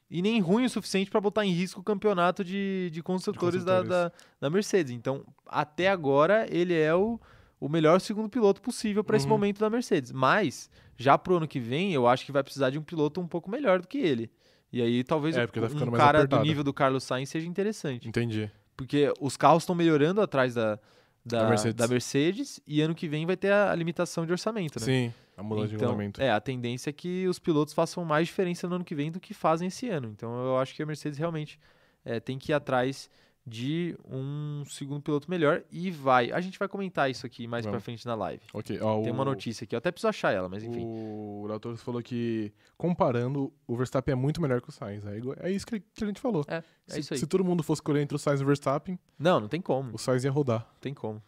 e 0.10 0.22
nem 0.22 0.40
ruim 0.40 0.66
o 0.66 0.70
suficiente 0.70 1.10
para 1.12 1.22
botar 1.22 1.46
em 1.46 1.52
risco 1.52 1.82
o 1.82 1.84
campeonato 1.84 2.44
de, 2.44 2.90
de 2.92 3.02
construtores, 3.04 3.64
da- 3.64 3.78
construtores. 3.78 4.12
Da, 4.12 4.12
da 4.42 4.50
Mercedes. 4.50 4.92
Então, 4.92 5.24
até 5.46 5.88
agora, 5.90 6.48
ele 6.50 6.74
é 6.74 6.94
o, 6.96 7.20
o 7.60 7.70
melhor 7.70 8.02
segundo 8.02 8.28
piloto 8.30 8.62
possível 8.62 9.04
para 9.04 9.18
esse 9.18 9.26
Uhum. 9.26 9.32
momento 9.34 9.60
da 9.60 9.70
Mercedes. 9.70 10.12
Mas, 10.12 10.70
já 10.98 11.18
pro 11.18 11.38
ano 11.38 11.48
que 11.48 11.60
vem, 11.60 11.94
eu 11.94 12.08
acho 12.08 12.26
que 12.26 12.32
vai 12.32 12.44
precisar 12.44 12.70
de 12.72 12.80
um 12.80 12.82
piloto 12.84 13.22
um 13.22 13.28
pouco 13.28 13.50
melhor 13.52 13.82
do 13.82 13.88
que 13.88 13.98
ele. 14.00 14.32
E 14.72 14.82
aí, 14.82 15.04
talvez 15.04 15.36
É, 15.36 15.46
tá 15.48 15.60
um 15.62 15.92
cara 15.92 16.20
apertado. 16.20 16.42
do 16.44 16.48
nível 16.48 16.64
do 16.64 16.74
Carlos 16.74 17.04
Sainz 17.04 17.30
seja 17.30 17.48
interessante. 17.48 18.08
Entendi. 18.08 18.50
Porque 18.78 19.12
os 19.20 19.36
carros 19.36 19.64
estão 19.64 19.76
melhorando 19.76 20.22
atrás 20.22 20.54
da, 20.56 20.80
da, 21.26 21.42
Da 21.44 21.50
Mercedes. 21.50 21.76
da 21.76 21.88
Mercedes 21.88 22.62
e 22.66 22.80
ano 22.82 22.96
que 22.96 23.08
vem 23.08 23.26
vai 23.26 23.36
ter 23.36 23.52
a, 23.52 23.72
a 23.72 23.76
limitação 23.76 24.26
de 24.26 24.32
orçamento, 24.32 24.80
né? 24.80 24.86
Sim, 24.86 25.14
a 25.40 25.44
mudança 25.44 25.68
de 25.70 25.76
Então, 25.76 25.88
regulamento. 25.90 26.22
é, 26.22 26.30
a 26.32 26.40
tendência 26.42 26.90
é 26.90 26.94
que 26.94 27.28
os 27.28 27.40
pilotos 27.40 27.74
façam 27.74 28.04
mais 28.06 28.28
diferença 28.28 28.68
no 28.68 28.76
ano 28.76 28.84
que 28.86 28.94
vem 28.96 29.12
do 29.12 29.20
que 29.20 29.34
fazem 29.34 29.68
esse 29.70 29.90
ano. 29.90 30.10
Então 30.10 30.32
eu 30.46 30.58
acho 30.58 30.76
que 30.76 30.84
a 30.84 30.86
Mercedes 30.86 31.18
realmente 31.18 31.60
é, 32.06 32.20
tem 32.20 32.38
que 32.38 32.52
ir 32.52 32.54
atrás 32.54 33.10
de 33.48 33.98
um 34.08 34.64
segundo 34.68 35.02
piloto 35.02 35.28
melhor 35.32 35.64
e 35.72 35.90
vai. 35.90 36.32
A 36.32 36.40
gente 36.40 36.60
vai 36.60 36.68
comentar 36.68 37.10
isso 37.10 37.26
aqui 37.26 37.48
mais 37.48 37.64
pra 37.66 37.72
Vamos. 37.72 37.84
frente 37.84 38.06
na 38.06 38.14
live. 38.14 38.44
Ok, 38.54 38.80
ó, 38.80 39.02
Tem 39.02 39.12
o- 39.12 39.16
uma 39.16 39.26
notícia 39.26 39.64
aqui, 39.64 39.74
eu 39.74 39.80
até 39.80 39.90
preciso 39.92 40.08
achar 40.10 40.32
ela, 40.32 40.48
mas 40.48 40.64
enfim. 40.64 40.84
O 40.86 41.48
Torres 41.60 41.82
falou 41.82 42.00
que, 42.04 42.54
comparando, 42.78 43.52
o 43.66 43.76
Verstappen 43.76 44.12
é 44.12 44.16
muito 44.16 44.40
melhor 44.40 44.62
que 44.62 44.70
o 44.70 44.72
Sainz. 44.72 45.04
É, 45.06 45.20
é 45.40 45.52
isso 45.52 45.66
que 45.66 45.80
que 45.80 46.04
a 46.04 46.08
gente 46.08 46.20
falou. 46.22 46.46
É, 46.48 46.58
é 46.58 46.64
se, 46.86 47.00
isso 47.00 47.14
aí. 47.16 47.20
se 47.20 47.26
todo 47.26 47.44
mundo 47.44 47.64
fosse 47.64 47.80
escolher 47.80 48.02
entre 48.02 48.16
o 48.16 48.20
Sainz 48.20 48.40
e 48.40 48.44
o 48.44 48.46
Verstappen, 48.46 49.00
Não, 49.18 49.40
não 49.40 49.48
tem 49.48 49.62
como. 49.62 49.96
o 49.96 49.98
Sainz 49.98 50.24
ia 50.24 50.32
rodar. 50.32 50.60
Não 50.74 50.80
tem 50.80 50.94
como. 50.94 51.20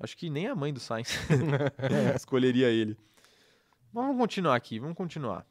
Acho 0.00 0.16
que 0.16 0.28
nem 0.30 0.46
a 0.48 0.54
mãe 0.56 0.72
do 0.72 0.80
Sainz 0.80 1.08
escolheria 2.16 2.68
ele. 2.68 2.96
Vamos 3.92 4.16
continuar 4.16 4.54
aqui, 4.54 4.78
vamos 4.78 4.96
continuar. 4.96 5.46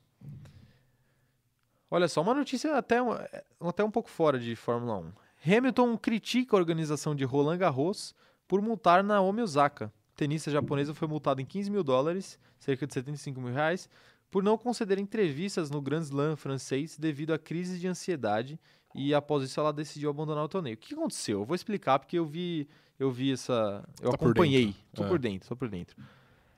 Olha 1.89 2.07
só, 2.07 2.21
uma 2.21 2.33
notícia 2.33 2.75
até, 2.77 3.01
um- 3.01 3.13
até 3.61 3.83
um 3.83 3.91
pouco 3.91 4.09
fora 4.09 4.37
de 4.39 4.55
Fórmula 4.55 4.97
1. 4.97 5.11
Hamilton 5.57 5.97
critica 5.97 6.55
a 6.55 6.59
organização 6.59 7.15
de 7.15 7.23
Roland 7.23 7.57
Garros 7.57 8.13
por 8.47 8.61
multar 8.61 9.03
Naomi 9.03 9.41
Osaka. 9.41 9.91
Tenista 10.15 10.51
japonesa 10.51 10.93
foi 10.93 11.07
multada 11.07 11.41
em 11.41 11.45
15 11.45 11.69
mil 11.69 11.83
dólares, 11.83 12.39
cerca 12.59 12.85
de 12.87 12.93
75 12.93 13.39
mil 13.39 13.53
reais, 13.53 13.87
por 14.29 14.43
não 14.43 14.57
conceder 14.57 14.97
entrevistas 14.99 15.69
no 15.69 15.81
Grand 15.81 16.01
Slam 16.01 16.35
francês 16.35 16.97
devido 16.97 17.33
a 17.33 17.39
crise 17.39 17.79
de 17.79 17.87
ansiedade 17.87 18.59
e 18.93 19.13
após 19.13 19.43
isso 19.43 19.59
ela 19.59 19.71
decidiu 19.71 20.09
abandonar 20.09 20.43
o 20.43 20.49
torneio. 20.49 20.75
O 20.75 20.77
que 20.77 20.93
aconteceu? 20.93 21.39
Eu 21.41 21.45
vou 21.45 21.55
explicar 21.55 21.99
porque 21.99 22.17
eu 22.17 22.25
vi, 22.25 22.67
eu 22.99 23.09
vi 23.11 23.31
essa, 23.31 23.87
eu 24.01 24.11
Tá 24.11 24.17
por 24.17 24.25
acompanhei, 24.31 24.65
dentro. 24.67 24.81
tô 24.93 25.03
É. 25.03 25.07
por 25.07 25.19
dentro, 25.19 25.47
tô 25.47 25.55
por 25.55 25.69
dentro. 25.69 25.95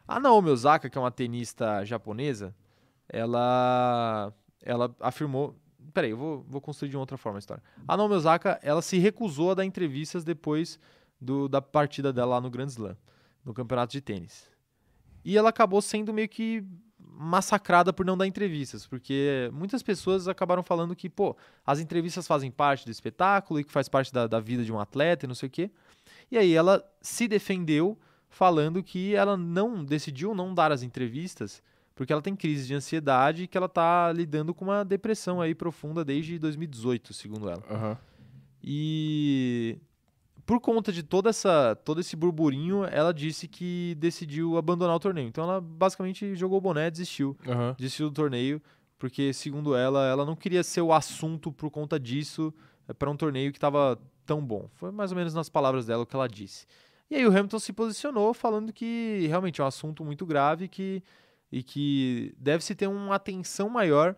A 0.10 0.20
Naomi 0.20 0.50
Osaka, 0.50 0.90
que 0.90 0.98
é 0.98 1.02
uma 1.02 1.12
tenista 1.12 1.86
japonesa, 1.86 2.56
ela 3.08 4.34
ela 4.64 4.96
afirmou, 5.00 5.56
peraí, 5.94 6.10
eu 6.10 6.18
vou, 6.18 6.46
vou 6.50 6.60
construir 6.60 6.90
de 6.90 6.98
outra 6.98 7.16
forma 7.16 7.38
a 7.38 7.40
história. 7.40 7.62
A 7.88 7.96
Naomi 7.96 8.16
Osaka, 8.16 8.60
ela 8.64 8.82
se 8.82 8.98
recusou 8.98 9.52
a 9.52 9.54
dar 9.54 9.66
entrevistas 9.66 10.24
depois 10.24 10.80
do, 11.22 11.48
da 11.48 11.62
partida 11.62 12.12
dela 12.12 12.32
lá 12.32 12.42
no 12.42 12.50
Grand 12.50 12.66
Slam, 12.66 12.98
no 13.46 13.54
campeonato 13.54 13.92
de 13.92 14.02
tênis. 14.02 14.50
E 15.24 15.38
ela 15.38 15.50
acabou 15.50 15.80
sendo 15.80 16.12
meio 16.12 16.28
que 16.28 16.66
massacrada 16.98 17.94
por 17.94 18.04
não 18.04 18.18
dar 18.18 18.26
entrevistas, 18.26 18.88
porque 18.88 19.52
muitas 19.54 19.84
pessoas 19.84 20.28
acabaram 20.28 20.64
falando 20.64 20.96
que, 20.96 21.08
pô, 21.08 21.38
as 21.64 21.80
entrevistas 21.80 22.26
fazem 22.26 22.50
parte 22.50 22.84
do 22.84 22.90
espetáculo 22.90 23.60
e 23.60 23.64
que 23.64 23.72
faz 23.72 23.88
parte 23.88 24.12
da, 24.12 24.26
da 24.26 24.40
vida 24.40 24.64
de 24.64 24.74
um 24.74 24.80
atleta 24.80 25.26
e 25.26 25.28
não 25.28 25.36
sei 25.36 25.48
o 25.48 25.52
quê. 25.52 25.70
E 26.32 26.38
aí 26.38 26.52
ela 26.52 26.84
se 27.00 27.28
defendeu 27.28 27.96
falando 28.30 28.84
que 28.84 29.16
ela 29.16 29.36
não 29.36 29.84
decidiu 29.84 30.34
não 30.34 30.54
dar 30.54 30.72
as 30.72 30.84
entrevistas 30.84 31.62
porque 32.00 32.14
ela 32.14 32.22
tem 32.22 32.34
crise 32.34 32.66
de 32.66 32.74
ansiedade 32.74 33.44
e 33.44 33.48
que 33.48 33.58
ela 33.58 33.68
tá 33.68 34.10
lidando 34.14 34.54
com 34.54 34.64
uma 34.64 34.86
depressão 34.86 35.42
aí 35.42 35.54
profunda 35.54 36.06
desde 36.06 36.40
2018, 36.40 37.14
segundo 37.14 37.50
ela. 37.50 37.62
Aham. 37.70 37.98
E 38.64 39.78
por 40.46 40.62
conta 40.62 40.94
de 40.94 41.04
toda 41.04 41.30
essa, 41.30 41.76
todo 41.84 42.00
esse 42.00 42.16
burburinho, 42.16 42.86
ela 42.86 43.14
disse 43.14 43.50
que 43.50 43.96
decidiu 44.00 44.58
abandonar 44.58 44.96
o 44.96 45.00
torneio. 45.00 45.28
Então 45.28 45.44
ela 45.44 45.60
basicamente 45.60 46.38
jogou 46.38 46.60
o 46.60 46.62
boné, 46.62 46.90
desistiu, 46.90 47.38
Aham. 47.46 47.76
desistiu 47.78 48.10
do 48.10 48.16
torneio, 48.16 48.62
porque 48.98 49.34
segundo 49.34 49.76
ela, 49.76 50.08
ela 50.08 50.26
não 50.26 50.38
queria 50.38 50.64
ser 50.64 50.80
o 50.80 50.94
assunto 50.94 51.52
por 51.52 51.70
conta 51.70 52.00
disso 52.00 52.54
para 52.98 53.10
um 53.10 53.18
torneio 53.18 53.52
que 53.52 53.58
estava 53.58 54.00
tão 54.26 54.42
bom. 54.42 54.70
Foi 54.76 54.90
mais 54.90 55.12
ou 55.12 55.18
menos 55.18 55.34
nas 55.34 55.50
palavras 55.50 55.86
dela 55.86 56.04
o 56.04 56.06
que 56.06 56.16
ela 56.16 56.30
disse. 56.30 56.66
E 57.10 57.16
aí 57.16 57.26
o 57.26 57.30
Hamilton 57.30 57.60
se 57.60 57.74
posicionou 57.74 58.34
falando 58.34 58.72
que 58.72 59.26
realmente 59.28 59.60
é 59.60 59.64
um 59.64 59.68
assunto 59.68 60.06
muito 60.06 60.26
grave 60.26 60.68
que, 60.68 61.04
e 61.52 61.64
que 61.64 62.34
deve-se 62.38 62.76
ter 62.76 62.88
uma 62.88 63.16
atenção 63.16 63.70
maior 63.70 64.16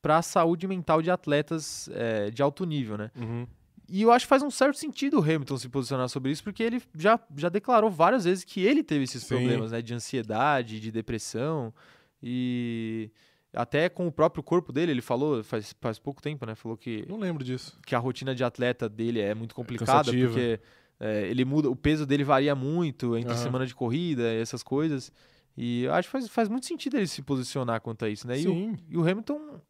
para 0.00 0.18
a 0.18 0.22
saúde 0.22 0.66
mental 0.66 1.02
de 1.02 1.10
atletas 1.10 1.90
eh, 1.92 2.30
de 2.30 2.42
alto 2.42 2.64
nível, 2.64 2.96
né? 2.96 3.10
Uhum. 3.14 3.46
E 3.86 4.02
eu 4.02 4.12
acho 4.12 4.24
que 4.24 4.28
faz 4.28 4.42
um 4.42 4.50
certo 4.50 4.78
sentido 4.78 5.18
o 5.18 5.22
Hamilton 5.22 5.58
se 5.58 5.68
posicionar 5.68 6.08
sobre 6.08 6.30
isso, 6.30 6.44
porque 6.44 6.62
ele 6.62 6.80
já, 6.96 7.18
já 7.36 7.48
declarou 7.48 7.90
várias 7.90 8.24
vezes 8.24 8.44
que 8.44 8.64
ele 8.64 8.82
teve 8.84 9.04
esses 9.04 9.22
Sim. 9.24 9.28
problemas, 9.28 9.72
né? 9.72 9.82
De 9.82 9.92
ansiedade, 9.92 10.80
de 10.80 10.90
depressão. 10.90 11.74
E 12.22 13.10
até 13.52 13.88
com 13.88 14.06
o 14.06 14.12
próprio 14.12 14.42
corpo 14.42 14.72
dele, 14.72 14.92
ele 14.92 15.02
falou 15.02 15.42
faz, 15.42 15.74
faz 15.80 15.98
pouco 15.98 16.22
tempo, 16.22 16.46
né? 16.46 16.54
Falou 16.54 16.76
que, 16.76 17.04
Não 17.08 17.18
lembro 17.18 17.42
disso. 17.42 17.78
que 17.84 17.94
a 17.94 17.98
rotina 17.98 18.34
de 18.34 18.44
atleta 18.44 18.88
dele 18.88 19.20
é 19.20 19.34
muito 19.34 19.54
complicada, 19.54 20.04
cansativa. 20.04 20.28
porque 20.28 20.60
é, 21.00 21.26
ele 21.28 21.44
muda, 21.44 21.68
o 21.70 21.74
peso 21.74 22.04
dele 22.06 22.22
varia 22.22 22.54
muito 22.54 23.16
entre 23.16 23.32
Aham. 23.32 23.42
semana 23.42 23.66
de 23.66 23.74
corrida 23.74 24.22
e 24.34 24.40
essas 24.40 24.62
coisas. 24.62 25.10
E 25.56 25.84
eu 25.84 25.92
acho 25.94 26.08
que 26.08 26.12
faz, 26.12 26.28
faz 26.28 26.48
muito 26.48 26.66
sentido 26.66 26.96
ele 26.96 27.06
se 27.06 27.22
posicionar 27.22 27.80
quanto 27.80 28.04
a 28.04 28.08
isso, 28.08 28.26
né? 28.28 28.38
E 28.38 28.46
o, 28.46 28.52
Sim. 28.52 28.76
e 28.88 28.96
o 28.96 29.00
Hamilton. 29.02 29.60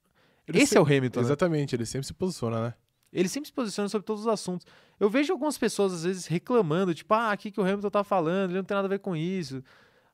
Ele 0.47 0.59
esse 0.59 0.66
se- 0.69 0.77
é 0.77 0.81
o 0.81 0.85
Hamilton, 0.85 1.21
né? 1.21 1.27
Exatamente, 1.27 1.75
ele 1.77 1.87
sempre 1.87 2.07
se 2.07 2.12
posiciona, 2.12 2.61
né? 2.61 2.75
Ele 3.12 3.29
sempre 3.29 3.49
se 3.49 3.53
posiciona 3.53 3.88
sobre 3.88 4.05
todos 4.05 4.23
os 4.23 4.29
assuntos. 4.29 4.66
Eu 4.99 5.09
vejo 5.11 5.33
algumas 5.33 5.57
pessoas, 5.59 5.93
às 5.93 6.05
vezes, 6.05 6.27
reclamando, 6.27 6.95
tipo, 6.95 7.12
ah, 7.14 7.33
o 7.35 7.38
que, 7.38 7.53
o 7.61 7.62
Hamilton 7.62 7.90
tá 7.90 8.05
falando? 8.05 8.51
Ele 8.51 8.59
não 8.59 8.64
tem 8.64 8.75
nada 8.75 8.87
a 8.87 8.88
ver 8.88 9.01
com 9.01 9.16
isso. 9.16 9.62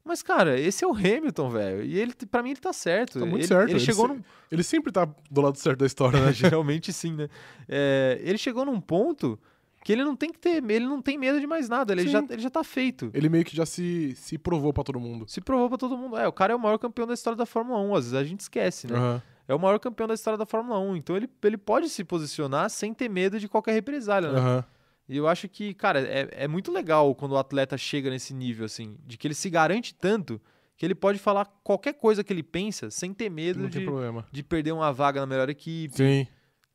Mas, 0.05 0.23
cara, 0.23 0.59
esse 0.59 0.85
é 0.85 0.87
o 0.87 0.93
Hamilton, 0.95 1.51
velho. 1.51 1.83
E 1.85 1.99
ele, 1.99 2.15
pra 2.31 2.43
mim, 2.43 2.51
ele 2.51 2.61
tá 2.61 2.73
certo. 2.73 3.19
Tá 3.19 3.27
muito 3.27 3.41
ele, 3.43 3.49
certo, 3.49 3.65
Ele 3.71 3.73
ele 3.73 3.81
chegou 3.85 4.07
se- 4.07 4.15
num. 4.15 4.23
Ele 4.51 4.63
sempre 4.63 4.93
tá 4.93 5.05
do 5.31 5.41
lado 5.41 5.59
certo 5.59 5.81
da 5.81 5.87
história, 5.87 6.25
né? 6.25 6.33
Geralmente 6.33 6.93
sim, 6.93 7.13
né? 7.15 7.29
É, 7.69 8.19
ele 8.23 8.39
chegou 8.39 8.65
num 8.65 8.81
ponto 8.81 9.39
que 9.87 9.93
ele 9.93 10.03
não 10.03 10.17
tem 10.17 10.33
que 10.33 10.39
ter. 10.41 10.69
Ele 10.69 10.85
não 10.85 11.01
tem 11.01 11.17
medo 11.17 11.39
de 11.39 11.47
mais 11.47 11.69
nada. 11.69 11.93
Ele, 11.93 12.03
Sim. 12.03 12.09
já, 12.09 12.25
ele 12.29 12.43
já 12.43 12.51
tá 12.51 12.65
feito. 12.65 13.09
Ele 13.15 13.29
meio 13.29 13.45
que 13.45 13.55
já 13.55 13.65
se, 13.65 14.17
se 14.17 14.37
provou 14.37 14.73
pra 14.73 14.83
todo 14.83 14.99
mundo. 14.99 15.27
Se 15.29 15.41
provou 15.41 15.69
pra 15.69 15.79
todo 15.79 15.97
mundo. 15.97 16.17
É, 16.17 16.27
o 16.27 16.33
cara 16.33 16.53
é 16.53 16.57
o 16.57 16.59
maior 16.59 16.77
campeão 16.77 17.07
da 17.07 17.15
história 17.15 17.37
da 17.37 17.47
Fórmula 17.47 17.79
1. 17.79 17.95
Às 17.95 18.05
vezes 18.07 18.15
a 18.15 18.25
gente 18.25 18.41
esquece, 18.41 18.89
né? 18.89 18.97
Aham. 18.99 19.23
É 19.47 19.55
o 19.55 19.61
maior 19.61 19.79
campeão 19.79 20.09
da 20.09 20.15
história 20.15 20.37
da 20.37 20.45
Fórmula 20.45 20.81
1. 20.81 20.97
Então 20.97 21.17
ele, 21.17 21.31
ele 21.41 21.57
pode 21.57 21.89
se 21.89 22.03
posicionar 22.03 22.69
sem 22.69 22.93
ter 22.93 23.09
medo 23.09 23.39
de 23.39 23.47
qualquer 23.47 23.75
represália, 23.75 24.33
né? 24.33 24.41
Aham. 24.41 24.65
E 25.09 25.17
eu 25.17 25.29
acho 25.29 25.49
que, 25.49 25.73
cara, 25.73 26.01
é, 26.01 26.31
é 26.33 26.49
muito 26.49 26.73
legal 26.73 27.15
quando 27.15 27.33
o 27.33 27.39
atleta 27.39 27.79
chega 27.79 28.11
nesse 28.11 28.35
nível, 28.35 28.67
assim, 28.67 28.97
de 29.07 29.17
que 29.17 29.29
ele 29.29 29.35
se 29.35 29.49
garante 29.49 29.95
tanto 29.95 30.41
que 30.77 30.85
ele 30.85 30.97
pode 30.97 31.21
falar 31.21 31.45
qualquer 31.63 31.93
coisa 31.93 32.25
que 32.25 32.33
ele 32.33 32.43
pensa 32.43 32.91
sem 32.91 33.15
ter 33.15 33.31
medo 33.31 33.69
de, 33.69 33.83
problema. 33.83 34.27
de 34.33 34.43
perder 34.43 34.73
uma 34.73 34.93
vaga 34.93 35.21
na 35.21 35.27
melhor 35.27 35.49
equipe, 35.49 35.95
Sim. 35.97 36.27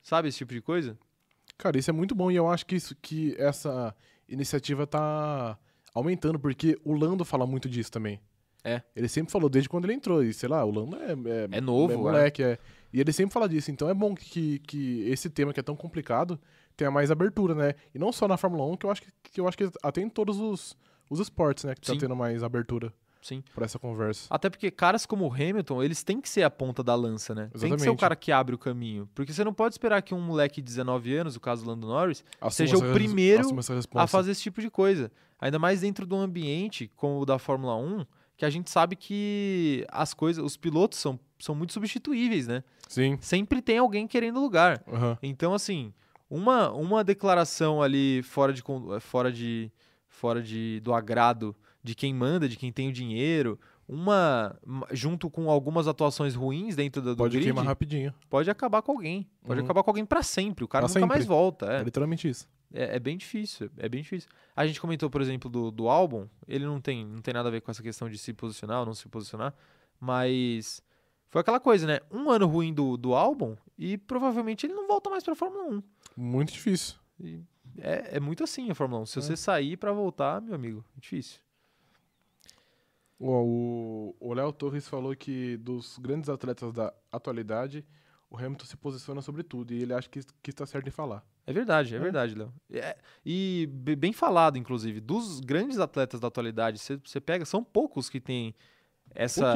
sabe? 0.02 0.30
Esse 0.30 0.38
tipo 0.38 0.54
de 0.54 0.62
coisa. 0.62 0.98
Cara, 1.58 1.78
isso 1.78 1.90
é 1.90 1.94
muito 1.94 2.16
bom 2.16 2.32
e 2.32 2.36
eu 2.36 2.48
acho 2.48 2.66
que, 2.66 2.76
isso, 2.76 2.96
que 3.02 3.36
essa 3.38 3.96
iniciativa 4.28 4.88
tá 4.88 5.58
aumentando, 5.94 6.40
porque 6.40 6.78
o 6.84 6.94
Lando 6.94 7.26
fala 7.26 7.46
muito 7.46 7.70
disso 7.70 7.92
também. 7.92 8.20
É. 8.64 8.82
Ele 8.96 9.08
sempre 9.08 9.32
falou 9.32 9.50
desde 9.50 9.68
quando 9.68 9.86
ele 9.86 9.94
entrou, 9.94 10.24
e 10.24 10.34
sei 10.34 10.48
lá, 10.48 10.64
o 10.64 10.72
Lando 10.72 10.96
é, 10.96 11.12
é, 11.12 11.58
É 11.58 11.62
novo, 11.62 11.94
é 11.94 11.96
é. 11.96 11.98
moleque, 11.98 12.44
é. 12.44 12.58
E 12.94 13.00
ele 13.00 13.12
sempre 13.12 13.34
fala 13.34 13.48
disso, 13.48 13.72
então 13.72 13.90
é 13.90 13.94
bom 13.94 14.14
que, 14.14 14.60
que 14.60 15.02
esse 15.10 15.30
tema 15.30 15.54
que 15.54 15.60
é 15.60 15.64
tão 15.64 15.76
complicado 15.76 16.40
tenha 16.76 16.92
mais 16.92 17.10
abertura, 17.10 17.56
né? 17.56 17.74
E 17.94 18.00
não 18.00 18.12
só 18.12 18.28
na 18.28 18.38
Fórmula 18.38 18.66
1, 18.66 18.78
que 18.78 18.86
eu 18.86 18.92
acho 18.92 19.02
que, 19.02 19.12
que 19.24 19.42
eu 19.42 19.48
acho 19.48 19.58
que 19.58 19.70
até 19.82 20.02
em 20.02 20.10
todos 20.10 20.40
os, 20.40 20.78
os 21.10 21.20
esportes, 21.20 21.64
né? 21.64 21.74
Que 21.76 21.82
tá 21.82 21.94
Sim. 21.94 22.00
tendo 22.00 22.16
mais 22.16 22.44
abertura 22.44 22.94
Sim. 23.22 23.44
pra 23.54 23.66
essa 23.66 23.78
conversa. 23.78 24.28
Até 24.30 24.50
porque 24.50 24.72
caras 24.72 25.06
como 25.06 25.28
o 25.28 25.34
Hamilton, 25.34 25.84
eles 25.84 26.04
têm 26.04 26.20
que 26.20 26.28
ser 26.28 26.44
a 26.44 26.50
ponta 26.50 26.84
da 26.84 26.96
lança, 26.96 27.36
né? 27.36 27.44
Tem 27.44 27.52
que 27.52 27.60
ser 27.60 27.66
o 27.66 27.76
Exatamente. 27.76 28.00
cara 28.00 28.16
que 28.16 28.32
abre 28.32 28.56
o 28.56 28.58
caminho. 28.58 29.08
Porque 29.14 29.32
você 29.32 29.44
não 29.44 29.54
pode 29.54 29.74
esperar 29.76 30.02
que 30.02 30.14
um 30.14 30.22
moleque 30.22 30.62
de 30.62 30.66
19 30.66 31.16
anos, 31.16 31.36
o 31.36 31.40
caso 31.40 31.64
do 31.64 31.70
Lando 31.70 31.88
Norris, 31.88 32.24
Assuma 32.40 32.52
seja 32.52 32.78
o 32.78 32.94
primeiro 32.94 33.48
a 33.96 34.08
fazer 34.08 34.32
esse 34.32 34.42
tipo 34.42 34.60
de 34.60 34.70
coisa. 34.70 35.12
Ainda 35.40 35.60
mais 35.60 35.82
dentro 35.82 36.06
de 36.06 36.14
um 36.14 36.20
ambiente 36.20 36.90
como 36.96 37.20
o 37.20 37.26
da 37.26 37.38
Fórmula 37.40 37.76
1, 37.76 38.06
que 38.38 38.46
a 38.46 38.50
gente 38.50 38.70
sabe 38.72 38.96
que 38.96 39.86
as 39.92 40.14
coisas, 40.14 40.44
os 40.44 40.58
pilotos 40.58 40.98
são, 41.00 41.20
são 41.40 41.54
muito 41.54 41.74
substituíveis, 41.74 42.48
né? 42.48 42.64
Sim. 42.88 43.18
Sempre 43.22 43.62
tem 43.62 43.78
alguém 43.78 44.08
querendo 44.08 44.40
lugar. 44.40 44.84
aham. 44.92 45.18
Então, 45.22 45.54
assim, 45.54 45.94
uma, 46.30 46.72
uma 46.72 47.04
declaração 47.04 47.82
ali 47.82 48.24
fora 48.24 48.52
de, 48.52 48.64
fora 49.00 49.32
de 49.32 49.72
fora 50.08 50.42
de 50.42 50.80
do 50.82 50.94
agrado 50.94 51.56
de 51.84 51.96
quem 51.96 52.14
manda, 52.14 52.48
de 52.48 52.56
quem 52.58 52.72
tem 52.72 52.88
o 52.90 52.92
dinheiro, 52.94 53.60
uma 53.88 54.56
ma- 54.66 54.88
junto 54.92 55.30
com 55.30 55.50
algumas 55.50 55.88
atuações 55.88 56.36
ruins 56.36 56.76
dentro 56.76 57.02
do, 57.02 57.10
do 57.16 57.18
Pode 57.18 57.34
grid, 57.34 57.46
queimar 57.46 57.66
rapidinho. 57.66 58.14
pode 58.30 58.50
acabar 58.50 58.82
com 58.82 58.92
alguém. 58.94 59.28
Pode 59.44 59.60
Uhum. 59.60 59.66
acabar 59.66 59.84
com 59.84 59.90
alguém 59.90 60.06
pra 60.06 60.24
sempre. 60.24 60.64
O 60.64 60.68
cara 60.68 60.86
Pra 60.88 60.94
nunca 60.94 61.08
mais 61.08 61.22
sempre. 61.24 61.36
volta. 61.36 61.66
É. 61.74 61.82
É. 61.82 61.84
literalmente 61.84 62.30
isso. 62.30 62.48
É, 62.74 62.96
é 62.96 63.00
bem 63.00 63.18
difícil, 63.18 63.70
é 63.78 63.90
bem 63.90 64.02
difícil. 64.02 64.30
A 64.56 64.66
gente 64.66 64.80
comentou, 64.80 65.10
por 65.10 65.22
exemplo, 65.22 65.50
do, 65.50 65.70
do 65.72 65.90
álbum, 65.90 66.26
ele 66.48 66.66
não 66.66 66.80
tem, 66.80 67.06
não 67.06 67.22
tem 67.22 67.34
nada 67.34 67.50
a 67.50 67.52
ver 67.52 67.60
com 67.62 67.70
essa 67.70 67.84
questão 67.84 68.10
de 68.10 68.18
se 68.18 68.32
posicionar 68.32 68.80
ou 68.80 68.86
não 68.86 68.94
se 68.94 69.10
posicionar, 69.10 69.54
mas 70.00 70.82
foi 71.30 71.42
aquela 71.42 71.60
coisa, 71.60 71.86
né? 71.86 72.00
Um 72.12 72.30
ano 72.30 72.48
ruim 72.48 72.74
do, 72.74 72.96
do 72.96 73.14
álbum 73.14 73.56
e 73.78 73.98
provavelmente 73.98 74.66
ele 74.66 74.74
não 74.74 74.88
volta 74.88 75.10
mais 75.10 75.24
pra 75.24 75.36
Fórmula 75.36 75.66
1. 75.66 75.84
Muito 76.16 76.54
difícil. 76.54 76.96
É, 77.78 78.18
é 78.18 78.20
muito 78.20 78.44
assim 78.44 78.70
a 78.72 78.76
Fórmula 78.76 79.02
1. 79.04 79.06
Se 79.06 79.20
É. 79.20 79.22
você 79.22 79.36
sair 79.38 79.78
pra 79.78 79.92
voltar, 79.94 80.42
meu 80.42 80.56
amigo, 80.56 80.84
difícil. 80.98 81.40
O 83.24 84.34
Léo 84.34 84.52
Torres 84.52 84.88
falou 84.88 85.16
que 85.16 85.58
dos 85.58 85.98
grandes 86.00 86.30
atletas 86.30 86.74
da 86.74 86.92
atualidade, 87.12 87.86
o 88.30 88.38
Hamilton 88.38 88.66
se 88.66 88.76
posiciona 88.78 89.22
sobre 89.22 89.44
tudo 89.44 89.74
e 89.74 89.82
ele 89.82 89.94
acha 89.94 90.10
que, 90.10 90.22
que 90.42 90.50
está 90.50 90.66
certo 90.66 90.88
em 90.88 90.92
falar. 90.92 91.24
É 91.46 91.54
verdade, 91.54 91.94
é, 91.94 91.98
É. 91.98 92.00
verdade, 92.00 92.34
Léo. 92.36 92.52
É, 92.72 92.98
e 93.26 93.68
be- 93.72 93.96
bem 93.96 94.14
falado, 94.14 94.58
inclusive, 94.58 95.00
dos 95.00 95.40
grandes 95.40 95.78
atletas 95.80 96.20
da 96.20 96.28
atualidade, 96.28 96.80
você 96.80 97.20
pega, 97.22 97.46
são 97.46 97.64
poucos 97.64 98.10
que 98.10 98.20
têm 98.20 98.56
essa, 99.14 99.54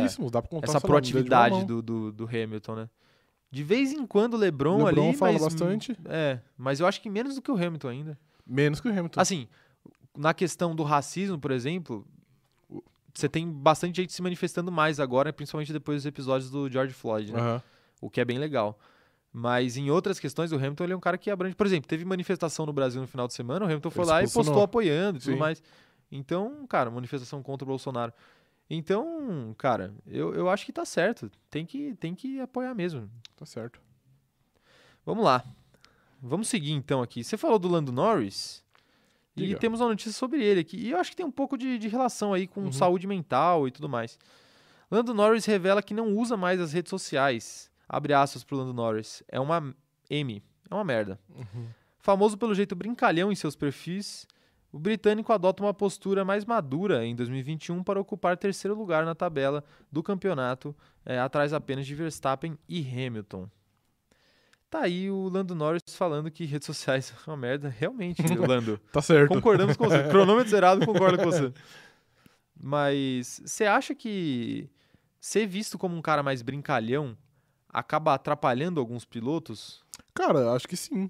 essa 0.62 0.82
proatividade 0.82 1.64
do, 1.66 1.82
do, 1.82 2.12
do 2.12 2.26
Hamilton, 2.28 2.76
né? 2.76 2.90
De 3.50 3.64
vez 3.64 3.94
em 3.94 4.06
quando 4.06 4.34
o 4.34 4.38
LeBron, 4.38 4.84
LeBron 4.84 5.08
ali, 5.10 5.18
fala 5.18 5.34
mas, 5.34 5.42
bastante. 5.42 5.98
É, 6.06 6.40
mas 6.58 6.80
eu 6.80 6.88
acho 6.88 7.02
que 7.02 7.10
menos 7.10 7.36
do 7.36 7.42
que 7.42 7.50
o 7.52 7.56
Hamilton 7.56 7.88
ainda. 7.88 8.20
Menos 8.46 8.82
que 8.82 8.88
o 8.90 8.92
Hamilton. 8.92 9.20
Assim, 9.22 9.48
na 10.18 10.34
questão 10.34 10.76
do 10.76 10.84
racismo, 10.84 11.40
por 11.40 11.52
exemplo, 11.52 12.06
você 13.16 13.30
tem 13.30 13.50
bastante 13.50 13.96
gente 13.96 14.14
se 14.14 14.22
manifestando 14.22 14.72
mais 14.72 15.00
agora, 15.00 15.32
principalmente 15.32 15.72
depois 15.72 16.00
dos 16.00 16.06
episódios 16.06 16.52
do 16.52 16.70
George 16.70 16.94
Floyd, 16.94 17.32
né? 17.32 17.40
Aham. 17.40 17.64
O 18.02 18.10
que 18.10 18.20
é 18.20 18.26
bem 18.26 18.38
legal. 18.38 18.78
Mas 19.32 19.78
em 19.78 19.90
outras 19.90 20.20
questões, 20.20 20.52
o 20.52 20.56
Hamilton 20.56 20.84
ele 20.84 20.94
é 20.94 20.96
um 20.96 21.00
cara 21.00 21.18
que 21.18 21.30
abrange. 21.30 21.56
Por 21.56 21.66
exemplo, 21.66 21.88
teve 21.88 22.06
manifestação 22.06 22.66
no 22.66 22.74
Brasil 22.74 23.02
no 23.02 23.08
final 23.08 23.28
de 23.28 23.34
semana, 23.34 23.66
o 23.66 23.68
Hamilton 23.68 23.90
foi 23.90 24.04
Ele 24.04 24.12
lá 24.12 24.24
e 24.24 24.30
postou 24.30 24.62
apoiando 24.62 25.18
e 25.18 25.22
tudo 25.22 25.34
Sim. 25.34 25.40
mais. 25.40 25.64
Então, 26.12 26.66
cara, 26.68 26.92
manifestação 26.92 27.42
contra 27.42 27.66
o 27.66 27.68
Bolsonaro. 27.68 28.14
Então, 28.70 29.54
cara, 29.58 29.94
eu, 30.08 30.34
eu 30.34 30.50
acho 30.50 30.66
que 30.66 30.74
tá 30.74 30.86
certo. 30.86 31.32
Tem 31.50 31.66
que, 31.66 31.96
tem 31.96 32.16
que 32.16 32.40
apoiar 32.40 32.74
mesmo. 32.74 33.10
Tá 33.36 33.46
certo. 33.46 33.80
Vamos 35.06 35.24
lá. 35.24 35.44
Vamos 36.22 36.48
seguir 36.48 36.72
então 36.72 37.02
aqui. 37.02 37.24
Você 37.24 37.38
falou 37.38 37.60
do 37.60 37.68
Lando 37.68 37.92
Norris. 37.92 38.64
E 39.38 39.48
Diga. 39.48 39.60
temos 39.60 39.82
uma 39.82 39.90
notícia 39.90 40.14
sobre 40.14 40.44
ele 40.44 40.62
aqui. 40.62 40.78
E 40.78 40.92
eu 40.92 40.98
acho 40.98 41.10
que 41.12 41.16
tem 41.18 41.26
um 41.26 41.32
pouco 41.32 41.58
de, 41.58 41.78
de 41.78 41.88
relação 41.88 42.34
aí 42.34 42.48
com 42.48 42.62
Uhum. 42.62 42.72
saúde 42.72 43.06
mental 43.06 43.68
e 43.68 43.72
tudo 43.72 43.90
mais. 43.90 44.18
Lando 44.90 45.14
Norris 45.14 45.46
revela 45.46 45.82
que 45.84 45.94
não 45.94 46.14
usa 46.16 46.38
mais 46.38 46.60
as 46.62 46.72
redes 46.72 46.90
sociais. 46.90 47.70
Abre 47.90 48.14
aspas 48.14 48.44
pro 48.44 48.56
Lando 48.58 48.74
Norris. 48.74 49.24
É 49.28 49.40
uma 49.40 49.76
M. 50.10 50.42
É 50.70 50.74
uma 50.74 50.84
merda. 50.84 51.20
Uhum. 51.30 51.68
Famoso 52.00 52.38
pelo 52.38 52.56
jeito 52.56 52.76
brincalhão 52.76 53.32
em 53.32 53.36
seus 53.36 53.56
perfis, 53.56 54.28
o 54.72 54.78
britânico 54.80 55.34
adota 55.34 55.64
uma 55.64 55.74
postura 55.74 56.24
mais 56.24 56.46
madura 56.46 57.06
em 57.06 57.16
2021 57.16 57.84
para 57.84 58.00
ocupar 58.00 58.38
terceiro 58.38 58.78
lugar 58.78 59.06
na 59.06 59.16
tabela 59.16 59.64
do 59.92 60.04
campeonato, 60.04 60.76
eh, 61.06 61.18
atrás 61.20 61.52
apenas 61.54 61.86
de 61.88 61.96
Verstappen 61.96 62.58
e 62.70 62.80
Hamilton. 62.82 63.50
Tá 64.76 64.82
aí 64.82 65.10
o 65.10 65.30
Lando 65.30 65.56
Norris 65.56 65.82
falando 65.92 66.30
que 66.30 66.44
redes 66.44 66.66
sociais 66.66 67.06
são 67.06 67.18
uma 67.34 67.38
merda. 67.38 67.70
Realmente, 67.70 68.22
Lando. 68.36 68.78
Tá 68.92 69.02
certo. 69.02 69.30
Concordamos 69.34 69.78
com 69.78 69.86
você. 69.86 70.04
Cronômetro 70.12 70.50
zerado, 70.50 70.86
concordo 70.86 71.18
com 71.18 71.32
você. 71.32 71.54
Mas 72.62 73.42
você 73.46 73.66
acha 73.66 73.96
que 73.96 74.70
ser 75.20 75.48
visto 75.48 75.78
como 75.78 75.96
um 75.96 76.02
cara 76.02 76.22
mais 76.22 76.42
brincalhão 76.42 77.18
acaba 77.70 78.14
atrapalhando 78.14 78.82
alguns 78.82 79.06
pilotos? 79.06 79.82
Cara, 80.14 80.52
acho 80.52 80.68
que 80.68 80.76
sim. 80.76 81.10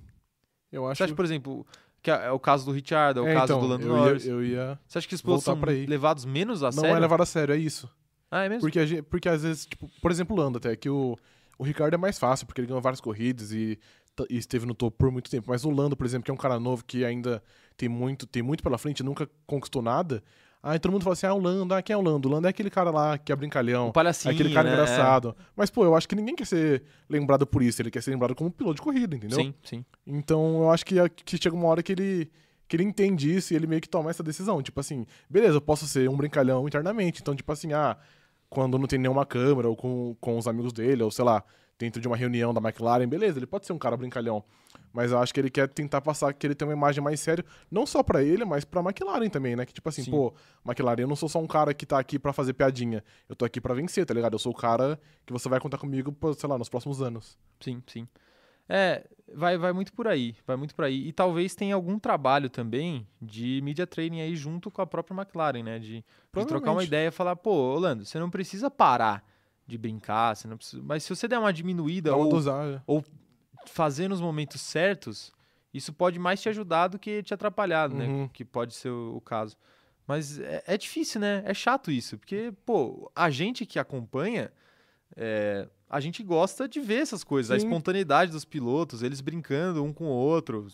Eu 0.72 0.86
acho 0.88 0.97
Você 0.99 1.03
acha, 1.05 1.16
por 1.16 1.26
exemplo, 1.26 1.66
que 2.03 2.11
é 2.11 2.26
é 2.28 2.32
o 2.32 2.39
caso 2.39 2.66
do 2.66 2.72
Richard, 2.72 3.18
é 3.18 3.22
o 3.24 3.28
É, 3.28 3.34
caso 3.34 3.53
então, 3.53 3.61
do 3.61 3.68
Lando 3.68 3.88
eu 3.88 3.95
Norris? 3.95 4.26
Ia, 4.26 4.32
eu 4.32 4.43
ia. 4.45 4.80
Você 4.88 4.99
acha 4.99 5.07
que 5.07 5.16
os 5.16 5.22
pilotos 5.24 5.43
são 5.43 5.59
levados 5.88 6.24
menos 6.24 6.61
a 6.61 6.68
Não 6.68 6.82
sério? 6.84 6.97
é 6.97 6.99
levado 6.99 7.22
a 7.24 7.26
sério, 7.26 7.55
é 7.55 7.57
isso. 7.57 7.89
Ah, 8.30 8.43
é 8.43 8.49
mesmo? 8.49 8.61
Porque, 8.61 8.86
gente, 8.86 9.01
porque 9.01 9.28
às 9.30 9.41
vezes, 9.41 9.66
tipo, 9.66 9.89
por 10.01 10.11
exemplo, 10.11 10.36
o 10.36 10.39
Lando 10.39 10.57
até, 10.59 10.76
que 10.76 10.89
o, 10.89 11.18
o 11.58 11.64
Ricardo 11.64 11.93
é 11.93 11.97
mais 11.97 12.18
fácil, 12.20 12.45
porque 12.45 12.62
ele 12.62 12.68
ganhou 12.68 12.82
várias 12.82 13.01
corridas 13.01 13.51
e, 13.51 13.80
e 14.30 14.38
esteve 14.38 14.66
no 14.66 14.74
topo 14.74 14.97
por 14.97 15.12
muito 15.12 15.30
tempo. 15.30 15.49
Mas 15.49 15.66
o 15.66 15.70
Lando, 15.70 15.95
por 15.95 16.06
exemplo, 16.06 16.26
que 16.26 16.32
é 16.32 16.34
um 16.34 16.38
cara 16.38 16.60
novo 16.60 16.84
que 16.86 17.03
ainda 17.06 17.41
tem 17.78 17.89
muito, 17.89 18.26
tem 18.26 18.41
muito 18.43 18.64
pela 18.64 18.78
frente, 18.78 19.03
nunca 19.03 19.30
conquistou 19.45 19.82
nada. 19.82 20.24
Aí 20.64 20.80
todo 20.80 20.91
mundo 20.91 21.03
fala 21.03 21.14
assim: 21.14 21.28
ah, 21.28 21.34
o 21.36 21.39
Lando, 21.39 21.76
ah, 21.76 21.82
quem 21.82 21.93
é 21.93 21.97
o 21.97 22.01
Lando? 22.01 22.28
O 22.28 22.32
Lando 22.32 22.47
é 22.47 22.49
aquele 22.49 22.72
cara 22.72 22.89
lá 22.89 23.20
que 23.20 23.32
é 23.32 23.36
brincalhão. 23.36 23.91
Palhacinho, 23.91 24.34
aquele 24.34 24.51
cara 24.51 24.68
né? 24.68 24.74
engraçado. 24.74 25.36
Mas, 25.56 25.70
pô, 25.70 25.86
eu 25.86 25.95
acho 25.95 26.10
que 26.10 26.16
ninguém 26.16 26.36
quer 26.36 26.47
ser 26.47 26.82
lembrado 27.08 27.45
por 27.45 27.62
isso. 27.62 27.80
Ele 27.82 27.91
quer 27.91 28.01
ser 28.01 28.10
lembrado 28.10 28.34
como 28.34 28.49
piloto 28.49 28.78
de 28.78 28.82
corrida, 28.82 29.16
É. 29.16 29.18
entendeu? 29.18 29.38
Sim, 29.38 29.53
sim. 29.64 29.86
Então 30.08 30.64
eu 30.64 30.72
acho 30.72 30.84
que, 30.84 30.95
que 31.24 31.38
chega 31.38 31.56
uma 31.56 31.68
hora 31.68 31.84
que 31.84 31.91
ele, 31.91 32.32
que 32.68 32.76
ele 32.76 32.84
entende 32.84 33.32
isso 33.32 33.53
e 33.53 33.56
ele 33.56 33.68
meio 33.68 33.80
que 33.80 33.88
toma 33.88 34.10
essa 34.10 34.24
decisão. 34.24 34.60
Tipo 34.64 34.80
assim, 34.80 35.06
beleza, 35.30 35.58
eu 35.58 35.62
posso 35.62 35.86
ser 35.86 36.10
um 36.10 36.18
brincalhão 36.18 36.68
internamente. 36.68 37.22
Então, 37.22 37.36
tipo 37.36 37.51
assim, 37.51 37.72
ah, 37.72 37.95
quando 38.50 38.78
não 38.78 38.88
tem 38.88 39.00
nenhuma 39.00 39.26
câmera 39.26 39.68
ou 39.70 39.76
com, 39.76 40.16
com 40.20 40.38
os 40.38 40.48
amigos 40.48 40.74
dele, 40.74 41.04
ou 41.04 41.12
sei 41.12 41.26
lá, 41.26 41.43
dentro 41.78 42.02
de 42.02 42.08
uma 42.08 42.16
reunião 42.16 42.54
da 42.54 42.62
McLaren, 42.62 43.08
beleza, 43.08 43.39
ele 43.39 43.46
pode 43.46 43.66
ser 43.66 43.74
um 43.74 43.78
cara 43.78 43.98
brincalhão. 43.98 44.43
Mas 44.93 45.12
eu 45.12 45.20
acho 45.20 45.34
que 45.34 45.39
ele 45.39 45.50
quer 45.50 45.68
tentar 45.68 46.00
passar 46.00 46.34
que 46.34 46.48
ele 46.48 46.56
tem 46.56 46.66
uma 46.66 46.74
imagem 46.74 47.04
mais 47.04 47.20
séria, 47.20 47.43
não 47.70 47.86
só 47.86 48.02
pra 48.02 48.24
ele, 48.24 48.46
mas 48.46 48.64
pra 48.64 48.82
McLaren 48.82 49.30
também, 49.30 49.56
né? 49.56 49.66
Que 49.66 49.74
tipo 49.74 49.89
assim, 49.89 50.04
Sim. 50.04 50.12
pô, 50.12 50.34
McLaren, 50.66 51.02
eu 51.02 51.08
não 51.08 51.18
sou 51.18 51.28
só 51.28 51.39
um 51.39 51.48
cara 51.48 51.74
que 51.74 51.86
tá 51.86 52.00
aqui 52.00 52.18
pra 52.18 52.32
fazer 52.32 52.54
piadinha. 52.54 53.04
Eu 53.28 53.36
tô 53.36 53.43
aqui 53.43 53.60
pra 53.60 53.74
vencer, 53.74 54.06
tá 54.06 54.14
ligado? 54.14 54.34
Eu 54.34 54.39
sou 54.39 54.54
o 54.54 54.56
cara 54.56 54.98
que 55.26 55.34
você 55.34 55.50
vai 55.50 55.60
contar 55.60 55.78
comigo, 55.78 56.16
sei 56.38 56.50
lá, 56.50 56.58
nos 56.58 56.70
próximos 56.70 57.02
anos. 57.02 57.38
Sim, 57.60 57.84
sim. 57.88 58.08
É, 58.68 59.07
vai, 59.34 59.57
vai 59.57 59.74
muito 59.74 59.93
por 59.93 60.07
aí, 60.07 60.36
vai 60.45 60.55
muito 60.55 60.76
por 60.76 60.86
aí. 60.86 61.07
E 61.07 61.13
talvez 61.13 61.55
tenha 61.55 61.76
algum 61.76 61.99
trabalho 61.99 62.49
também 62.49 63.07
de 63.22 63.61
media 63.63 63.86
training 63.86 64.22
aí 64.22 64.36
junto 64.36 64.72
com 64.72 64.82
a 64.82 64.88
própria 64.88 65.16
McLaren, 65.16 65.63
né? 65.63 65.80
De, 65.80 66.03
de 66.34 66.45
trocar 66.45 66.72
uma 66.72 66.84
ideia 66.84 67.09
e 67.09 67.11
falar, 67.11 67.36
pô, 67.36 67.51
Orlando, 67.51 68.05
você 68.05 68.20
não 68.20 68.30
precisa 68.30 68.70
parar 68.70 69.24
de 69.68 69.78
brincar, 69.78 70.36
você 70.36 70.47
não 70.47 70.57
precisa... 70.57 70.82
mas 70.84 71.03
se 71.03 71.09
você 71.09 71.28
der 71.28 71.39
uma 71.39 71.51
diminuída 71.51 72.11
Dá 72.11 72.16
ou 72.16 72.30
dosagem. 72.30 72.82
fazer 73.66 74.07
nos 74.07 74.22
momentos 74.22 74.61
certos, 74.61 75.34
isso 75.74 75.91
pode 75.91 76.20
mais 76.20 76.41
te 76.41 76.49
ajudar 76.49 76.88
do 76.88 76.99
que 76.99 77.24
te 77.24 77.34
atrapalhar, 77.34 77.89
né? 77.89 78.05
Uhum. 78.05 78.28
Que 78.28 78.45
pode 78.45 78.76
ser 78.76 78.89
o, 78.89 79.16
o 79.16 79.22
caso. 79.22 79.57
Mas 80.07 80.39
é, 80.39 80.63
é 80.68 80.78
difícil, 80.78 81.20
né? 81.20 81.41
É 81.45 81.53
chato 81.53 81.91
isso, 81.91 82.18
porque, 82.18 82.53
pô, 82.66 83.11
a 83.16 83.30
gente 83.30 83.66
que 83.66 83.80
acompanha, 83.80 84.51
é, 85.16 85.68
a 85.90 86.00
gente 86.00 86.24
gosta 86.24 86.68
de 86.68 86.80
ver 86.80 87.02
essas 87.02 87.24
coisas, 87.24 87.52
a 87.52 87.60
Sim. 87.60 87.66
espontaneidade 87.66 88.32
dos 88.32 88.46
pilotos, 88.46 89.04
eles 89.04 89.22
brincando 89.22 89.84
um 89.84 89.94
com 89.94 90.06
o 90.06 90.10
outro, 90.10 90.68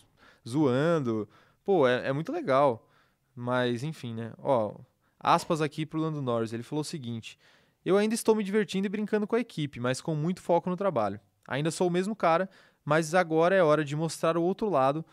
zoando. 0.48 1.28
Pô, 1.64 1.86
é, 1.86 2.08
é 2.08 2.12
muito 2.12 2.32
legal. 2.32 2.88
Mas, 3.34 3.82
enfim, 3.82 4.14
né? 4.14 4.32
Ó, 4.38 4.74
aspas 5.18 5.60
aqui 5.60 5.86
pro 5.86 6.00
Lando 6.00 6.20
Norris. 6.20 6.52
Ele 6.52 6.62
falou 6.62 6.80
o 6.80 6.84
seguinte: 6.84 7.38
Eu 7.84 7.96
ainda 7.96 8.14
estou 8.14 8.34
me 8.34 8.44
divertindo 8.44 8.86
e 8.86 8.90
brincando 8.90 9.26
com 9.26 9.36
a 9.36 9.40
equipe, 9.40 9.80
mas 9.80 10.00
com 10.00 10.14
muito 10.14 10.40
foco 10.40 10.68
no 10.68 10.76
trabalho. 10.76 11.20
Ainda 11.46 11.70
sou 11.70 11.88
o 11.88 11.90
mesmo 11.90 12.14
cara, 12.14 12.48
mas 12.84 13.14
agora 13.14 13.54
é 13.54 13.62
hora 13.62 13.84
de 13.84 13.96
mostrar 13.96 14.36
o 14.36 14.42
outro 14.42 14.68
lado, 14.68 15.04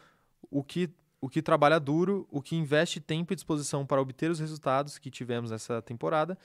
o 0.50 0.64
que, 0.64 0.90
o 1.20 1.30
que 1.30 1.42
trabalha 1.42 1.80
duro, 1.80 2.28
o 2.30 2.42
que 2.42 2.56
investe 2.56 3.00
tempo 3.00 3.34
e 3.34 3.36
disposição 3.36 3.86
para 3.86 4.02
obter 4.02 4.30
os 4.30 4.40
resultados 4.40 4.98
que 4.98 5.10
tivemos 5.10 5.52
nessa 5.52 5.82
temporada. 5.82 6.38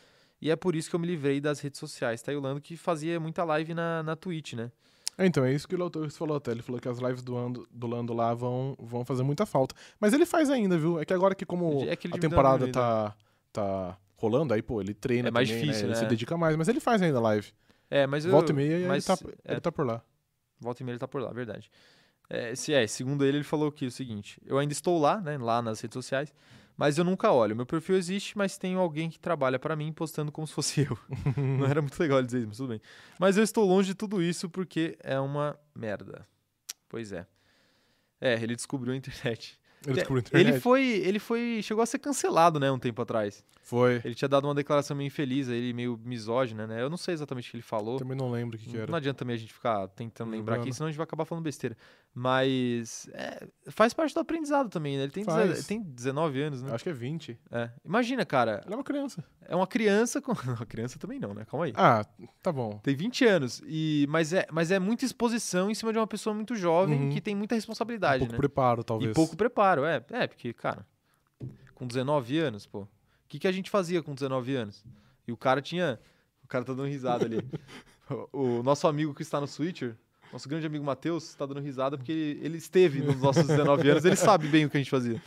E 0.45 0.51
é 0.51 0.57
por 0.57 0.77
isso 0.77 0.91
que 0.91 0.95
eu 0.95 1.01
me 1.01 1.07
livrei 1.07 1.41
das 1.41 1.59
redes 1.61 1.81
sociais. 1.81 2.21
Tá 2.21 2.31
aí 2.31 2.37
o 2.37 2.41
Lando 2.41 2.61
que 2.61 2.77
fazia 2.77 3.19
muita 3.19 3.43
live 3.45 3.73
na, 3.73 4.03
na 4.03 4.15
Twitch, 4.15 4.53
né? 4.53 4.71
É, 5.17 5.25
então, 5.25 5.43
é 5.43 5.51
isso 5.51 5.67
que 5.67 5.75
o 5.75 5.79
Léo 5.79 5.89
Torres 5.89 6.15
falou 6.19 6.37
até. 6.37 6.51
Ele 6.51 6.61
falou 6.61 6.79
que 6.79 6.87
as 6.87 6.99
lives 6.99 7.23
do, 7.23 7.35
Ando, 7.35 7.67
do 7.71 7.87
Lando 7.87 8.13
lá 8.13 8.35
vão, 8.35 8.77
vão 8.79 9.07
fazer 9.07 9.23
muita 9.23 9.47
falta. 9.47 9.75
Mas 9.99 10.13
ele 10.13 10.27
faz 10.27 10.51
ainda, 10.51 10.77
viu? 10.77 11.01
É 11.01 11.05
que 11.07 11.15
agora 11.15 11.35
que 11.35 11.47
como 11.47 11.87
É 11.89 11.97
que 11.97 12.09
ele 12.09 12.17
a 12.17 12.21
temporada 12.21 12.71
tá, 12.71 13.17
tá 13.51 13.97
rolando, 14.17 14.53
aí, 14.53 14.61
pô, 14.61 14.83
ele 14.83 14.93
treina 14.93 15.29
É 15.29 15.31
mais 15.31 15.49
também, 15.49 15.65
difícil, 15.65 15.85
né? 15.85 15.95
Ele 15.95 16.01
né? 16.01 16.05
se 16.05 16.11
dedica 16.11 16.37
mais. 16.37 16.57
Mas 16.57 16.69
ele 16.69 16.81
faz 16.81 17.01
ainda 17.01 17.19
live. 17.21 17.51
É, 17.89 18.07
mas 18.07 18.27
eu. 18.27 18.31
Volta 18.31 18.53
e 18.53 18.55
meia, 18.55 18.87
mas, 18.87 19.09
ele, 19.09 19.17
tá, 19.17 19.25
é, 19.47 19.53
ele 19.53 19.61
tá 19.63 19.73
por 19.73 19.87
lá. 19.87 20.03
Volta 20.61 20.83
e 20.83 20.85
meia 20.85 20.93
ele 20.93 21.01
tá 21.01 21.09
por 21.09 21.23
lá, 21.23 21.33
verdade. 21.33 21.71
É, 22.29 22.55
se 22.55 22.75
é, 22.75 22.87
segundo 22.87 23.25
ele, 23.25 23.39
ele 23.39 23.45
falou 23.45 23.73
que 23.73 23.87
é 23.87 23.89
o 23.89 23.91
seguinte: 23.91 24.39
eu 24.45 24.59
ainda 24.59 24.75
estou 24.75 25.01
lá, 25.01 25.23
né, 25.23 25.39
lá 25.39 25.63
nas 25.63 25.81
redes 25.81 25.95
sociais, 25.95 26.35
mas 26.77 26.99
eu 26.99 27.05
nunca 27.05 27.31
olho. 27.31 27.55
Meu 27.55 27.67
perfil 27.67 27.97
existe, 27.97 28.37
mas 28.37 28.59
tenho 28.59 28.79
alguém 28.79 29.09
que 29.09 29.19
trabalha 29.19 29.59
para 29.59 29.77
mim 29.77 29.93
postando 29.93 30.33
como 30.33 30.47
se 30.47 30.53
fosse 30.53 30.81
eu. 30.83 30.99
Não 31.59 31.67
era 31.67 31.81
muito 31.81 31.99
legal 31.99 32.19
ele 32.19 32.27
dizer 32.27 32.39
isso, 32.39 32.49
mas 32.49 32.57
tudo 32.57 32.69
bem. 32.71 32.81
Mas 33.19 33.37
eu 33.37 33.45
estou 33.45 33.65
longe 33.65 33.89
de 33.89 33.95
tudo 33.95 34.23
isso 34.23 34.49
porque 34.49 34.97
é 35.03 35.19
uma 35.19 35.59
merda. 35.75 36.27
Pois 36.89 37.13
é. 37.13 37.27
É, 38.21 38.35
ele 38.35 38.57
descobriu 38.57 38.93
a 38.93 38.97
internet. 38.97 39.59
Ele 39.87 39.95
descobriu 39.95 40.19
a 40.19 40.21
internet. 40.21 40.49
Ele 40.49 40.61
foi, 40.61 40.83
ele 40.83 41.19
foi, 41.19 41.61
chegou 41.63 41.83
a 41.83 41.87
ser 41.87 41.99
cancelado, 41.99 42.59
né, 42.59 42.71
um 42.71 42.79
tempo 42.79 43.03
atrás. 43.03 43.45
Foi. 43.63 44.01
Ele 44.05 44.15
tinha 44.15 44.29
dado 44.29 44.47
uma 44.47 44.55
declaração 44.55 44.95
meio 44.95 45.07
infeliz, 45.07 45.49
aí, 45.49 45.73
meio 45.73 45.99
misógina, 46.05 46.67
né? 46.67 46.83
Eu 46.83 46.91
não 46.91 46.99
sei 46.99 47.15
exatamente 47.15 47.49
o 47.49 47.51
que 47.51 47.57
ele 47.57 47.63
falou. 47.63 47.99
Também 47.99 48.17
não 48.17 48.31
lembro 48.31 48.57
o 48.57 48.61
que, 48.61 48.69
que 48.69 48.77
era. 48.77 48.91
Não 48.91 48.97
adianta 48.97 49.21
também 49.21 49.35
a 49.35 49.39
gente 49.39 49.55
ficar 49.55 49.89
tentando 49.89 50.31
lembrar 50.31 50.57
aqui, 50.57 50.71
senão 50.71 50.87
a 50.87 50.91
gente 50.91 50.99
vai 50.99 51.05
acabar 51.05 51.25
falando 51.25 51.45
besteira. 51.45 51.75
Mas 52.17 53.09
é, 53.13 53.45
faz 53.73 53.93
parte 53.93 54.15
do 54.15 54.21
aprendizado 54.21 54.69
também, 54.71 54.97
né? 54.97 55.03
Ele 55.03 55.11
tem, 55.11 55.25
Faz. 55.25 55.67
tem 55.67 55.83
19 55.83 56.41
anos, 56.43 56.63
né? 56.63 56.73
Acho 56.73 56.85
que 56.85 56.91
é 56.91 56.93
20. 56.93 57.37
É. 57.51 57.71
Imagina, 57.85 58.25
cara, 58.25 58.63
Ele 58.65 58.73
é 58.73 58.77
uma 58.77 58.85
criança. 58.85 59.25
é 59.43 59.57
uma 59.57 59.67
criança 59.67 60.23
com. 60.23 60.33
Uma 60.55 60.65
criança 60.65 60.97
também 60.97 61.19
não, 61.19 61.35
né? 61.35 61.45
Calma 61.45 61.67
aí. 61.67 61.73
Ah, 61.75 62.07
tá 62.41 62.53
bom. 62.53 62.79
Tem 62.85 62.95
20 62.95 63.25
anos, 63.25 63.61
e... 63.67 64.07
mas, 64.09 64.33
é, 64.33 64.47
mas 64.53 64.71
é 64.71 64.79
muita 64.79 65.05
exposição 65.05 65.69
em 65.69 65.75
cima 65.75 65.93
de 65.93 65.99
uma 65.99 66.07
pessoa 66.07 66.33
muito 66.33 66.55
jovem 66.55 67.05
Uhum. 67.05 67.11
que 67.11 67.21
tem 67.21 67.35
muita 67.35 67.57
responsabilidade, 67.57 68.21
pouco 68.21 68.33
né? 68.33 68.39
preparo, 68.39 68.85
talvez. 68.85 69.11
E 69.11 69.15
pouco 69.15 69.37
preparo, 69.37 69.85
é. 69.85 70.05
É, 70.11 70.27
porque, 70.29 70.53
cara, 70.53 70.87
com 71.75 71.85
19 71.87 72.39
anos, 72.39 72.65
pô, 72.67 72.83
o 72.83 72.89
que, 73.27 73.41
que 73.41 73.49
a 73.49 73.53
gente 73.53 73.71
fazia 73.71 74.01
com 74.03 74.15
19 74.15 74.55
anos? 74.55 74.85
E 75.27 75.33
o 75.33 75.37
cara 75.37 75.61
tinha. 75.61 75.99
O 76.45 76.47
cara 76.47 76.65
tá 76.65 76.73
dando 76.75 76.87
risada 76.87 77.25
ali. 77.25 77.39
o, 78.33 78.59
o 78.59 78.63
nosso 78.63 78.87
amigo 78.87 79.13
que 79.15 79.23
está 79.23 79.41
no 79.41 79.49
Switcher, 79.49 79.97
nosso 80.35 80.49
grande 80.49 80.67
amigo 80.67 80.85
Matheus, 80.85 81.33
tá 81.35 81.47
dando 81.47 81.61
risada 81.61 81.97
porque 81.97 82.11
ele, 82.11 82.41
ele 82.45 82.59
esteve 82.59 83.01
nos 83.01 83.21
nossos 83.21 83.47
19 83.47 83.89
anos, 83.89 84.05
ele 84.05 84.17
sabe 84.17 84.49
bem 84.49 84.65
o 84.65 84.71
que 84.71 84.77
a 84.77 84.81
gente 84.81 84.91
fazia. 84.91 85.23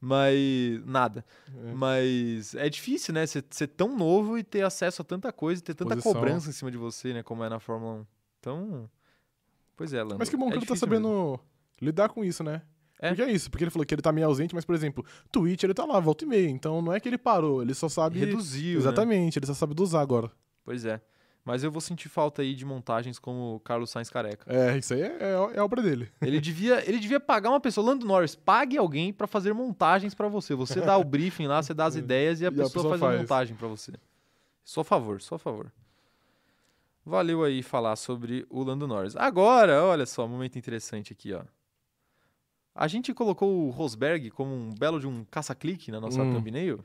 Mas. 0.00 0.80
Nada. 0.86 1.24
É. 1.48 1.72
Mas 1.72 2.54
é 2.54 2.68
difícil, 2.68 3.12
né? 3.12 3.26
Ser, 3.26 3.44
ser 3.50 3.66
tão 3.66 3.96
novo 3.96 4.38
e 4.38 4.44
ter 4.44 4.62
acesso 4.62 5.02
a 5.02 5.04
tanta 5.04 5.32
coisa, 5.32 5.60
ter 5.60 5.74
tanta 5.74 5.96
Posição. 5.96 6.12
cobrança 6.12 6.50
em 6.50 6.52
cima 6.52 6.70
de 6.70 6.76
você, 6.76 7.12
né? 7.12 7.22
Como 7.22 7.42
é 7.42 7.48
na 7.48 7.58
Fórmula 7.58 7.94
1. 7.94 8.06
Então. 8.38 8.90
Pois 9.76 9.92
é, 9.92 10.02
Lando. 10.02 10.18
Mas 10.18 10.28
que 10.28 10.36
bom 10.36 10.48
que 10.48 10.54
é 10.54 10.58
ele 10.58 10.66
tá 10.66 10.76
sabendo 10.76 11.08
mesmo. 11.08 11.40
lidar 11.80 12.08
com 12.10 12.24
isso, 12.24 12.44
né? 12.44 12.62
É. 13.00 13.08
Porque 13.08 13.22
é 13.22 13.32
isso, 13.32 13.50
porque 13.50 13.64
ele 13.64 13.72
falou 13.72 13.84
que 13.84 13.92
ele 13.92 14.02
tá 14.02 14.12
meio 14.12 14.26
ausente, 14.28 14.54
mas, 14.54 14.64
por 14.64 14.74
exemplo, 14.74 15.04
Twitch 15.32 15.64
ele 15.64 15.74
tá 15.74 15.84
lá, 15.84 15.98
volta 15.98 16.24
e 16.24 16.28
meia. 16.28 16.48
Então 16.48 16.80
não 16.80 16.92
é 16.92 17.00
que 17.00 17.08
ele 17.08 17.18
parou, 17.18 17.60
ele 17.60 17.74
só 17.74 17.88
sabe. 17.88 18.20
Reduziu. 18.20 18.74
né? 18.74 18.78
Exatamente, 18.78 19.38
ele 19.38 19.46
só 19.46 19.54
sabe 19.54 19.74
dosar 19.74 20.00
agora. 20.00 20.30
Pois 20.64 20.84
é. 20.84 21.00
Mas 21.44 21.62
eu 21.62 21.70
vou 21.70 21.80
sentir 21.80 22.08
falta 22.08 22.40
aí 22.40 22.54
de 22.54 22.64
montagens 22.64 23.18
como 23.18 23.56
o 23.56 23.60
Carlos 23.60 23.90
Sainz 23.90 24.08
Careca. 24.08 24.50
É, 24.50 24.78
isso 24.78 24.94
aí 24.94 25.02
é, 25.02 25.18
é, 25.20 25.56
é 25.56 25.60
obra 25.62 25.82
dele. 25.82 26.10
Ele 26.22 26.40
devia, 26.40 26.82
ele 26.88 26.98
devia 26.98 27.20
pagar 27.20 27.50
uma 27.50 27.60
pessoa, 27.60 27.86
Lando 27.86 28.06
Norris, 28.06 28.34
pague 28.34 28.78
alguém 28.78 29.12
pra 29.12 29.26
fazer 29.26 29.52
montagens 29.52 30.14
pra 30.14 30.26
você. 30.26 30.54
Você 30.54 30.80
dá 30.80 30.96
o 30.96 31.04
briefing 31.04 31.46
lá, 31.46 31.62
você 31.62 31.74
dá 31.74 31.84
as 31.84 31.96
ideias 31.96 32.40
e 32.40 32.44
a, 32.46 32.46
E 32.46 32.48
a 32.48 32.50
pessoa, 32.52 32.70
pessoa 32.70 32.88
faz 32.90 33.02
a 33.02 33.06
faz. 33.06 33.20
montagem 33.20 33.56
pra 33.56 33.68
você. 33.68 33.92
Só 34.64 34.80
a 34.80 34.84
favor, 34.84 35.20
só 35.20 35.34
a 35.34 35.38
favor. 35.38 35.70
Valeu 37.04 37.44
aí 37.44 37.62
falar 37.62 37.96
sobre 37.96 38.46
o 38.48 38.62
Lando 38.62 38.88
Norris. 38.88 39.14
Agora, 39.14 39.82
olha 39.84 40.06
só, 40.06 40.24
um 40.24 40.28
momento 40.28 40.58
interessante 40.58 41.12
aqui, 41.12 41.34
ó. 41.34 41.42
A 42.74 42.88
gente 42.88 43.12
colocou 43.12 43.66
o 43.66 43.70
Rosberg 43.70 44.30
como 44.30 44.54
um 44.54 44.70
belo 44.74 44.98
de 44.98 45.06
um 45.06 45.24
caça-clique 45.30 45.92
na 45.92 46.00
nossa 46.00 46.22
Hum. 46.22 46.32
thumbnail. 46.34 46.82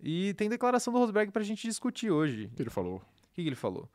E 0.00 0.32
tem 0.34 0.48
declaração 0.48 0.92
do 0.92 1.00
Rosberg 1.00 1.32
pra 1.32 1.42
gente 1.42 1.66
discutir 1.66 2.10
hoje. 2.12 2.44
O 2.46 2.50
que 2.56 2.62
ele 2.62 2.70
falou? 2.70 3.02
O 3.34 3.36
que, 3.36 3.42
que 3.42 3.48
ele 3.48 3.56
falou? 3.56 3.90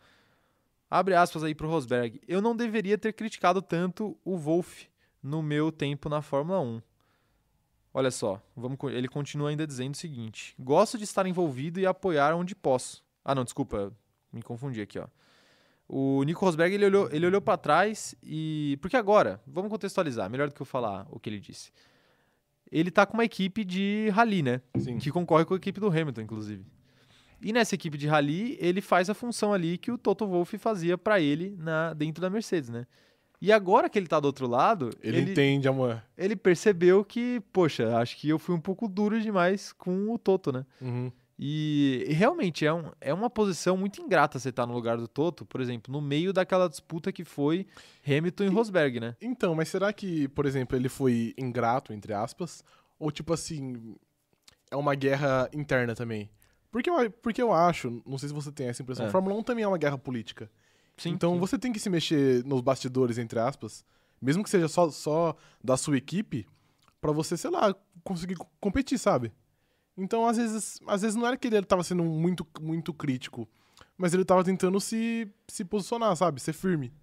Abre 0.92 1.16
aspas 1.16 1.46
aí 1.46 1.56
pro 1.56 1.70
Rosberg. 1.70 2.20
Eu 2.28 2.42
não 2.42 2.54
deveria 2.54 2.98
ter 2.98 3.14
criticado 3.14 3.62
tanto 3.62 4.18
o 4.26 4.36
Wolff 4.36 4.90
no 5.24 5.42
meu 5.42 5.72
tempo 5.72 6.10
na 6.10 6.22
Fórmula 6.22 6.60
1. 6.60 6.82
Olha 7.94 8.12
só, 8.12 8.42
vamos, 8.54 8.78
ele 8.92 9.08
continua 9.08 9.50
ainda 9.50 9.66
dizendo 9.66 9.94
o 9.94 9.98
seguinte: 9.98 10.54
Gosto 10.60 10.98
de 10.98 11.06
estar 11.06 11.26
envolvido 11.26 11.80
e 11.80 11.86
apoiar 11.86 12.36
onde 12.36 12.54
posso. 12.54 13.02
Ah, 13.24 13.34
não, 13.34 13.46
desculpa, 13.46 13.94
me 14.30 14.42
confundi 14.42 14.82
aqui, 14.82 15.00
ó. 15.00 15.08
O 15.88 16.22
Nico 16.24 16.44
Rosberg 16.44 16.76
ele 16.76 16.86
olhou, 16.86 17.10
ele 17.14 17.26
olhou 17.26 17.42
para 17.42 17.58
trás 17.58 18.14
e. 18.22 18.78
Porque 18.82 18.98
agora, 18.98 19.42
vamos 19.48 19.72
contextualizar, 19.72 20.30
melhor 20.30 20.50
do 20.50 20.54
que 20.54 20.62
eu 20.62 20.66
falar 20.66 21.08
o 21.10 21.18
que 21.18 21.30
ele 21.30 21.40
disse. 21.40 21.72
Ele 22.70 22.92
tá 22.92 23.06
com 23.06 23.14
uma 23.14 23.24
equipe 23.24 23.64
de 23.64 24.10
rally, 24.10 24.44
né? 24.44 24.62
Sim. 24.78 24.98
que 24.98 25.10
concorre 25.12 25.46
com 25.46 25.54
a 25.54 25.58
equipe 25.58 25.80
do 25.80 25.88
Hamilton, 25.88 26.22
inclusive. 26.22 26.66
E 27.42 27.54
nessa 27.54 27.76
equipe 27.76 27.98
de 27.98 28.08
rally, 28.08 28.58
ele 28.60 28.82
faz 28.82 29.10
a 29.10 29.14
função 29.14 29.54
ali 29.54 29.78
que 29.78 29.92
o 29.92 29.98
Toto 29.98 30.28
Wolff 30.28 30.58
fazia 30.58 30.98
pra 30.98 31.20
ele 31.20 31.56
na, 31.58 31.94
dentro 31.94 32.22
da 32.22 32.30
Mercedes, 32.30 32.70
né? 32.70 32.86
E 33.42 33.54
agora 33.54 33.90
que 33.90 33.98
ele 33.98 34.08
tá 34.08 34.20
do 34.20 34.26
outro 34.26 34.48
lado, 34.48 34.90
Ele, 35.02 35.18
ele, 35.20 35.32
entende, 35.32 35.68
amor. 35.68 36.04
ele 36.18 36.36
percebeu 36.36 37.06
que, 37.06 37.42
poxa, 37.54 37.98
acho 37.98 38.18
que 38.18 38.28
eu 38.28 38.38
fui 38.38 38.54
um 38.54 38.60
pouco 38.60 38.86
duro 38.88 39.20
demais 39.22 39.72
com 39.72 40.10
o 40.12 40.18
Toto, 40.18 40.52
né? 40.52 40.66
Uhum. 40.82 41.10
E, 41.42 42.04
e 42.06 42.12
realmente 42.12 42.66
é, 42.66 42.74
um, 42.74 42.92
é 43.00 43.14
uma 43.14 43.30
posição 43.30 43.78
muito 43.78 44.02
ingrata 44.02 44.38
você 44.38 44.50
estar 44.50 44.66
no 44.66 44.74
lugar 44.74 44.98
do 44.98 45.08
Toto, 45.08 45.46
por 45.46 45.62
exemplo, 45.62 45.90
no 45.90 46.02
meio 46.02 46.34
daquela 46.34 46.68
disputa 46.68 47.14
que 47.14 47.24
foi 47.24 47.66
Hamilton 48.06 48.44
e 48.44 48.48
Rosberg, 48.50 49.00
né? 49.00 49.16
Então, 49.22 49.56
mas 49.56 49.70
será 49.70 49.94
que, 49.94 50.28
por 50.28 50.46
exemplo, 50.46 50.76
ele 50.78 50.90
foi 50.90 51.34
ingrato, 51.38 51.94
entre 51.94 52.12
aspas? 52.12 52.62
Ou, 53.00 53.10
tipo 53.10 53.32
assim, 53.32 53.96
é 54.70 54.76
uma 54.76 54.96
guerra 54.96 55.50
interna 55.54 55.96
também? 55.96 56.30
Porque 56.72 56.90
eu, 56.90 57.12
porque 57.12 57.42
eu 57.42 57.52
acho, 57.52 58.02
não 58.06 58.18
sei 58.18 58.30
se 58.30 58.36
você 58.36 58.52
tem 58.52 58.68
essa 58.68 58.82
impressão, 58.82 59.08
É. 59.08 59.10
Fórmula 59.10 59.36
1 59.36 59.44
também 59.44 59.64
é 59.64 59.68
uma 59.68 59.78
guerra 59.78 59.98
política. 59.98 60.50
Sim, 60.98 61.12
então 61.12 61.34
sim. 61.34 61.40
você 61.40 61.58
tem 61.58 61.72
que 61.72 61.80
se 61.80 61.90
mexer 61.90 62.44
nos 62.46 62.62
bastidores, 62.62 63.18
entre 63.18 63.40
aspas, 63.40 63.84
mesmo 64.22 64.44
que 64.44 64.50
seja 64.50 64.68
só, 64.68 64.90
só 64.92 65.36
da 65.64 65.78
sua 65.78 65.98
equipe, 65.98 66.46
pra 67.02 67.12
você, 67.12 67.38
sei 67.38 67.50
lá, 67.50 67.74
conseguir 68.04 68.36
co- 68.36 68.48
competir, 68.60 68.98
sabe? 69.00 69.32
Então, 69.98 70.28
às 70.28 70.38
vezes, 70.38 70.80
às 70.86 71.02
vezes 71.02 71.16
não 71.16 71.26
era 71.26 71.38
que 71.38 71.48
ele 71.48 71.62
tava 71.66 71.84
sendo 71.84 72.04
muito, 72.04 72.46
muito 72.62 72.94
crítico, 72.94 73.48
mas 73.98 74.14
ele 74.14 74.24
tava 74.26 74.44
tentando 74.44 74.80
se, 74.80 75.28
se 75.48 75.64
posicionar, 75.66 76.16
sabe? 76.16 76.40
Ser 76.42 76.54
firme. 76.54 76.94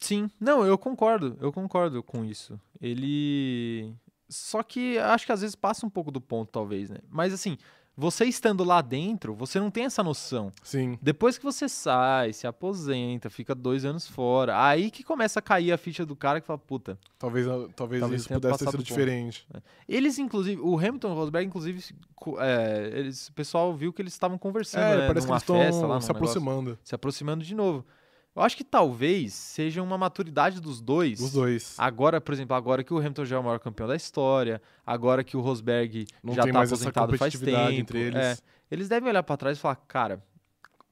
Sim, 0.00 0.28
não, 0.40 0.64
eu 0.64 0.76
concordo, 0.78 1.36
eu 1.40 1.52
concordo 1.52 2.02
com 2.02 2.24
isso. 2.24 2.58
Ele. 2.80 3.94
Só 4.28 4.62
que 4.62 4.98
acho 4.98 5.26
que 5.26 5.32
às 5.32 5.40
vezes 5.42 5.54
passa 5.54 5.86
um 5.86 5.90
pouco 5.90 6.10
do 6.10 6.20
ponto, 6.20 6.50
talvez, 6.50 6.90
né? 6.90 6.98
Mas 7.08 7.32
assim, 7.32 7.56
você 7.96 8.24
estando 8.24 8.64
lá 8.64 8.80
dentro, 8.80 9.34
você 9.34 9.60
não 9.60 9.70
tem 9.70 9.84
essa 9.84 10.02
noção. 10.02 10.52
Sim. 10.62 10.98
Depois 11.00 11.38
que 11.38 11.44
você 11.44 11.68
sai, 11.68 12.32
se 12.32 12.46
aposenta, 12.46 13.30
fica 13.30 13.54
dois 13.54 13.84
anos 13.84 14.08
fora, 14.08 14.60
aí 14.66 14.90
que 14.90 15.02
começa 15.04 15.38
a 15.38 15.42
cair 15.42 15.72
a 15.72 15.78
ficha 15.78 16.04
do 16.04 16.16
cara 16.16 16.40
que 16.40 16.46
fala, 16.46 16.58
puta. 16.58 16.98
Talvez, 17.18 17.46
talvez, 17.76 18.00
Talvez 18.00 18.20
isso 18.22 18.32
pudesse 18.32 18.58
ter 18.58 18.64
sido 18.64 18.72
ponto. 18.78 18.82
diferente. 18.84 19.46
Eles, 19.88 20.18
inclusive, 20.18 20.60
o 20.60 20.76
Hamilton 20.78 21.08
e 21.08 21.12
o 21.12 21.14
Rosberg, 21.14 21.46
inclusive, 21.46 21.84
é, 22.38 22.90
eles, 22.94 23.28
o 23.28 23.32
pessoal 23.32 23.74
viu 23.74 23.92
que 23.92 24.02
eles 24.02 24.12
estavam 24.12 24.36
conversando, 24.38 24.82
É, 24.82 24.96
né? 24.98 25.06
parece 25.06 25.26
que 25.26 25.32
eles 25.32 25.42
estão 25.42 25.56
se 25.72 25.80
negócio. 25.80 26.10
aproximando. 26.10 26.78
se 26.82 26.94
aproximando 26.94 27.44
de 27.44 27.54
novo. 27.54 27.84
Eu 28.34 28.42
acho 28.42 28.56
que 28.56 28.64
talvez 28.64 29.32
seja 29.32 29.80
uma 29.82 29.96
maturidade 29.96 30.60
dos 30.60 30.80
dois. 30.80 31.20
Os 31.20 31.32
dois. 31.32 31.76
Agora, 31.78 32.20
por 32.20 32.32
exemplo, 32.32 32.56
agora 32.56 32.82
que 32.82 32.92
o 32.92 32.98
Hamilton 32.98 33.24
já 33.24 33.36
é 33.36 33.38
o 33.38 33.44
maior 33.44 33.60
campeão 33.60 33.86
da 33.86 33.94
história, 33.94 34.60
agora 34.84 35.22
que 35.22 35.36
o 35.36 35.40
Rosberg 35.40 36.06
Não 36.22 36.34
já 36.34 36.42
tá 36.42 36.48
essa 36.48 36.74
aposentado 36.74 37.16
faz 37.16 37.38
tempo, 37.38 37.96
eles. 37.96 38.16
é, 38.20 38.36
eles 38.70 38.88
devem 38.88 39.08
olhar 39.08 39.22
pra 39.22 39.36
trás 39.36 39.56
e 39.56 39.60
falar, 39.60 39.76
cara, 39.76 40.20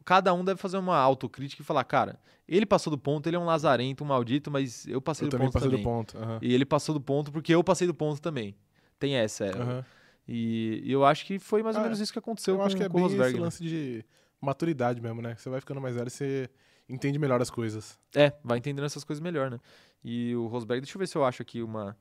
cada 0.05 0.33
um 0.33 0.45
deve 0.45 0.61
fazer 0.61 0.77
uma 0.77 0.97
autocrítica 0.97 1.63
e 1.63 1.65
falar, 1.65 1.83
cara, 1.83 2.21
ele 2.47 2.65
passou 2.65 2.93
do 2.93 2.99
ponto, 2.99 3.27
ele 3.29 3.35
é 3.35 3.39
um 3.41 3.45
lazarento, 3.45 4.05
um 4.05 4.07
maldito, 4.07 4.49
mas 4.49 4.87
eu 4.87 5.01
passei 5.01 5.27
Eu 5.27 5.31
do 5.31 5.33
também 5.33 5.47
ponto 5.49 5.55
passei 5.55 5.69
também. 5.69 5.83
do 5.83 5.89
ponto. 5.89 6.19
aham. 6.19 6.39
E 6.41 6.55
ele 6.55 6.65
passou 6.65 6.95
do 6.95 7.01
ponto 7.01 7.33
porque 7.33 7.53
eu 7.53 7.65
passei 7.65 7.89
do 7.89 7.95
ponto 7.95 8.21
também. 8.23 8.55
Tem 9.01 9.17
essa. 9.17 9.47
Aham. 9.47 9.85
E, 10.29 10.81
e 10.85 10.93
eu 10.93 11.05
acho 11.05 11.27
que 11.27 11.41
foi 11.41 11.61
mais 11.65 11.75
ou 11.75 11.81
Ah, 11.81 11.85
menos 11.87 11.99
isso 11.99 12.13
que 12.13 12.19
aconteceu 12.21 12.55
Eu 12.55 12.59
com, 12.61 12.67
acho 12.67 12.77
que 12.77 12.85
é 12.85 12.89
com 12.89 12.93
o 12.93 13.01
bem 13.01 13.03
Rosberg. 13.05 13.31
esse 13.31 13.37
né? 13.39 13.43
lance 13.45 13.65
de 13.65 14.05
maturidade 14.41 15.01
mesmo, 15.01 15.21
né? 15.21 15.35
Você 15.37 15.51
vai 15.51 15.59
ficando 15.59 15.81
mais 15.81 15.97
velho, 15.97 16.09
você 16.09 16.49
entende 16.89 17.19
melhor 17.19 17.41
as 17.41 17.51
coisas. 17.51 17.99
É, 18.15 18.33
vai 18.45 18.59
entendendo 18.59 18.85
essas 18.85 19.05
coisas 19.05 19.21
melhor, 19.21 19.51
né? 19.51 19.59
E 20.05 20.35
o 20.37 20.47
Rosberg, 20.47 20.81
deixa 20.83 20.97
eu 20.97 21.01
ver 21.01 21.07
se 21.07 21.17
eu 21.17 21.25
acho 21.25 21.43
aqui 21.43 21.63
uma, 21.63 21.97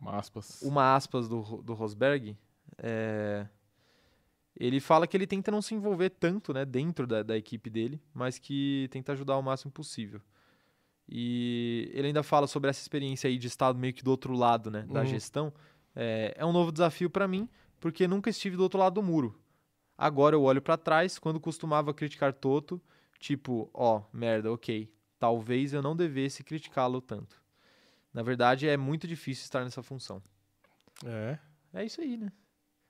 Uma 0.00 0.16
aspas. 0.18 0.60
uma 0.62 0.94
aspas 0.94 1.28
do, 1.28 1.40
do 1.62 1.74
Rosberg. 1.74 2.36
é, 2.78 3.46
Ele 4.58 4.80
fala 4.80 5.06
que 5.06 5.16
ele 5.16 5.26
tenta 5.26 5.50
não 5.50 5.60
se 5.62 5.74
envolver 5.74 6.10
tanto 6.10 6.52
né, 6.52 6.64
dentro 6.64 7.06
da, 7.06 7.22
da 7.22 7.36
equipe 7.36 7.68
dele, 7.70 8.00
mas 8.14 8.38
que 8.38 8.88
tenta 8.90 9.12
ajudar 9.12 9.36
o 9.36 9.42
máximo 9.42 9.70
possível. 9.72 10.20
E 11.08 11.90
ele 11.94 12.08
ainda 12.08 12.22
fala 12.22 12.46
sobre 12.46 12.68
essa 12.70 12.80
experiência 12.80 13.28
aí 13.28 13.38
de 13.38 13.46
estar 13.46 13.72
meio 13.74 13.92
que 13.94 14.02
do 14.02 14.10
outro 14.10 14.32
lado 14.34 14.70
né, 14.70 14.82
da 14.90 15.00
Uhum. 15.00 15.06
gestão. 15.06 15.52
É, 15.94 16.34
é 16.36 16.44
um 16.44 16.52
novo 16.52 16.72
desafio 16.72 17.08
para 17.08 17.28
mim, 17.28 17.48
porque 17.80 18.08
nunca 18.08 18.28
estive 18.30 18.56
do 18.56 18.62
outro 18.62 18.78
lado 18.78 18.94
do 18.94 19.02
muro. 19.02 19.38
Agora 19.96 20.34
eu 20.34 20.42
olho 20.42 20.60
para 20.60 20.76
trás, 20.76 21.18
quando 21.18 21.38
costumava 21.40 21.94
criticar 21.94 22.32
Toto, 22.32 22.80
tipo, 23.18 23.70
ó, 23.74 24.02
merda, 24.12 24.52
ok, 24.52 24.90
talvez 25.18 25.72
eu 25.72 25.82
não 25.82 25.96
devesse 25.96 26.42
criticá-lo 26.44 27.00
tanto. 27.00 27.42
Na 28.12 28.22
verdade, 28.22 28.68
é 28.68 28.76
muito 28.76 29.06
difícil 29.06 29.44
estar 29.44 29.62
nessa 29.64 29.82
função. 29.82 30.22
É, 31.04 31.38
É 31.74 31.84
isso 31.84 32.00
aí, 32.00 32.16
né? 32.16 32.32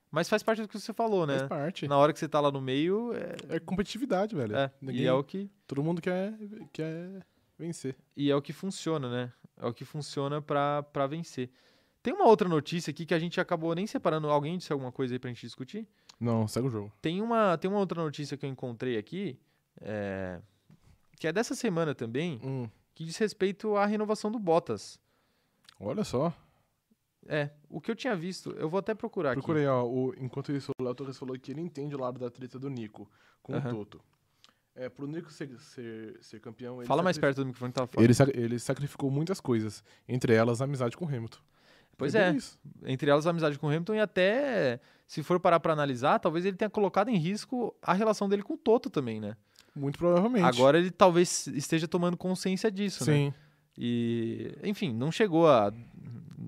Mas 0.09 0.29
faz 0.29 0.41
parte 0.41 0.61
do 0.61 0.67
que 0.69 0.79
você 0.79 0.93
falou, 0.93 1.27
né? 1.27 1.39
faz 1.39 1.49
parte. 1.49 1.87
Na 1.87 1.97
hora 1.97 2.13
que 2.13 2.19
você 2.19 2.29
tá 2.29 2.39
lá 2.39 2.49
no 2.49 2.61
meio, 2.61 3.11
é, 3.13 3.55
É 3.57 3.59
competitividade, 3.59 4.33
velho. 4.35 4.55
é, 4.55 4.71
Ninguém- 4.81 5.01
e 5.01 5.05
é 5.05 5.11
o 5.13 5.21
que 5.23 5.51
Todo 5.67 5.83
mundo 5.83 6.01
quer, 6.01 6.33
quer 6.71 7.25
vencer. 7.59 7.95
e 8.15 8.31
é 8.31 8.35
o 8.35 8.41
que 8.41 8.53
funciona, 8.53 9.09
né? 9.09 9.33
É 9.57 9.65
o 9.65 9.73
que 9.73 9.83
funciona 9.83 10.41
pra 10.41 10.81
pra 10.83 11.07
vencer. 11.07 11.49
Tem 12.01 12.13
uma 12.13 12.25
outra 12.25 12.47
notícia 12.47 12.91
aqui 12.91 13.05
que 13.05 13.13
a 13.13 13.19
gente 13.19 13.41
acabou 13.41 13.75
nem 13.75 13.85
separando. 13.85 14.29
Alguém 14.29 14.57
disse 14.57 14.71
alguma 14.71 14.93
coisa 14.93 15.13
aí 15.15 15.19
pra 15.19 15.29
gente 15.29 15.41
discutir? 15.41 15.85
Não, 16.17 16.47
segue 16.47 16.67
o 16.67 16.71
jogo. 16.71 16.93
Tem 17.01 17.21
uma, 17.21 17.57
tem 17.57 17.69
uma 17.69 17.79
outra 17.79 18.01
notícia 18.01 18.37
que 18.37 18.45
eu 18.45 18.49
encontrei 18.49 18.97
aqui, 18.97 19.37
é, 19.81 20.39
que 21.19 21.27
é 21.27 21.33
dessa 21.33 21.55
semana 21.55 21.93
também, 21.95 22.39
Hum, 22.43 22.69
que 22.93 23.03
diz 23.05 23.17
respeito 23.17 23.75
à 23.75 23.85
renovação 23.85 24.31
do 24.31 24.39
Bottas. 24.39 24.99
olha 25.79 26.03
só. 26.03 26.33
É, 27.29 27.49
o 27.69 27.81
que 27.81 27.91
eu 27.91 27.95
tinha 27.95 28.15
visto, 28.15 28.51
eu 28.51 28.69
vou 28.69 28.79
até 28.79 28.95
procurar 28.95 29.31
aqui. 29.31 29.41
Procurei, 29.41 29.67
ó. 29.67 29.83
O, 29.85 30.13
enquanto 30.17 30.51
isso, 30.53 30.71
o 30.79 30.83
Léo 30.83 30.95
Torres 30.95 31.17
falou 31.17 31.37
que 31.37 31.51
ele 31.51 31.59
entende 31.61 31.93
o 31.93 31.99
lado 31.99 32.17
da 32.19 32.29
treta 32.29 32.57
do 32.57 32.69
Nico 32.69 33.09
com 33.43 33.53
Aham. 33.53 33.69
o 33.69 33.75
Toto. 33.85 34.01
É, 34.73 34.87
pro 34.87 35.05
Nico 35.07 35.29
ser, 35.31 35.49
ser, 35.59 36.17
ser 36.21 36.39
campeão. 36.39 36.77
ele 36.79 36.87
Fala 36.87 37.03
mais 37.03 37.17
perto 37.17 37.37
do 37.37 37.45
microfone 37.47 37.71
que 37.71 37.75
tava 37.75 37.87
falando. 37.87 38.09
Ele, 38.09 38.43
ele 38.45 38.59
sacrificou 38.59 39.11
muitas 39.11 39.41
coisas, 39.41 39.83
entre 40.07 40.33
elas 40.33 40.61
a 40.61 40.65
amizade 40.65 40.95
com 40.95 41.03
o 41.03 41.07
Hamilton. 41.07 41.39
Pois 41.97 42.13
é, 42.13 42.29
isso. 42.31 42.59
entre 42.85 43.09
elas 43.09 43.25
a 43.25 43.31
amizade 43.31 43.57
com 43.57 43.65
o 43.65 43.69
Hamilton 43.69 43.95
e 43.95 43.99
até, 43.99 44.79
se 45.07 45.23
for 45.23 45.39
parar 45.39 45.59
pra 45.59 45.73
analisar, 45.73 46.19
talvez 46.19 46.45
ele 46.45 46.55
tenha 46.55 46.69
colocado 46.69 47.09
em 47.09 47.17
risco 47.17 47.75
a 47.81 47.91
relação 47.91 48.29
dele 48.29 48.43
com 48.43 48.53
o 48.53 48.57
Toto 48.57 48.87
também, 48.89 49.19
né? 49.19 49.35
Muito 49.77 49.97
provavelmente. 49.97 50.43
Agora 50.45 50.77
ele 50.77 50.91
talvez 50.91 51.47
esteja 51.47 51.87
tomando 51.87 52.17
consciência 52.17 52.71
disso, 52.71 53.05
né? 53.09 53.13
Sim. 53.17 53.33
E, 53.77 54.57
enfim, 54.63 54.93
não 54.93 55.11
chegou 55.11 55.47
a. 55.47 55.71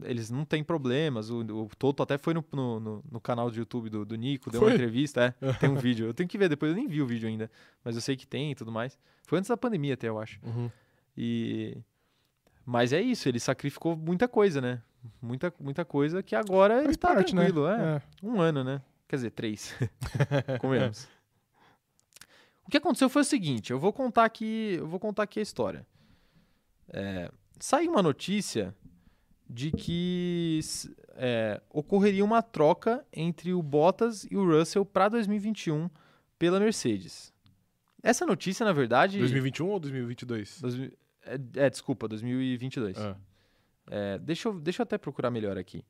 Eles 0.04 0.30
não 0.30 0.46
têm 0.46 0.64
problemas. 0.64 1.30
O, 1.30 1.42
o 1.42 1.70
Toto 1.78 2.02
até 2.02 2.18
foi 2.18 2.34
no, 2.34 2.44
no, 2.52 3.04
no- 3.12 3.20
canal 3.22 3.52
de 3.52 3.60
YouTube 3.60 3.90
do, 3.90 4.06
do 4.06 4.16
Nico, 4.16 4.50
deu 4.50 4.62
uma 4.62 4.68
Foi? 4.68 4.74
entrevista, 4.76 5.36
é, 5.42 5.54
tem 5.60 5.70
um 5.70 5.76
vídeo. 5.76 6.08
Eu 6.08 6.14
tenho 6.14 6.28
que 6.30 6.38
ver 6.38 6.48
depois, 6.50 6.72
eu 6.72 6.76
nem 6.78 6.88
vi 6.88 7.02
o 7.02 7.06
vídeo 7.06 7.28
ainda, 7.28 7.52
mas 7.84 7.96
eu 7.96 8.02
sei 8.02 8.16
que 8.16 8.26
tem 8.26 8.52
e 8.52 8.56
tudo 8.56 8.72
mais. 8.72 8.98
Foi 9.28 9.38
antes 9.38 9.50
da 9.50 9.58
pandemia 9.58 9.94
até, 9.96 10.08
eu 10.08 10.18
acho. 10.20 10.40
Uhum. 10.44 10.72
E 11.18 11.78
mas 12.66 12.94
é 12.94 13.02
isso, 13.02 13.28
ele 13.28 13.40
sacrificou 13.40 13.96
muita 13.96 14.28
coisa, 14.28 14.62
né? 14.62 14.82
Muita, 15.22 15.52
muita 15.60 15.84
coisa 15.84 16.22
que 16.22 16.36
agora 16.36 16.76
ele 16.78 16.86
Faz 16.86 16.98
tá 16.98 17.08
parte, 17.16 17.34
né? 17.36 17.44
tranquilo, 17.46 17.68
é. 17.68 17.96
É. 17.96 18.02
Um 18.26 18.40
ano, 18.40 18.64
né? 18.64 18.82
Quer 19.08 19.16
dizer, 19.16 19.32
três. 19.32 19.74
Comemos. 20.62 21.08
O 22.70 22.72
que 22.72 22.78
aconteceu 22.78 23.10
foi 23.10 23.24
o 23.24 23.26
seguinte, 23.26 23.72
eu 23.72 23.80
vou 23.80 23.92
contar 23.92 24.26
aqui, 24.26 24.76
eu 24.78 24.86
vou 24.86 25.00
contar 25.00 25.24
aqui 25.24 25.40
a 25.40 25.42
história. 25.42 25.88
É, 26.88 27.32
saiu 27.60 27.90
uma 27.90 28.04
notícia 28.04 28.76
de 29.50 29.72
que 29.72 30.60
é, 31.16 31.60
ocorreria 31.72 32.24
uma 32.24 32.44
troca 32.44 33.04
entre 33.12 33.56
o 33.56 33.64
Bottas 33.64 34.24
e 34.30 34.38
o 34.38 34.46
Russell 34.46 34.86
para 34.86 35.10
2021 35.10 35.90
pela 36.38 36.60
Mercedes. 36.60 37.34
Essa 38.04 38.24
notícia, 38.24 38.64
na 38.64 38.72
verdade, 38.72 39.18
2021 39.18 39.68
ou 39.68 39.80
2022? 39.80 40.62
2000 40.62 40.92
é, 41.26 41.66
é, 41.66 41.70
desculpa, 41.72 42.08
2022. 42.08 43.00
Ah. 43.00 43.18
É, 43.90 44.20
deixa, 44.20 44.48
eu, 44.48 44.60
deixa 44.60 44.84
eu 44.84 44.84
até 44.84 44.96
procurar 44.96 45.32
melhor 45.32 45.58
aqui. 45.58 45.84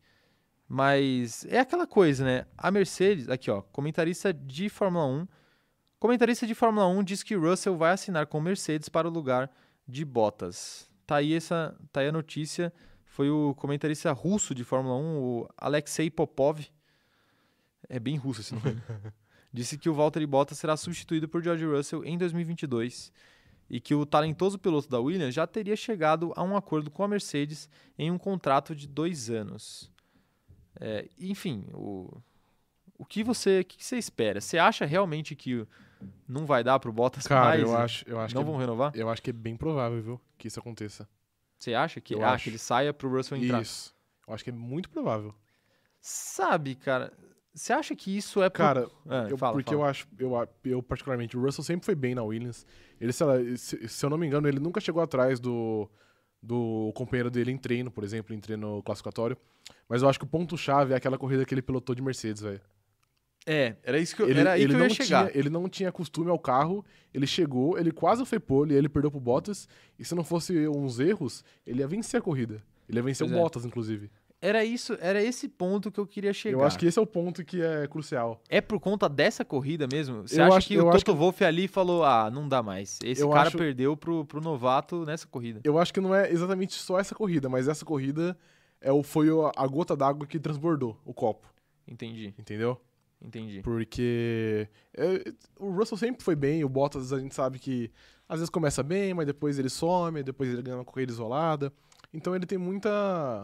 Mas 0.65 1.43
é 1.49 1.59
aquela 1.59 1.85
coisa, 1.85 2.23
né? 2.23 2.45
A 2.57 2.71
Mercedes, 2.71 3.27
aqui 3.27 3.51
ó, 3.51 3.63
comentarista 3.63 4.33
de 4.33 4.69
Fórmula 4.69 5.05
1. 5.05 5.27
Comentarista 5.99 6.47
de 6.47 6.55
Fórmula 6.55 6.87
1 6.87 7.03
diz 7.03 7.23
que 7.23 7.35
Russell 7.35 7.75
vai 7.75 7.91
assinar 7.91 8.25
com 8.25 8.39
Mercedes 8.39 8.87
para 8.87 9.05
o 9.05 9.11
lugar 9.11 9.51
de 9.85 10.05
Bottas. 10.05 10.89
Tá 11.05 11.17
aí, 11.17 11.33
essa, 11.33 11.77
tá 11.91 11.99
aí 11.99 12.07
a 12.07 12.11
notícia. 12.11 12.71
Foi 13.03 13.29
o 13.29 13.53
comentarista 13.55 14.09
russo 14.13 14.55
de 14.55 14.63
Fórmula 14.63 14.95
1, 14.95 15.17
o 15.17 15.49
Alexei 15.57 16.09
Popov. 16.09 16.65
É 17.89 17.99
bem 17.99 18.15
russo 18.15 18.39
esse 18.39 18.55
nome. 18.55 18.81
disse 19.51 19.77
que 19.77 19.89
o 19.89 19.93
Valtteri 19.93 20.25
Bottas 20.25 20.57
será 20.57 20.77
substituído 20.77 21.27
por 21.27 21.43
George 21.43 21.65
Russell 21.65 22.05
em 22.05 22.17
2022 22.17 23.11
e 23.69 23.81
que 23.81 23.93
o 23.93 24.05
talentoso 24.05 24.57
piloto 24.57 24.87
da 24.87 25.01
Williams 25.01 25.35
já 25.35 25.45
teria 25.45 25.75
chegado 25.75 26.31
a 26.37 26.43
um 26.43 26.55
acordo 26.55 26.89
com 26.89 27.03
a 27.03 27.09
Mercedes 27.09 27.67
em 27.97 28.09
um 28.09 28.17
contrato 28.17 28.73
de 28.73 28.87
dois 28.87 29.29
anos. 29.29 29.91
É, 30.79 31.09
enfim, 31.19 31.67
o, 31.73 32.21
o 32.99 33.05
que 33.05 33.23
você, 33.23 33.61
o 33.61 33.65
que 33.65 33.83
você 33.83 33.97
espera? 33.97 34.39
Você 34.41 34.57
acha 34.59 34.85
realmente 34.85 35.35
que 35.35 35.65
não 36.27 36.45
vai 36.45 36.63
dar 36.63 36.77
pro 36.79 36.91
Bottas 36.93 37.25
Cara, 37.25 37.45
mais? 37.49 37.61
eu 37.61 37.75
acho, 37.75 38.07
eu 38.07 38.19
acho 38.19 38.35
não 38.35 38.43
que 38.43 38.49
vão 38.51 38.57
renovar? 38.59 38.91
eu 38.93 39.09
acho 39.09 39.21
que 39.21 39.31
é 39.31 39.33
bem 39.33 39.55
provável, 39.55 40.01
viu, 40.01 40.21
que 40.37 40.47
isso 40.47 40.59
aconteça. 40.59 41.07
Você 41.57 41.73
acha 41.73 41.99
que, 41.99 42.13
Eu 42.13 42.23
ah, 42.23 42.33
acho. 42.33 42.43
que 42.43 42.49
ele 42.51 42.57
saia 42.59 42.93
pro 42.93 43.09
Russell 43.09 43.37
entrar? 43.37 43.61
Isso. 43.61 43.95
Eu 44.27 44.33
acho 44.33 44.43
que 44.43 44.49
é 44.49 44.53
muito 44.53 44.89
provável. 44.89 45.33
Sabe, 46.01 46.75
cara, 46.75 47.11
você 47.53 47.73
acha 47.73 47.95
que 47.95 48.15
isso 48.15 48.41
é 48.41 48.49
por... 48.49 48.57
Cara, 48.57 48.89
Ah, 49.07 49.27
eu- 49.29 49.37
fala, 49.37 49.53
porque 49.53 49.71
fala. 49.71 49.77
eu 49.81 49.85
acho, 49.85 50.07
eu, 50.17 50.49
eu 50.63 50.83
particularmente, 50.83 51.35
o 51.37 51.41
Russell 51.41 51.63
sempre 51.63 51.85
foi 51.85 51.95
bem 51.95 52.15
na 52.15 52.23
Williams. 52.23 52.65
Ele, 53.01 53.11
sei 53.11 53.25
lá, 53.25 53.33
se, 53.57 53.87
se 53.87 54.05
eu 54.05 54.09
não 54.09 54.17
me 54.17 54.25
engano, 54.27 54.47
ele 54.47 54.59
nunca 54.59 54.79
chegou 54.79 55.01
atrás 55.01 55.39
do, 55.39 55.89
do 56.41 56.91
companheiro 56.95 57.29
dele 57.29 57.51
em 57.51 57.57
treino, 57.57 57.91
por 57.91 58.03
exemplo, 58.03 58.33
em 58.33 58.39
treino 58.39 58.81
classificatório. 58.83 59.37
Mas 59.89 60.01
eu 60.01 60.07
acho 60.09 60.19
que 60.19 60.25
o 60.25 60.29
ponto-chave 60.29 60.93
é 60.93 60.95
aquela 60.95 61.17
corrida 61.17 61.43
que 61.45 61.53
ele 61.53 61.61
pilotou 61.61 61.93
de 61.93 62.01
Mercedes, 62.01 62.41
velho. 62.41 62.61
É, 63.51 63.75
era 63.83 63.97
isso 63.97 64.15
que 64.15 64.21
eu, 64.21 64.29
Ele, 64.29 64.39
era 64.41 64.51
aí 64.51 64.61
ele 64.61 64.69
que 64.69 64.75
eu 64.75 64.79
não 64.79 64.85
ia 64.87 64.93
chegar. 64.93 65.27
tinha, 65.27 65.39
ele 65.39 65.49
não 65.49 65.67
tinha 65.67 65.91
costume 65.91 66.29
ao 66.29 66.37
carro, 66.37 66.85
ele 67.13 67.25
chegou, 67.25 67.77
ele 67.79 67.91
quase 67.91 68.23
foi 68.25 68.39
pole, 68.39 68.75
ele 68.75 68.87
perdeu 68.87 69.09
pro 69.09 69.19
Bottas, 69.19 69.67
e 69.97 70.05
se 70.05 70.13
não 70.13 70.23
fosse 70.23 70.67
uns 70.67 70.99
erros, 70.99 71.43
ele 71.65 71.79
ia 71.79 71.87
vencer 71.87 72.19
a 72.19 72.21
corrida. 72.23 72.61
Ele 72.87 72.99
ia 72.99 73.03
vencer 73.03 73.25
Pois 73.25 73.35
o 73.35 73.39
é. 73.39 73.41
Bottas, 73.43 73.65
inclusive. 73.65 74.11
Era 74.41 74.63
isso, 74.63 74.95
era 75.01 75.21
esse 75.21 75.49
ponto 75.49 75.91
que 75.91 75.99
eu 75.99 76.07
queria 76.07 76.31
chegar. 76.31 76.57
Eu 76.59 76.63
acho 76.63 76.79
que 76.79 76.85
esse 76.85 76.97
é 76.97 77.01
o 77.01 77.05
ponto 77.05 77.43
que 77.43 77.61
é 77.61 77.85
crucial. 77.87 78.41
É 78.47 78.61
por 78.61 78.79
conta 78.79 79.09
dessa 79.09 79.43
corrida 79.43 79.85
mesmo? 79.91 80.21
Você 80.27 80.39
Eu 80.39 80.45
acha 80.45 80.57
acho- 80.59 80.67
que 80.69 80.79
o 80.79 80.89
Toto 80.91 81.13
Wolff 81.15 81.43
ali 81.43 81.67
falou, 81.67 82.05
ah, 82.05 82.31
não 82.31 82.47
dá 82.47 82.63
mais. 82.63 82.99
Esse 83.03 83.21
Eu 83.21 83.29
cara 83.31 83.49
acho- 83.49 83.57
perdeu 83.57 83.97
pro, 83.97 84.23
pro 84.25 84.39
novato 84.39 85.03
nessa 85.05 85.27
corrida. 85.27 85.59
Eu 85.63 85.77
acho 85.77 85.93
que 85.93 85.99
não 85.99 86.15
é 86.15 86.31
exatamente 86.31 86.73
só 86.75 86.97
essa 86.99 87.13
corrida, 87.13 87.49
mas 87.49 87.67
essa 87.67 87.83
corrida 87.83 88.37
é 88.79 88.91
o, 88.93 89.03
foi 89.03 89.27
a 89.57 89.67
gota 89.67 89.93
d'água 89.97 90.25
que 90.25 90.39
transbordou 90.39 90.97
o 91.03 91.13
copo, 91.13 91.45
Entendi, 91.85 92.33
entendeu? 92.39 92.79
Entendi. 93.21 93.61
Porque 93.61 94.67
é, 94.93 95.31
o 95.57 95.71
Russell 95.71 95.97
sempre 95.97 96.23
foi 96.23 96.35
bem, 96.35 96.63
o 96.63 96.69
Bottas 96.69 97.11
a 97.13 97.19
gente 97.19 97.35
sabe 97.35 97.59
que 97.59 97.91
às 98.27 98.39
vezes 98.39 98.49
começa 98.49 98.83
bem, 98.83 99.13
mas 99.13 99.25
depois 99.25 99.57
ele 99.57 99.69
some, 99.69 100.21
depois 100.23 100.49
ele 100.51 100.61
ganha 100.61 100.77
uma 100.77 100.85
corrida 100.85 101.11
isolada. 101.11 101.73
Então 102.13 102.35
ele 102.35 102.45
tem 102.45 102.57
muita 102.57 102.89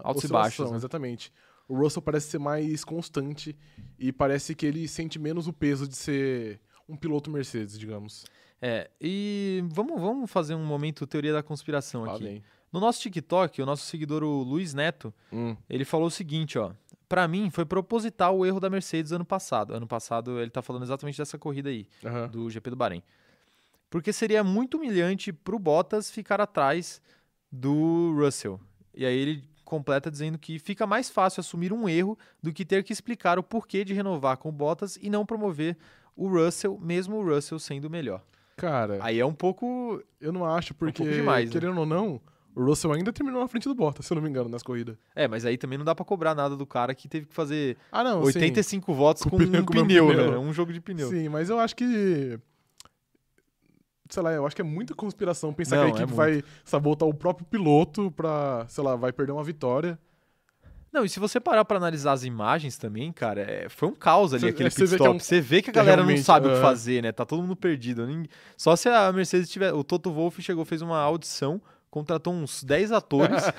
Altos 0.03 0.23
e 0.23 0.28
baixos, 0.28 0.71
né? 0.71 0.78
exatamente. 0.78 1.32
O 1.67 1.76
Russell 1.76 2.01
parece 2.01 2.30
ser 2.30 2.39
mais 2.39 2.84
constante 2.84 3.55
e 3.97 4.11
parece 4.11 4.53
que 4.53 4.65
ele 4.65 4.88
sente 4.88 5.17
menos 5.17 5.47
o 5.47 5.53
peso 5.53 5.88
de 5.88 5.95
ser 5.95 6.59
um 6.88 6.95
piloto 6.95 7.30
Mercedes, 7.32 7.78
digamos. 7.78 8.26
É, 8.61 8.89
e 9.01 9.63
vamos, 9.69 9.99
vamos 9.99 10.32
fazer 10.32 10.55
um 10.55 10.63
momento 10.65 11.05
teoria 11.07 11.34
da 11.34 11.43
conspiração 11.43 12.03
Lá 12.05 12.13
aqui. 12.15 12.23
vem. 12.23 12.43
No 12.71 12.80
nosso 12.80 13.01
TikTok, 13.01 13.61
o 13.61 13.65
nosso 13.65 13.86
seguidor, 13.86 14.23
o 14.23 14.43
Luiz 14.43 14.73
Neto, 14.73 15.13
Hum, 15.32 15.55
ele 15.69 15.86
falou 15.86 16.07
o 16.07 16.11
seguinte, 16.11 16.57
ó. 16.57 16.71
Pra 17.08 17.28
mim, 17.28 17.49
foi 17.49 17.66
proposital 17.66 18.38
o 18.38 18.45
erro 18.45 18.60
da 18.60 18.70
Mercedes 18.70 19.12
ano 19.12 19.26
passado. 19.26 19.74
Ano 19.74 19.88
passado, 19.88 20.39
ele 20.39 20.49
tá 20.49 20.62
falando 20.62 20.84
exatamente 20.84 21.18
dessa 21.18 21.38
corrida 21.38 21.70
aí. 21.70 21.88
aham. 22.03 22.28
do 22.28 22.49
GP 22.49 22.70
do 22.72 22.76
Bahrein. 22.76 23.03
Porque 23.89 24.12
seria 24.12 24.43
muito 24.43 24.78
humilhante 24.78 25.32
pro 25.32 25.60
Bottas 25.60 26.10
ficar 26.10 26.41
atrás 26.41 27.01
do 27.51 28.14
Russell. 28.18 28.60
E 28.93 29.06
aí 29.06 29.16
ele 29.16 29.43
completa 29.64 30.12
dizendo 30.12 30.38
que 30.38 30.60
fica 30.60 30.86
mais 30.86 31.10
fácil 31.10 31.39
assumir 31.41 31.72
um 31.74 31.88
erro 31.88 32.18
do 32.41 32.51
que 32.53 32.66
ter 32.66 32.84
que 32.84 32.93
explicar 32.93 33.39
o 33.39 33.43
porquê 33.43 33.84
de 33.84 33.93
renovar 33.93 34.38
com 34.38 34.49
o 34.49 34.51
Bottas 34.51 34.97
e 35.01 35.10
não 35.10 35.26
promover 35.26 35.78
o 36.16 36.28
Russell, 36.28 36.78
mesmo 36.80 37.18
o 37.18 37.24
Russell 37.26 37.60
sendo 37.60 37.86
o 37.86 37.89
melhor. 37.89 38.22
Cara, 38.56 38.99
Aí 39.01 39.20
é 39.20 39.26
um 39.26 39.34
pouco. 39.34 40.01
eu 40.20 40.32
não 40.32 40.45
acho, 40.45 40.74
porque, 40.74 41.03
pouco 41.03 41.12
demais, 41.12 41.45
né? 41.49 41.51
querendo 41.60 41.78
ou 41.80 41.86
não, 41.86 42.22
o 42.56 42.64
Russell 42.64 42.91
ainda 42.93 43.12
terminou 43.12 43.41
na 43.41 43.47
frente 43.47 43.68
do 43.68 43.76
Bottas, 43.76 44.06
se 44.06 44.14
eu 44.14 44.16
não 44.16 44.22
me 44.24 44.30
engano, 44.30 44.49
nas 44.49 44.64
corridas. 44.64 44.95
É, 45.16 45.28
mas 45.28 45.45
aí 45.45 45.58
também 45.58 45.78
não 45.78 45.86
dá 45.86 45.93
pra 45.93 46.06
cobrar 46.06 46.34
nada 46.34 46.56
do 46.56 46.66
cara 46.66 46.95
que 46.95 47.08
teve 47.08 47.26
que 47.26 47.34
fazer 47.34 47.78
Ah, 47.91 48.03
não, 48.03 48.22
85 48.24 48.93
votos 48.93 49.24
Com 49.24 49.32
com, 49.32 49.36
um 49.38 49.39
pneu, 49.66 49.66
pneu. 50.08 50.32
né? 50.32 50.38
Um 50.38 50.53
jogo 50.53 50.72
de 50.72 50.78
sim. 50.80 50.82
pneu. 50.82 51.10
Sim, 51.10 51.30
mas 51.30 51.49
eu 51.49 51.60
acho 51.60 51.76
que. 51.76 52.39
Sei 54.10 54.22
lá, 54.22 54.32
eu 54.32 54.45
acho 54.45 54.56
que 54.56 54.62
é 54.62 54.66
muita 54.66 54.93
conspiração 54.93 55.51
pensar 55.51 55.78
Não, 55.78 55.86
que 55.91 55.97
a 55.97 56.01
é 56.01 56.03
equipe 56.03 56.14
vai 56.16 56.43
sabotar 56.64 57.08
o 57.10 57.14
próprio 57.14 57.45
piloto 57.47 58.12
pra, 58.12 58.66
sei 58.70 58.84
lá, 58.84 58.95
vai 58.95 59.12
perder 59.12 59.32
uma 59.32 59.43
vitória. 59.43 59.97
Não, 60.93 61.03
e 61.03 61.10
se 61.10 61.20
você 61.20 61.41
parar 61.41 61.66
pra 61.66 61.76
analisar 61.76 62.14
as 62.14 62.24
imagens 62.24 62.78
também, 62.78 63.12
cara, 63.12 63.41
é- 63.41 63.68
foi 63.68 63.89
um 63.89 63.93
caos 63.93 64.32
ali 64.34 64.43
Cê- 64.43 64.47
aquele 64.49 64.68
é, 64.70 64.72
pit 64.72 64.82
é 64.84 64.86
stop. 64.86 65.10
um- 65.10 65.20
Você 65.20 65.41
vê 65.41 65.62
que 65.62 65.70
a 65.70 65.74
é 65.74 65.74
galera 65.74 66.06
não 66.06 66.18
sabe 66.18 66.47
o 66.47 66.51
que 66.53 66.62
fazer, 66.62 67.01
né? 67.03 67.12
Tá 67.12 67.26
todo 67.26 67.41
mundo 67.41 67.56
perdido. 67.56 68.08
Só 68.56 68.76
se 68.78 68.88
a 68.88 69.12
Mercedes 69.12 69.49
tiver. 69.49 69.74
O 69.74 69.84
Toto 69.84 70.10
Wolff 70.14 70.41
chegou, 70.41 70.64
fez 70.64 70.82
uma 70.82 70.97
audição, 70.99 71.60
contratou 71.96 72.34
uns 72.34 72.62
10 72.62 72.91
atores. 72.91 73.41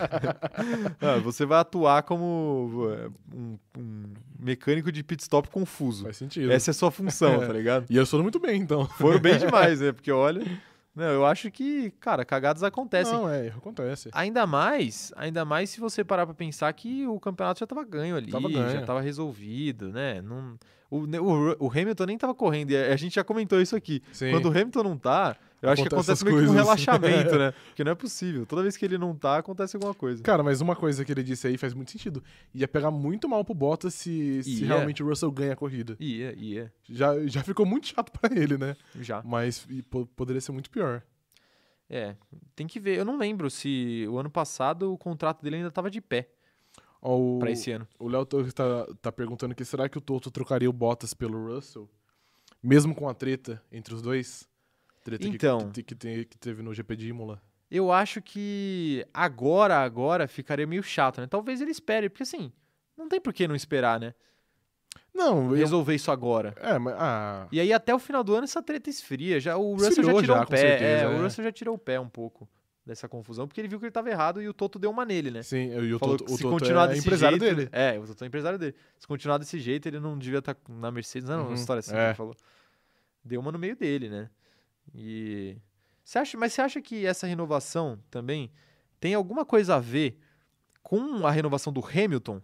Ah, 1.00 1.18
você 1.22 1.46
vai 1.46 1.58
atuar 1.60 2.02
como 2.02 2.90
é, 2.92 3.08
um, 3.34 3.58
um 3.78 4.02
mecânico 4.38 4.90
de 4.92 5.02
pit 5.02 5.22
stop 5.22 5.48
confuso. 5.48 6.04
Faz 6.04 6.16
sentido. 6.16 6.50
Essa 6.52 6.70
é 6.70 6.72
a 6.72 6.74
sua 6.74 6.90
função, 6.90 7.42
É. 7.42 7.46
tá 7.46 7.52
ligado? 7.52 7.86
E 7.88 7.96
eu 7.96 8.04
sou 8.04 8.22
muito 8.22 8.38
bem, 8.38 8.60
então. 8.60 8.86
Foram 8.86 9.18
bem 9.18 9.38
demais, 9.38 9.80
né? 9.80 9.92
Porque 9.92 10.10
olha. 10.12 10.44
Não, 10.94 11.04
eu 11.04 11.26
acho 11.26 11.50
que, 11.50 11.90
cara, 12.00 12.24
cagadas 12.24 12.62
acontecem. 12.62 13.12
Não, 13.12 13.28
é, 13.28 13.48
acontece. 13.48 14.08
Ainda 14.12 14.46
mais, 14.46 15.12
ainda 15.16 15.44
mais 15.44 15.70
se 15.70 15.80
você 15.80 16.02
parar 16.02 16.26
pra 16.26 16.34
pensar 16.34 16.72
que 16.72 17.06
o 17.06 17.18
campeonato 17.20 17.60
já 17.60 17.66
tava 17.66 17.84
ganho 17.84 18.16
ali, 18.16 18.30
Tava 18.32 18.50
já 18.50 18.62
ganho. 18.62 18.86
tava 18.86 19.00
resolvido, 19.00 19.90
né? 19.92 20.22
Não, 20.22 20.58
o, 20.90 21.00
o, 21.00 21.66
o 21.66 21.70
Hamilton 21.70 22.04
nem 22.06 22.18
tava 22.18 22.34
correndo, 22.34 22.70
e 22.70 22.76
a 22.76 22.92
a 22.92 22.96
gente 22.96 23.14
já 23.16 23.24
comentou 23.24 23.60
isso 23.60 23.76
aqui. 23.76 24.02
Sim. 24.12 24.30
Quando 24.30 24.46
o 24.46 24.50
Hamilton 24.50 24.82
não 24.82 24.96
tá, 24.96 25.36
eu 25.66 25.72
acho 25.72 25.82
que 25.82 25.88
Acontece 25.94 26.24
meio 26.24 26.36
que 26.36 26.42
um 26.42 26.46
coisas. 26.46 26.64
relaxamento, 26.64 27.38
né? 27.38 27.52
Porque 27.68 27.84
não 27.84 27.92
é 27.92 27.94
possível. 27.94 28.46
Toda 28.46 28.62
vez 28.62 28.76
que 28.76 28.84
ele 28.84 28.96
não 28.98 29.14
tá, 29.14 29.38
acontece 29.38 29.76
alguma 29.76 29.94
coisa. 29.94 30.22
Cara, 30.22 30.42
mas 30.42 30.60
uma 30.60 30.74
coisa 30.76 31.04
que 31.04 31.12
ele 31.12 31.22
disse 31.22 31.46
aí 31.46 31.56
faz 31.58 31.74
muito 31.74 31.90
sentido. 31.90 32.22
Ia 32.54 32.66
pegar 32.68 32.90
muito 32.90 33.28
mal 33.28 33.44
pro 33.44 33.54
Bottas 33.54 33.94
se, 33.94 34.42
se 34.42 34.60
Ia. 34.62 34.66
realmente 34.68 35.02
o 35.02 35.06
Russell 35.08 35.30
ganha 35.30 35.52
a 35.52 35.56
corrida. 35.56 35.96
Ia, 36.00 36.34
ia, 36.36 36.72
Já, 36.88 37.14
já 37.26 37.42
ficou 37.42 37.66
muito 37.66 37.88
chato 37.88 38.10
pra 38.12 38.34
ele, 38.34 38.56
né? 38.56 38.76
já. 39.00 39.22
Mas 39.24 39.66
e 39.68 39.82
po- 39.82 40.06
poderia 40.06 40.40
ser 40.40 40.52
muito 40.52 40.70
pior. 40.70 41.02
É, 41.88 42.16
tem 42.54 42.66
que 42.66 42.80
ver. 42.80 42.98
Eu 42.98 43.04
não 43.04 43.16
lembro 43.16 43.48
se 43.48 44.06
o 44.10 44.18
ano 44.18 44.28
passado 44.30 44.92
o 44.92 44.98
contrato 44.98 45.42
dele 45.42 45.56
ainda 45.56 45.70
tava 45.70 45.88
de 45.90 46.00
pé 46.00 46.28
Ó, 47.00 47.16
o, 47.16 47.38
pra 47.38 47.50
esse 47.50 47.70
ano. 47.70 47.86
o 47.98 48.08
Léo 48.08 48.26
Torres 48.26 48.52
tá, 48.52 48.86
tá 49.00 49.12
perguntando 49.12 49.52
aqui, 49.52 49.64
será 49.64 49.88
que 49.88 49.96
o 49.96 50.00
Toto 50.00 50.28
trocaria 50.30 50.68
o 50.68 50.72
Bottas 50.72 51.14
pelo 51.14 51.46
Russell? 51.54 51.88
Mesmo 52.60 52.92
com 52.94 53.08
a 53.08 53.14
treta 53.14 53.62
entre 53.70 53.94
os 53.94 54.02
dois? 54.02 54.48
Treta 55.06 55.22
que- 55.28 55.34
Então. 55.36 55.70
que, 55.70 55.82
que, 55.82 55.94
te- 55.94 56.24
que 56.24 56.36
teve 56.36 56.62
no 56.62 56.74
GP 56.74 56.96
de 56.96 57.08
Imola. 57.08 57.40
Eu 57.70 57.90
acho 57.92 58.20
que 58.22 59.06
agora, 59.14 59.78
agora 59.78 60.26
ficaria 60.28 60.66
meio 60.66 60.82
chato, 60.82 61.20
né? 61.20 61.26
Talvez 61.26 61.60
ele 61.60 61.70
espere, 61.70 62.08
porque 62.08 62.22
assim, 62.24 62.52
não 62.96 63.08
tem 63.08 63.20
por 63.20 63.32
que 63.32 63.46
não 63.48 63.54
esperar, 63.56 63.98
né? 64.00 64.14
Não, 65.14 65.50
eu, 65.50 65.56
Resolver 65.56 65.94
isso 65.94 66.10
agora. 66.10 66.54
é, 66.58 66.78
mas 66.78 66.94
ah, 66.98 67.48
E 67.50 67.58
aí 67.60 67.72
até 67.72 67.94
o 67.94 67.98
final 67.98 68.22
do 68.22 68.34
ano 68.34 68.44
essa 68.44 68.62
treta 68.62 68.90
esfria. 68.90 69.40
Já, 69.40 69.56
o 69.56 69.72
Russell 69.72 69.88
Esfriou 69.90 70.14
já 70.14 70.20
tirou 70.20 70.36
já, 70.36 70.42
o 70.42 70.46
pé. 70.46 70.56
certeza, 70.56 70.84
é, 70.84 71.02
é. 71.04 71.08
o 71.08 71.22
Russell 71.22 71.44
já 71.44 71.52
tirou 71.52 71.74
o 71.74 71.78
pé 71.78 71.98
um 71.98 72.08
pouco 72.08 72.48
dessa 72.84 73.08
confusão, 73.08 73.48
porque 73.48 73.60
ele 73.60 73.66
viu 73.68 73.78
que 73.80 73.86
ele 73.86 73.90
tava 73.92 74.10
errado 74.10 74.40
e 74.40 74.48
o 74.48 74.54
Toto 74.54 74.78
deu 74.78 74.90
uma 74.90 75.04
nele, 75.04 75.30
né? 75.30 75.42
sim, 75.42 75.72
e 75.72 75.92
o 75.94 75.98
Falou 75.98 76.16
Toto, 76.18 76.26
que 76.28 76.32
o 76.32 76.36
se 76.36 76.42
Toto 76.42 76.52
continuar 76.54 76.84
é 76.84 76.88
desse 76.88 77.00
empresário 77.00 77.38
jeito, 77.40 77.56
dele. 77.56 77.68
É, 77.72 77.98
o 77.98 78.06
Toto 78.06 78.22
é 78.22 78.26
empresário 78.28 78.58
dele. 78.58 78.74
Se 78.98 79.06
continuar 79.08 79.38
desse 79.38 79.58
jeito, 79.58 79.86
ele 79.88 79.98
não 79.98 80.16
devia 80.18 80.38
estar 80.38 80.56
na 80.68 80.90
Mercedes. 80.92 81.28
Não, 81.28 81.40
Uhum, 81.40 81.46
uma 81.48 81.54
história 81.54 81.80
assim 81.80 81.90
que 81.92 81.96
é. 81.96 82.06
ele 82.06 82.14
falou. 82.14 82.36
Deu 83.24 83.40
uma 83.40 83.50
no 83.50 83.58
meio 83.58 83.74
dele, 83.74 84.08
né? 84.08 84.30
E. 84.94 85.56
Você 86.04 86.18
acha, 86.18 86.38
mas 86.38 86.52
você 86.52 86.62
acha 86.62 86.80
que 86.80 87.04
essa 87.04 87.26
renovação 87.26 87.98
também 88.10 88.50
tem 89.00 89.14
alguma 89.14 89.44
coisa 89.44 89.76
a 89.76 89.80
ver 89.80 90.18
com 90.82 91.26
a 91.26 91.30
renovação 91.30 91.72
do 91.72 91.84
Hamilton? 91.84 92.40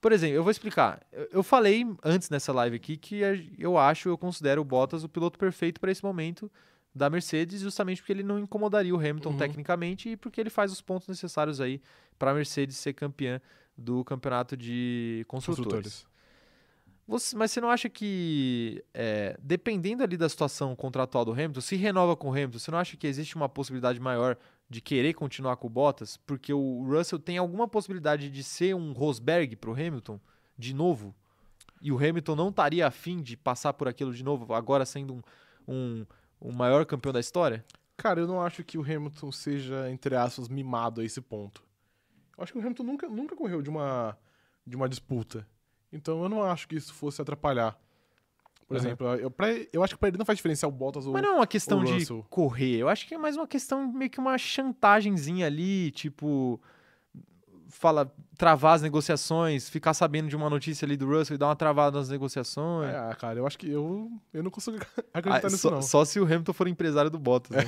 Por 0.00 0.12
exemplo, 0.12 0.36
eu 0.36 0.42
vou 0.42 0.50
explicar. 0.50 1.04
Eu, 1.30 1.42
falei 1.42 1.84
antes 2.02 2.30
nessa 2.30 2.52
live 2.52 2.76
aqui 2.76 2.96
que 2.96 3.20
eu 3.58 3.76
acho, 3.76 4.08
eu 4.08 4.16
considero 4.16 4.60
o 4.60 4.64
Bottas 4.64 5.04
o 5.04 5.08
piloto 5.08 5.38
perfeito 5.38 5.80
para 5.80 5.90
esse 5.90 6.02
momento 6.02 6.50
da 6.94 7.10
Mercedes, 7.10 7.60
justamente 7.60 8.00
porque 8.00 8.12
ele 8.12 8.22
não 8.22 8.38
incomodaria 8.38 8.94
o 8.94 8.98
Hamilton 8.98 9.30
Uhum. 9.30 9.36
tecnicamente 9.36 10.10
e 10.10 10.16
porque 10.16 10.40
ele 10.40 10.48
faz 10.48 10.72
os 10.72 10.80
pontos 10.80 11.08
necessários 11.08 11.60
aí 11.60 11.80
para 12.18 12.30
a 12.30 12.34
Mercedes 12.34 12.76
ser 12.76 12.94
campeã 12.94 13.40
do 13.76 14.02
campeonato 14.04 14.56
de 14.56 15.24
construtores. 15.28 15.68
Construtores. 15.68 16.06
Você- 17.06 17.36
mas 17.36 17.52
você 17.52 17.60
não 17.60 17.70
acha 17.70 17.88
que, 17.88 18.84
é, 18.92 19.36
dependendo 19.40 20.02
ali 20.02 20.16
da 20.16 20.28
situação 20.28 20.74
contratual 20.74 21.24
do 21.24 21.32
Hamilton, 21.32 21.60
se 21.60 21.76
renova 21.76 22.16
com 22.16 22.28
o 22.28 22.32
Hamilton, 22.32 22.58
você 22.58 22.70
não 22.70 22.78
acha 22.78 22.96
que 22.96 23.06
existe 23.06 23.36
uma 23.36 23.48
possibilidade 23.48 24.00
maior 24.00 24.36
de 24.68 24.80
querer 24.80 25.14
continuar 25.14 25.56
com 25.56 25.68
o 25.68 25.70
Bottas? 25.70 26.16
Porque 26.16 26.52
o 26.52 26.82
Russell 26.84 27.18
tem 27.20 27.38
alguma 27.38 27.68
possibilidade 27.68 28.28
de 28.28 28.42
ser 28.42 28.74
um 28.74 28.92
Rosberg 28.92 29.54
pro 29.54 29.72
Hamilton, 29.72 30.18
de 30.58 30.74
novo? 30.74 31.14
E 31.80 31.92
o 31.92 31.96
Hamilton 31.96 32.34
não 32.34 32.48
estaria 32.48 32.84
afim 32.86 33.22
de 33.22 33.36
passar 33.36 33.72
por 33.74 33.86
aquilo 33.86 34.12
de 34.12 34.24
novo, 34.24 34.52
agora 34.52 34.84
sendo 34.84 35.14
um, 35.14 35.22
um, 35.68 36.06
o 36.40 36.52
maior 36.52 36.84
campeão 36.84 37.12
da 37.12 37.20
história? 37.20 37.64
Cara, 37.96 38.18
eu 38.20 38.26
não 38.26 38.42
acho 38.42 38.64
que 38.64 38.76
o 38.76 38.82
Hamilton 38.82 39.30
seja, 39.30 39.88
entre 39.90 40.16
aspas, 40.16 40.48
mimado 40.48 41.00
a 41.00 41.04
esse 41.04 41.20
ponto. 41.20 41.62
Eu 42.36 42.42
acho 42.42 42.52
que 42.52 42.58
o 42.58 42.60
Hamilton 42.62 42.82
nunca, 42.82 43.08
nunca 43.08 43.36
correu 43.36 43.62
de 43.62 43.70
uma, 43.70 44.18
de 44.66 44.74
uma 44.74 44.88
disputa. 44.88 45.46
Então 45.92 46.22
eu 46.22 46.28
não 46.28 46.42
acho 46.42 46.66
que 46.68 46.76
isso 46.76 46.92
fosse 46.92 47.20
atrapalhar. 47.22 47.78
Por 48.66 48.76
Aham. 48.76 48.84
exemplo, 48.86 49.06
eu, 49.14 49.30
pra- 49.30 49.52
eu 49.72 49.82
acho 49.84 49.94
que 49.94 50.00
pra 50.00 50.08
ele 50.08 50.18
não 50.18 50.24
faz 50.26 50.36
diferença 50.38 50.66
o 50.66 50.70
Bottas 50.72 51.06
ou 51.06 51.12
Mas 51.12 51.22
não 51.22 51.30
é 51.30 51.34
uma 51.36 51.46
questão 51.46 51.84
de 51.84 52.04
correr. 52.28 52.76
Eu 52.78 52.88
acho 52.88 53.06
que 53.06 53.14
é 53.14 53.18
mais 53.18 53.36
uma 53.36 53.46
questão, 53.46 53.92
meio 53.92 54.10
que 54.10 54.18
uma 54.18 54.36
chantagemzinha 54.36 55.46
ali, 55.46 55.90
tipo. 55.92 56.60
Fala, 57.68 58.10
travar 58.38 58.74
as 58.76 58.82
negociações, 58.82 59.68
ficar 59.68 59.92
sabendo 59.94 60.28
de 60.28 60.36
uma 60.36 60.48
notícia 60.48 60.84
ali 60.86 60.96
do 60.96 61.06
Russell 61.06 61.34
e 61.34 61.38
dar 61.38 61.46
uma 61.48 61.56
travada 61.56 61.98
nas 61.98 62.08
negociações. 62.08 62.94
Ah, 62.94 63.14
cara, 63.18 63.38
eu 63.38 63.46
acho 63.46 63.58
que 63.58 63.68
eu, 63.68 64.10
eu 64.32 64.42
não 64.42 64.50
consigo 64.50 64.78
Ah, 65.12 65.18
acreditar 65.18 65.48
nisso, 65.48 65.58
só, 65.58 65.70
não. 65.70 65.82
só 65.82 66.04
se 66.04 66.20
o 66.20 66.24
Hamilton 66.24 66.52
for 66.52 66.68
empresário 66.68 67.10
do 67.10 67.18
Bottas, 67.18 67.56
né? 67.56 67.64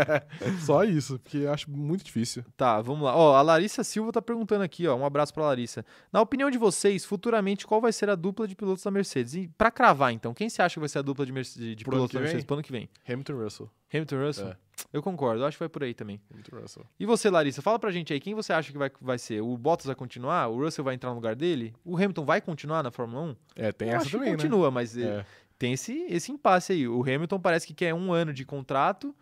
Só 0.64 0.84
isso, 0.84 1.18
porque 1.18 1.38
eu 1.38 1.52
acho 1.52 1.70
muito 1.70 2.04
difícil. 2.04 2.44
Tá, 2.56 2.80
vamos 2.80 3.04
lá. 3.04 3.16
Ó, 3.16 3.34
a 3.36 3.42
Larissa 3.42 3.82
Silva 3.84 4.12
tá 4.12 4.20
perguntando 4.22 4.62
aqui, 4.64 4.86
ó. 4.86 4.94
Um 4.96 5.04
abraço 5.04 5.32
pra 5.32 5.44
Larissa. 5.44 5.84
Na 6.12 6.20
opinião 6.20 6.50
de 6.50 6.58
vocês, 6.58 7.04
futuramente, 7.04 7.66
qual 7.66 7.80
vai 7.80 7.92
ser 7.92 8.10
a 8.10 8.14
dupla 8.14 8.46
de 8.46 8.54
pilotos 8.54 8.82
da 8.84 8.90
Mercedes? 8.90 9.34
E 9.34 9.48
pra 9.56 9.70
cravar, 9.70 10.12
então, 10.12 10.34
quem 10.34 10.48
você 10.48 10.60
acha 10.62 10.74
que 10.74 10.80
vai 10.80 10.88
ser 10.88 10.98
a 10.98 11.02
dupla 11.02 11.24
de, 11.24 11.32
Merce- 11.32 11.58
de, 11.76 11.84
pilotos 11.84 12.12
da 12.12 12.20
Mercedes 12.20 12.42
vem? 12.42 12.46
pro 12.46 12.54
ano 12.56 12.62
que 12.62 12.72
vem? 12.72 12.88
Hamilton 13.08 13.34
Russell. 13.42 13.70
Hamilton 13.92 14.16
Russell? 14.26 14.48
É. 14.48 14.56
Eu 14.92 15.02
concordo, 15.02 15.42
eu 15.42 15.46
acho 15.46 15.56
que 15.56 15.62
vai 15.62 15.68
por 15.68 15.82
aí 15.84 15.94
também. 15.94 16.20
E 16.34 16.54
Russell. 16.54 16.84
E 16.98 17.06
você, 17.06 17.28
Larissa, 17.30 17.62
fala 17.62 17.78
pra 17.78 17.90
gente 17.90 18.12
aí, 18.12 18.20
quem 18.20 18.34
você 18.34 18.52
acha 18.52 18.72
que 18.72 18.78
vai, 18.78 18.90
vai 19.00 19.18
ser? 19.18 19.40
O 19.40 19.56
Bottas 19.56 19.86
vai 19.86 19.94
continuar? 19.94 20.48
O 20.48 20.58
Russell 20.58 20.84
vai 20.84 20.94
entrar 20.94 21.10
no 21.10 21.16
lugar 21.16 21.34
dele? 21.36 21.74
O 21.84 21.96
Hamilton 21.96 22.24
vai 22.24 22.40
continuar 22.40 22.82
na 22.82 22.90
Fórmula 22.90 23.22
1? 23.22 23.36
É, 23.56 23.72
tem 23.72 23.88
eu 23.90 23.96
essa 23.96 24.10
também, 24.10 24.30
que 24.30 24.36
continua, 24.36 24.70
mas 24.70 24.94
né? 24.94 25.04
eh, 25.04 25.20
É. 25.20 25.24
tem 25.58 25.72
esse, 25.74 25.92
esse 26.08 26.32
impasse 26.32 26.72
aí. 26.72 26.88
O 26.88 27.02
Hamilton 27.02 27.38
parece 27.40 27.66
que 27.66 27.74
quer 27.74 27.94
um 27.94 28.12
ano 28.12 28.32
de 28.32 28.44
contrato 28.44 29.14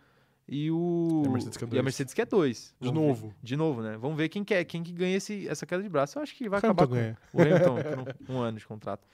e 0.49 0.71
o 0.71 1.23
E 1.25 1.29
a 1.29 1.31
Mercedes 1.31 1.57
quer 1.59 1.65
e 1.65 1.69
a 1.69 1.71
dois. 1.71 1.85
Mercedes 1.85 2.15
quer 2.15 2.27
dois. 2.27 2.75
De 2.81 2.89
Vamos 2.89 3.03
ver. 3.03 3.09
novo. 3.09 3.35
De 3.43 3.57
novo, 3.57 3.83
né? 3.83 3.97
Vamos 3.99 4.17
ver 4.17 4.29
quem 4.31 4.43
quer, 4.45 4.65
quem 4.65 4.83
que 4.83 4.93
ganha 4.93 5.17
esse, 5.17 5.47
essa 5.49 5.67
queda 5.67 5.83
de 5.83 5.89
braço. 5.89 6.19
Eu 6.19 6.23
acho 6.23 6.35
que 6.35 6.49
vai 6.49 6.59
Hamilton 6.61 6.83
acabar 6.83 6.87
ganha. 6.95 7.19
com 7.31 7.39
o 7.39 7.43
Hamilton 7.43 7.77
um, 8.29 8.35
um 8.37 8.39
ano 8.41 8.59
de 8.59 8.67
contrato. 8.67 9.07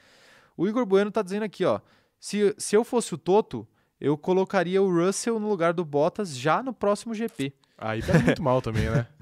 O 0.57 0.69
Igor 0.69 0.87
Bueno 0.87 1.11
tá 1.11 1.23
dizendo 1.23 1.43
aqui, 1.43 1.65
ó. 1.65 1.81
Se, 2.21 2.55
se 2.57 2.77
eu 2.77 2.85
fosse 2.85 3.13
o 3.15 3.19
Toto, 3.19 3.67
eu 4.05 4.17
colocaria 4.19 4.83
o 4.83 4.89
Russell 4.93 5.39
no 5.41 5.49
lugar 5.49 5.73
do 5.73 5.85
Bottas 5.85 6.37
já 6.37 6.63
no 6.63 6.73
próximo 6.73 7.15
GP. 7.15 7.53
Aí 7.79 8.03
pega 8.03 8.19
muito 8.21 8.43
mal 8.43 8.61
também, 8.63 8.89
né? 8.91 9.07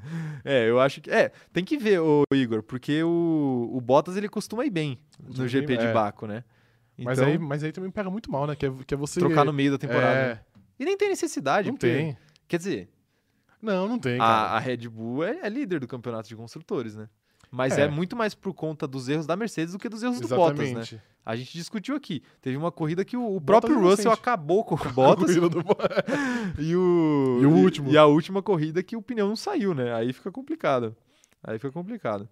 É, 0.45 0.68
eu 0.68 0.80
acho 0.80 1.01
que. 1.01 1.09
É, 1.09 1.30
tem 1.53 1.64
que 1.64 1.78
ver, 1.78 2.01
o 2.01 2.24
Igor, 2.35 2.64
porque 2.64 3.01
o, 3.05 3.70
o 3.72 3.80
Bottas 3.80 4.16
ele 4.16 4.28
costuma 4.28 4.66
ir 4.66 4.70
bem 4.70 4.99
no 5.20 5.47
GP 5.47 5.66
bem, 5.68 5.78
de 5.78 5.87
é. 5.87 5.93
Baco, 5.93 6.26
né? 6.26 6.43
Mas, 6.99 7.18
Então, 7.18 7.30
aí, 7.30 7.39
mas 7.39 7.62
aí 7.62 7.70
também 7.70 7.91
pega 7.93 8.11
muito 8.11 8.28
mal, 8.28 8.45
né? 8.49 8.57
Que 8.57 8.66
é, 8.66 8.72
que 8.85 8.93
é 8.93 8.97
você. 8.97 9.20
trocar 9.20 9.45
no 9.45 9.53
meio 9.53 9.70
da 9.70 9.78
temporada. 9.78 10.18
É? 10.18 10.41
E 10.80 10.85
nem 10.85 10.97
tem 10.97 11.09
necessidade. 11.09 11.68
não 11.68 11.76
porque- 11.76 11.87
tem. 11.95 12.16
Quer 12.49 12.57
dizer, 12.57 12.89
Não, 13.62 13.87
não 13.89 13.99
tem. 14.01 14.18
a, 14.20 14.24
a 14.24 14.59
Red 14.59 14.89
Bull 14.89 15.22
é, 15.22 15.39
é 15.43 15.49
líder 15.49 15.78
do 15.78 15.87
campeonato 15.87 16.28
de 16.28 16.35
construtores, 16.35 16.97
né? 16.97 17.09
Mas 17.49 17.78
é. 17.78 17.83
É. 17.83 17.89
muito 17.89 18.16
mais 18.16 18.35
por 18.35 18.53
conta 18.53 18.87
dos 18.89 19.09
erros 19.09 19.26
da 19.26 19.37
Mercedes 19.37 19.72
do 19.74 19.78
que 19.78 19.89
dos 19.89 20.03
erros 20.03 20.18
do 20.20 20.26
Bottas, 20.26 20.72
né? 20.72 21.01
A 21.25 21.37
gente 21.37 21.53
discutiu 21.53 21.95
aqui. 21.95 22.23
Teve 22.41 22.57
uma 22.57 22.73
corrida 22.73 23.05
que 23.05 23.16
o, 23.16 23.37
o 23.37 23.41
próprio. 23.41 23.79
Russell 23.81 24.11
acabou 24.11 24.64
com 24.64 24.75
o 24.75 24.93
Bottas 24.93 25.35
do 25.37 25.61
e 26.59 26.75
o, 26.75 27.39
E 27.41 27.47
o 27.47 27.51
último. 27.51 27.91
E, 27.91 27.97
a 27.97 28.07
última 28.07 28.43
corrida 28.43 28.83
que 28.83 28.97
o 28.97 29.03
pneu 29.03 29.29
não 29.29 29.37
saiu, 29.37 29.75
né? 29.75 29.95
Aí 29.95 30.12
fica 30.12 30.33
complicado. 30.33 30.97
Aí 31.43 31.59
fica 31.59 31.73
complicado. 31.73 32.29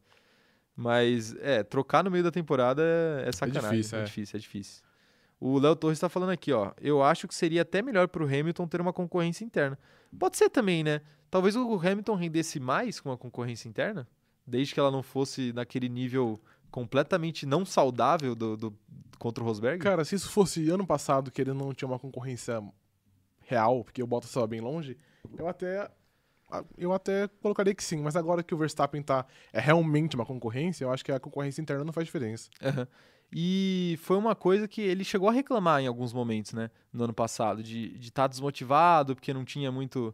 Mas, 0.74 1.36
é, 1.40 1.62
trocar 1.62 2.02
no 2.02 2.10
meio 2.10 2.24
da 2.24 2.30
temporada 2.30 2.82
é, 2.82 3.28
é 3.28 3.32
sacanagem. 3.32 3.70
difícil, 3.70 3.98
é 3.98 4.00
é. 4.00 4.04
difícil, 4.04 4.36
é 4.36 4.40
difícil. 4.40 4.82
O 5.38 5.58
Léo 5.58 5.76
Torres 5.76 5.98
tá 5.98 6.08
falando 6.08 6.30
aqui, 6.30 6.52
ó. 6.52 6.72
Eu 6.80 7.02
acho 7.02 7.26
que 7.26 7.34
seria 7.34 7.62
até 7.62 7.80
melhor 7.80 8.08
pro 8.08 8.26
Hamilton 8.26 8.66
ter 8.66 8.80
uma 8.80 8.92
concorrência 8.92 9.44
interna. 9.44 9.78
Pode 10.18 10.36
ser 10.36 10.50
também, 10.50 10.82
né? 10.82 11.00
Talvez 11.30 11.54
o 11.54 11.74
Hamilton 11.74 12.14
rendesse 12.14 12.58
mais 12.58 13.00
com 13.00 13.08
uma 13.08 13.16
concorrência 13.16 13.68
interna, 13.68 14.06
desde 14.46 14.74
que 14.74 14.80
ela 14.80 14.90
não 14.90 15.02
fosse 15.02 15.52
naquele 15.52 15.88
nível 15.88 16.40
completamente 16.70 17.44
não 17.46 17.64
saudável 17.64 18.34
do, 18.34 18.56
do- 18.56 18.78
contra 19.18 19.42
o 19.42 19.46
Rosberg. 19.46 19.82
Cara, 19.82 20.04
se 20.04 20.14
isso 20.14 20.30
fosse 20.30 20.68
ano 20.70 20.86
passado, 20.86 21.30
que 21.30 21.40
ele 21.40 21.52
não 21.52 21.74
tinha 21.74 21.88
uma 21.88 21.98
concorrência 21.98 22.62
real, 23.40 23.84
porque 23.84 24.02
o 24.02 24.06
Bottas 24.06 24.30
estava 24.30 24.46
bem 24.46 24.60
longe, 24.60 24.96
eu 25.36 25.48
até. 25.48 25.90
Eu 26.76 26.92
até 26.92 27.28
colocaria 27.40 27.72
que 27.72 27.84
sim, 27.84 27.98
mas 28.02 28.16
agora 28.16 28.42
que 28.42 28.52
o 28.52 28.58
Verstappen 28.58 29.00
tá, 29.02 29.24
é 29.52 29.60
realmente 29.60 30.16
uma 30.16 30.26
concorrência, 30.26 30.84
eu 30.84 30.90
acho 30.92 31.04
que 31.04 31.12
a 31.12 31.20
concorrência 31.20 31.62
interna 31.62 31.84
não 31.84 31.92
faz 31.92 32.06
diferença. 32.06 32.50
Aham. 32.60 32.88
E 33.32 33.96
foi 34.02 34.16
uma 34.16 34.34
coisa 34.34 34.66
que 34.66 34.80
ele 34.80 35.04
chegou 35.04 35.28
a 35.28 35.32
reclamar 35.32 35.80
em 35.80 35.86
alguns 35.86 36.12
momentos, 36.12 36.52
né? 36.52 36.68
No 36.92 37.04
ano 37.04 37.14
passado, 37.14 37.62
de 37.62 37.96
estar 38.00 38.26
desmotivado, 38.26 39.14
porque 39.14 39.32
não 39.32 39.44
tinha 39.44 39.70
muito, 39.70 40.12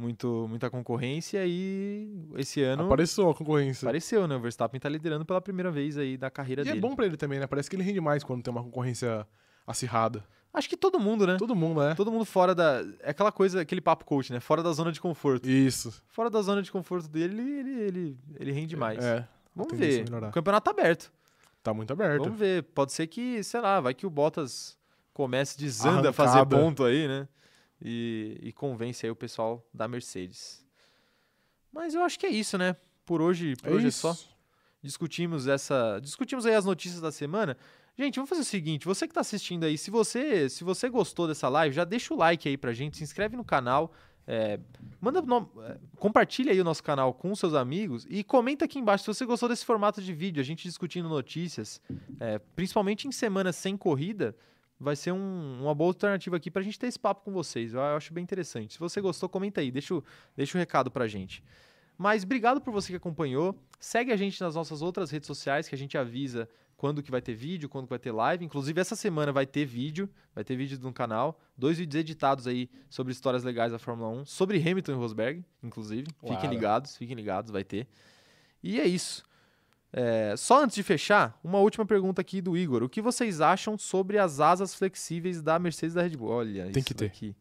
muito, 0.00 0.46
muita 0.48 0.70
concorrência, 0.70 1.44
e 1.46 2.08
esse 2.36 2.62
ano 2.62 2.84
Apareceu 2.86 3.28
a 3.28 3.34
concorrência. 3.34 3.86
apareceu, 3.86 4.26
né? 4.26 4.34
O 4.36 4.40
Verstappen 4.40 4.80
tá 4.80 4.88
liderando 4.88 5.24
pela 5.24 5.40
primeira 5.40 5.70
vez 5.70 5.98
aí 5.98 6.16
da 6.16 6.30
carreira 6.30 6.62
E 6.62 6.64
dele. 6.64 6.78
é 6.78 6.80
bom 6.80 6.96
pra 6.96 7.06
ele 7.06 7.16
também, 7.16 7.38
né? 7.38 7.46
Parece 7.46 7.68
que 7.68 7.76
ele 7.76 7.82
rende 7.82 8.00
mais 8.00 8.24
quando 8.24 8.42
tem 8.42 8.50
uma 8.50 8.62
concorrência 8.62 9.26
acirrada. 9.66 10.24
Acho 10.52 10.68
que 10.68 10.76
todo 10.76 10.98
mundo, 10.98 11.26
né? 11.26 11.36
Todo 11.36 11.54
mundo, 11.54 11.80
né? 11.80 11.94
Todo 11.94 12.10
mundo 12.10 12.24
fora 12.24 12.54
da. 12.54 12.82
É 13.00 13.10
aquela 13.10 13.30
coisa, 13.30 13.60
aquele 13.60 13.80
papo 13.80 14.04
coach, 14.04 14.32
né? 14.32 14.40
Fora 14.40 14.62
da 14.64 14.72
zona 14.72 14.90
de 14.90 15.00
conforto. 15.00 15.48
Isso. 15.48 16.02
Fora 16.08 16.28
da 16.28 16.42
zona 16.42 16.60
de 16.60 16.72
conforto 16.72 17.08
dele, 17.08 17.40
ele, 17.40 17.80
ele, 17.80 18.18
ele, 18.36 18.52
rende 18.52 18.76
mais. 18.76 19.04
É, 19.04 19.28
Vamos 19.54 19.78
ver. 19.78 20.04
O 20.28 20.32
campeonato 20.32 20.64
tá 20.64 20.70
aberto. 20.72 21.12
tá 21.62 21.72
muito 21.72 21.92
aberto. 21.92 22.24
Vamos 22.24 22.38
ver. 22.38 22.64
Pode 22.64 22.92
ser 22.92 23.06
que, 23.06 23.44
sei 23.44 23.60
lá, 23.60 23.80
vai 23.80 23.94
que 23.94 24.04
o 24.04 24.10
Bottas 24.10 24.76
comece 25.14 25.56
desanda 25.56 26.10
a 26.10 26.12
fazer 26.12 26.44
ponto 26.46 26.82
aí, 26.82 27.06
né? 27.06 27.28
E, 27.82 28.38
e 28.42 28.52
convence 28.52 29.04
aí 29.06 29.10
o 29.10 29.16
pessoal 29.16 29.66
da 29.72 29.88
Mercedes. 29.88 30.64
Mas 31.72 31.94
eu 31.94 32.02
acho 32.02 32.18
que 32.18 32.26
é 32.26 32.30
isso, 32.30 32.58
né? 32.58 32.76
Por 33.06 33.22
hoje, 33.22 33.56
por 33.56 33.70
É 33.70 33.74
hoje 33.74 33.86
é 33.86 33.88
isso. 33.88 34.00
só. 34.00 34.16
Discutimos 34.82 35.46
essa, 35.46 35.98
discutimos 36.02 36.46
aí 36.46 36.54
as 36.54 36.64
notícias 36.64 37.00
da 37.00 37.12
semana. 37.12 37.56
Gente, 37.98 38.16
vamos 38.16 38.30
fazer 38.30 38.42
o 38.42 38.44
seguinte, 38.44 38.86
você 38.86 39.06
que 39.06 39.12
tá 39.12 39.20
assistindo 39.20 39.64
aí, 39.64 39.76
se 39.76 39.90
você, 39.90 40.48
se 40.48 40.64
você 40.64 40.88
gostou 40.88 41.26
dessa 41.28 41.48
live, 41.48 41.74
já 41.74 41.84
deixa 41.84 42.14
o 42.14 42.16
like 42.16 42.48
aí 42.48 42.56
pra 42.56 42.72
gente, 42.72 42.96
se 42.96 43.02
inscreve 43.04 43.36
no 43.36 43.44
canal, 43.44 43.92
é, 44.26 44.58
manda 45.00 45.20
no- 45.20 45.50
é, 45.64 45.76
compartilha 45.96 46.52
aí 46.52 46.60
o 46.60 46.64
nosso 46.64 46.82
canal 46.82 47.12
com 47.12 47.34
seus 47.34 47.52
amigos 47.52 48.06
e 48.08 48.24
comenta 48.24 48.64
aqui 48.64 48.78
embaixo 48.78 49.04
se 49.04 49.08
você 49.08 49.26
gostou 49.26 49.48
desse 49.50 49.66
formato 49.66 50.00
de 50.00 50.14
vídeo, 50.14 50.40
a 50.40 50.44
gente 50.44 50.62
discutindo 50.66 51.08
notícias, 51.10 51.80
é, 52.18 52.38
principalmente 52.38 53.06
em 53.06 53.12
semanas 53.12 53.56
sem 53.56 53.76
corrida, 53.76 54.34
vai 54.80 54.96
ser 54.96 55.12
um- 55.12 55.62
uma 55.62 55.74
boa 55.74 55.90
alternativa 55.90 56.36
aqui 56.36 56.50
pra 56.50 56.62
gente 56.62 56.78
ter 56.78 56.86
esse 56.86 56.98
papo 56.98 57.22
com 57.22 57.32
vocês. 57.32 57.74
Eu 57.74 57.82
acho 57.82 58.12
bem 58.14 58.22
interessante. 58.24 58.72
Se 58.72 58.78
você 58.80 59.00
gostou, 59.00 59.28
comenta 59.28 59.60
aí, 59.60 59.70
deixa 59.70 59.94
o, 59.94 60.02
deixa 60.36 60.56
o 60.56 60.58
recado 60.58 60.90
pra 60.90 61.06
gente. 61.06 61.44
Mas 61.98 62.24
obrigado 62.24 62.60
por 62.62 62.72
você 62.72 62.88
que 62.92 62.96
acompanhou. 62.96 63.54
Segue 63.78 64.10
a 64.10 64.16
gente 64.16 64.40
nas 64.40 64.54
nossas 64.54 64.80
outras 64.80 65.10
redes 65.10 65.26
sociais 65.26 65.68
que 65.68 65.74
a 65.74 65.78
gente 65.78 65.98
avisa 65.98 66.48
quando 66.78 67.02
que 67.02 67.10
vai 67.10 67.20
ter 67.20 67.34
vídeo, 67.34 67.68
quando 67.68 67.84
que 67.84 67.90
vai 67.90 67.98
ter 67.98 68.10
live. 68.10 68.42
Inclusive 68.42 68.80
essa 68.80 68.96
semana 68.96 69.30
vai 69.30 69.44
ter 69.44 69.66
vídeo, 69.66 70.08
vai 70.34 70.42
ter 70.42 70.56
vídeo 70.56 70.78
no 70.80 70.94
canal, 70.94 71.38
dois 71.54 71.76
vídeos 71.76 72.00
editados 72.00 72.46
aí 72.46 72.70
sobre 72.88 73.12
histórias 73.12 73.44
legais 73.44 73.70
da 73.72 73.78
Fórmula 73.78 74.08
1, 74.08 74.24
sobre 74.24 74.56
Hamilton 74.58 74.92
e 74.92 74.94
Rosberg, 74.94 75.44
inclusive. 75.62 76.06
Fiquem 76.36 76.48
ligados, 76.48 76.96
fiquem 76.96 77.14
ligados, 77.14 77.50
vai 77.50 77.64
ter. 77.64 77.86
E 78.62 78.80
é 78.80 78.86
isso. 78.86 79.22
É, 79.92 80.34
só 80.36 80.62
antes 80.62 80.76
de 80.76 80.82
fechar, 80.82 81.38
uma 81.42 81.58
última 81.58 81.84
pergunta 81.84 82.20
aqui 82.20 82.40
do 82.40 82.56
Igor. 82.56 82.82
O 82.82 82.88
que 82.88 83.02
vocês 83.02 83.40
acham 83.40 83.76
sobre 83.76 84.18
as 84.18 84.38
asas 84.40 84.74
flexíveis 84.74 85.42
da 85.42 85.58
Mercedes 85.58 85.94
e 85.94 85.96
da 85.96 86.02
Red 86.02 86.16
Bull? 86.16 86.28
Olha, 86.30 86.62
Tem 86.64 86.80
isso 86.80 86.84
que 86.86 86.94
ter. 86.94 87.04
daqui. 87.06 87.34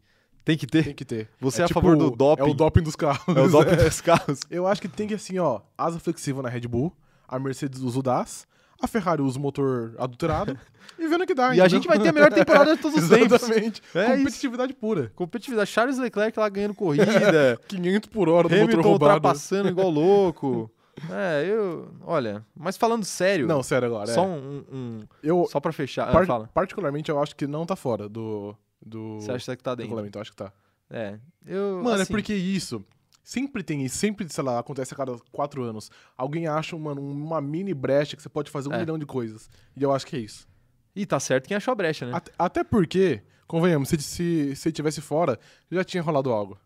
Tem 0.43 0.57
que 0.57 0.65
ter. 0.65 0.83
Tem 0.83 0.93
que 0.95 1.05
ter. 1.05 1.29
Você 1.39 1.61
é, 1.61 1.65
a 1.65 1.67
tipo, 1.67 1.79
favor 1.79 1.95
do 1.95 2.09
doping? 2.09 2.41
É 2.41 2.45
o 2.45 2.53
doping 2.55 2.81
dos 2.81 2.95
carros. 2.95 3.37
É 3.37 3.41
o 3.41 3.47
doping 3.49 3.75
dos 3.83 4.01
carros. 4.01 4.39
Eu 4.49 4.65
acho 4.65 4.81
que 4.81 4.87
tem 4.87 5.07
que, 5.07 5.13
assim, 5.13 5.37
ó, 5.37 5.61
asa 5.77 5.99
flexível 5.99 6.41
na 6.41 6.49
Red 6.49 6.61
Bull, 6.61 6.91
a 7.27 7.37
Mercedes 7.37 7.81
usa 7.81 7.99
o 7.99 8.01
DAS, 8.01 8.47
a 8.81 8.87
Ferrari 8.87 9.21
usa 9.21 9.37
o 9.37 9.41
motor 9.41 9.93
adulterado, 9.99 10.57
e 10.97 11.07
vendo 11.07 11.27
que 11.27 11.35
dá, 11.35 11.53
E 11.55 11.61
a 11.61 11.67
gente 11.67 11.87
vai 11.87 11.99
ter 11.99 12.09
a 12.09 12.11
melhor 12.13 12.31
temporada 12.33 12.75
de 12.75 12.81
todos 12.81 13.03
os 13.03 13.07
tempos. 13.09 13.43
Exatamente. 13.43 13.81
É 13.93 14.05
isso. 14.07 14.17
Competitividade 14.17 14.73
pura. 14.73 15.11
Competitividade. 15.15 15.69
Charles 15.69 15.99
Leclerc 15.99 16.39
lá 16.39 16.49
ganhando 16.49 16.73
corrida. 16.73 17.59
500 17.67 18.09
por 18.09 18.27
hora 18.27 18.47
do 18.49 18.55
motor 18.55 18.63
Hamilton 18.63 18.89
roubado. 18.89 19.13
ultrapassando 19.13 19.69
igual 19.69 19.89
louco. 19.91 20.71
É, 21.11 21.45
eu. 21.47 21.91
Olha, 22.01 22.45
mas 22.55 22.77
falando 22.77 23.03
sério. 23.05 23.47
Não, 23.47 23.61
sério 23.63 23.87
agora. 23.87 24.07
Só 24.13 24.23
é. 24.23 24.27
um. 24.27 24.63
um- 24.71 24.99
Eu, 25.23 25.47
só 25.49 25.59
pra 25.59 25.71
fechar. 25.71 26.09
Ah, 26.09 26.11
par- 26.11 26.25
fala. 26.25 26.49
particularmente, 26.53 27.09
eu 27.09 27.21
acho 27.21 27.35
que 27.35 27.45
não 27.47 27.65
tá 27.65 27.75
fora 27.75 28.07
do, 28.09 28.55
do, 28.83 29.19
Você 29.21 29.31
acha 29.31 29.55
que 29.55 29.63
tá 29.63 29.73
do 29.73 29.77
dentro? 29.77 29.89
regulamento. 29.89 30.17
Eu 30.17 30.21
acho 30.21 30.31
que 30.31 30.37
tá. 30.37 30.51
É. 30.89 31.19
Eu, 31.45 31.81
Mano, 31.83 32.01
assim, 32.01 32.03
é 32.11 32.15
porque 32.15 32.33
isso. 32.33 32.83
Sempre 33.23 33.61
tem 33.61 33.85
isso, 33.85 33.95
sempre, 33.95 34.27
sei 34.27 34.43
lá, 34.43 34.57
acontece 34.57 34.91
a 34.93 34.97
cada 34.97 35.15
quatro 35.31 35.61
anos. 35.63 35.91
Alguém 36.17 36.47
acha, 36.47 36.75
mano, 36.75 36.99
uma 36.99 37.39
mini 37.39 37.75
brecha 37.75 38.15
que 38.15 38.23
você 38.23 38.29
pode 38.29 38.49
fazer 38.49 38.69
um 38.69 38.73
É. 38.73 38.79
milhão 38.79 38.97
de 38.97 39.05
coisas. 39.05 39.47
E 39.77 39.83
eu 39.83 39.91
acho 39.93 40.07
que 40.07 40.15
é 40.15 40.19
isso. 40.19 40.47
E 40.95 41.05
tá 41.05 41.19
certo 41.19 41.47
quem 41.47 41.55
achou 41.55 41.71
a 41.71 41.75
brecha, 41.75 42.07
né? 42.07 42.11
Até, 42.15 42.31
até 42.39 42.63
porque, 42.63 43.21
convenhamos, 43.45 43.89
se, 43.89 44.01
se, 44.01 44.55
se 44.55 44.71
tivesse 44.71 44.99
fora, 44.99 45.37
já 45.69 45.83
tinha 45.83 46.01
rolado 46.01 46.31
algo. 46.31 46.57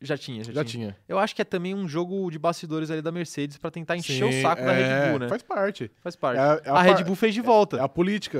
Já 0.00 0.16
tinha, 0.16 0.44
já, 0.44 0.52
Já 0.52 0.64
tinha. 0.64 0.86
tinha. 0.92 0.96
Eu 1.08 1.18
acho 1.18 1.34
que 1.34 1.42
é 1.42 1.44
também 1.44 1.74
um 1.74 1.88
jogo 1.88 2.30
de 2.30 2.38
bastidores 2.38 2.88
ali 2.88 3.02
da 3.02 3.10
Mercedes 3.10 3.56
pra 3.58 3.68
tentar 3.68 3.96
encher 3.96 4.22
o 4.24 4.30
Sim, 4.32 4.42
saco 4.42 4.62
da 4.62 4.70
Red 4.72 4.82
é, 4.84 5.10
Bull, 5.10 5.18
né? 5.18 5.28
Faz 5.28 5.42
parte. 5.42 5.90
Faz 6.00 6.14
parte. 6.14 6.38
É 6.38 6.40
a- 6.40 6.60
é 6.64 6.70
a 6.70 6.74
a 6.74 6.82
Red 6.82 7.02
Bull 7.02 7.16
fez 7.16 7.34
de 7.34 7.40
volta. 7.40 7.78
É 7.78 7.80
a 7.80 7.88
política, 7.88 8.38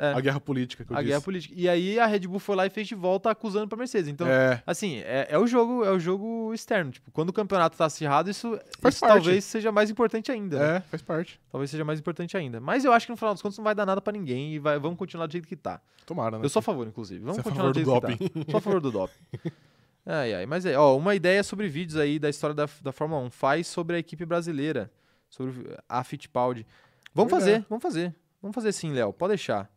É. 0.00 0.12
a 0.14 0.20
guerra 0.20 0.40
política 0.40 0.84
que 0.84 0.92
eu 0.92 0.96
a 0.96 1.00
disse. 1.00 1.08
guerra 1.10 1.20
política. 1.20 1.54
E 1.56 1.68
aí 1.68 1.98
a 2.00 2.06
Red 2.06 2.20
Bull 2.26 2.40
foi 2.40 2.56
lá 2.56 2.66
e 2.66 2.70
fez 2.70 2.88
de 2.88 2.96
volta 2.96 3.30
acusando 3.30 3.68
pra 3.68 3.78
Mercedes. 3.78 4.08
Então, 4.10 4.26
é, 4.26 4.60
assim, 4.66 4.96
é, 4.98 5.28
é 5.30 5.38
o 5.38 5.46
jogo, 5.46 5.84
é 5.84 5.90
o 5.92 5.98
jogo 6.00 6.52
externo. 6.52 6.90
Tipo, 6.90 7.08
quando 7.12 7.28
o 7.28 7.32
campeonato 7.32 7.76
tá 7.76 7.84
acirrado, 7.84 8.28
isso, 8.28 8.58
isso 8.88 9.00
talvez 9.00 9.44
seja 9.44 9.70
mais 9.70 9.88
importante 9.90 10.32
ainda. 10.32 10.58
né? 10.58 10.76
é, 10.78 10.80
faz 10.80 11.02
parte. 11.02 11.38
Talvez 11.52 11.70
seja 11.70 11.84
mais 11.84 12.00
importante 12.00 12.36
ainda. 12.36 12.58
Mas 12.60 12.84
eu 12.84 12.92
acho 12.92 13.06
que 13.06 13.12
no 13.12 13.16
final 13.16 13.32
dos 13.32 13.42
contos 13.42 13.56
não 13.56 13.64
vai 13.64 13.76
dar 13.76 13.86
nada 13.86 14.00
pra 14.00 14.12
ninguém 14.12 14.54
e 14.54 14.58
vai- 14.58 14.76
vamos 14.80 14.98
continuar 14.98 15.26
do 15.26 15.32
jeito 15.32 15.46
que 15.46 15.54
tá. 15.54 15.80
Tomara, 16.04 16.36
né? 16.38 16.44
Eu 16.44 16.48
sou 16.48 16.58
a 16.58 16.62
favor, 16.62 16.84
inclusive. 16.86 17.20
Vamos 17.20 17.36
Você 17.36 17.40
é 17.40 17.42
a 17.42 17.44
continuar 17.44 17.70
do 17.70 17.74
jeito 17.74 17.90
do 17.90 18.28
que 18.28 18.44
tá. 18.44 18.50
Sou 18.50 18.58
a 18.58 18.60
favor 18.60 18.80
do 18.80 18.90
doping. 18.90 19.14
Ai, 20.06 20.34
ai. 20.34 20.46
Mas 20.46 20.64
é, 20.64 20.78
ó, 20.78 20.96
uma 20.96 21.16
ideia 21.16 21.42
sobre 21.42 21.66
vídeos 21.66 21.98
aí 21.98 22.18
da 22.18 22.30
história 22.30 22.54
da, 22.54 22.68
da 22.80 22.92
Fórmula 22.92 23.20
1. 23.22 23.30
Faz 23.30 23.66
sobre 23.66 23.96
a 23.96 23.98
equipe 23.98 24.24
brasileira, 24.24 24.90
sobre 25.28 25.76
a 25.88 26.04
Fittipaldi. 26.04 26.64
Vamos 27.12 27.30
Boa 27.30 27.40
fazer, 27.40 27.50
ideia. 27.50 27.66
vamos 27.68 27.82
fazer. 27.82 28.14
Vamos 28.40 28.54
fazer 28.54 28.72
sim, 28.72 28.92
Léo. 28.92 29.12
Pode 29.12 29.30
deixar. 29.30 29.68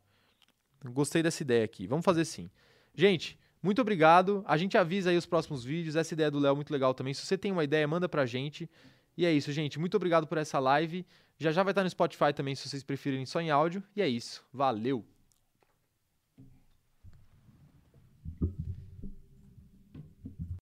Gostei 0.86 1.23
dessa 1.23 1.41
ideia 1.41 1.65
aqui. 1.65 1.88
Vamos 1.88 2.05
fazer 2.05 2.23
sim. 2.25 2.49
Gente, 2.93 3.39
muito 3.61 3.82
obrigado. 3.82 4.43
A 4.47 4.55
gente 4.55 4.77
avisa 4.77 5.09
aí 5.09 5.17
os 5.17 5.25
próximos 5.25 5.63
vídeos. 5.63 5.95
Essa 5.95 6.13
ideia 6.13 6.30
do 6.30 6.38
Léo 6.39 6.51
é 6.51 6.55
muito 6.55 6.71
legal 6.71 6.93
também. 6.93 7.13
Se 7.13 7.25
você 7.25 7.38
tem 7.38 7.51
uma 7.51 7.63
ideia, 7.63 7.88
manda 7.88 8.07
pra 8.07 8.25
gente. 8.25 8.69
E 9.17 9.25
é 9.25 9.34
isso, 9.34 9.51
gente. 9.51 9.80
Muito 9.80 9.97
obrigado 9.97 10.27
por 10.27 10.38
essa 10.38 10.59
live. 10.59 11.05
Já 11.38 11.51
já 11.51 11.63
vai 11.63 11.71
estar 11.71 11.84
no 11.84 11.89
Spotify 11.89 12.34
também, 12.34 12.53
se 12.53 12.69
vocês 12.69 12.84
preferirem 12.84 13.25
só 13.25 13.41
em 13.41 13.49
áudio. 13.49 13.82
E 13.95 14.01
é 14.01 14.07
isso. 14.07 14.43
Valeu! 14.53 15.03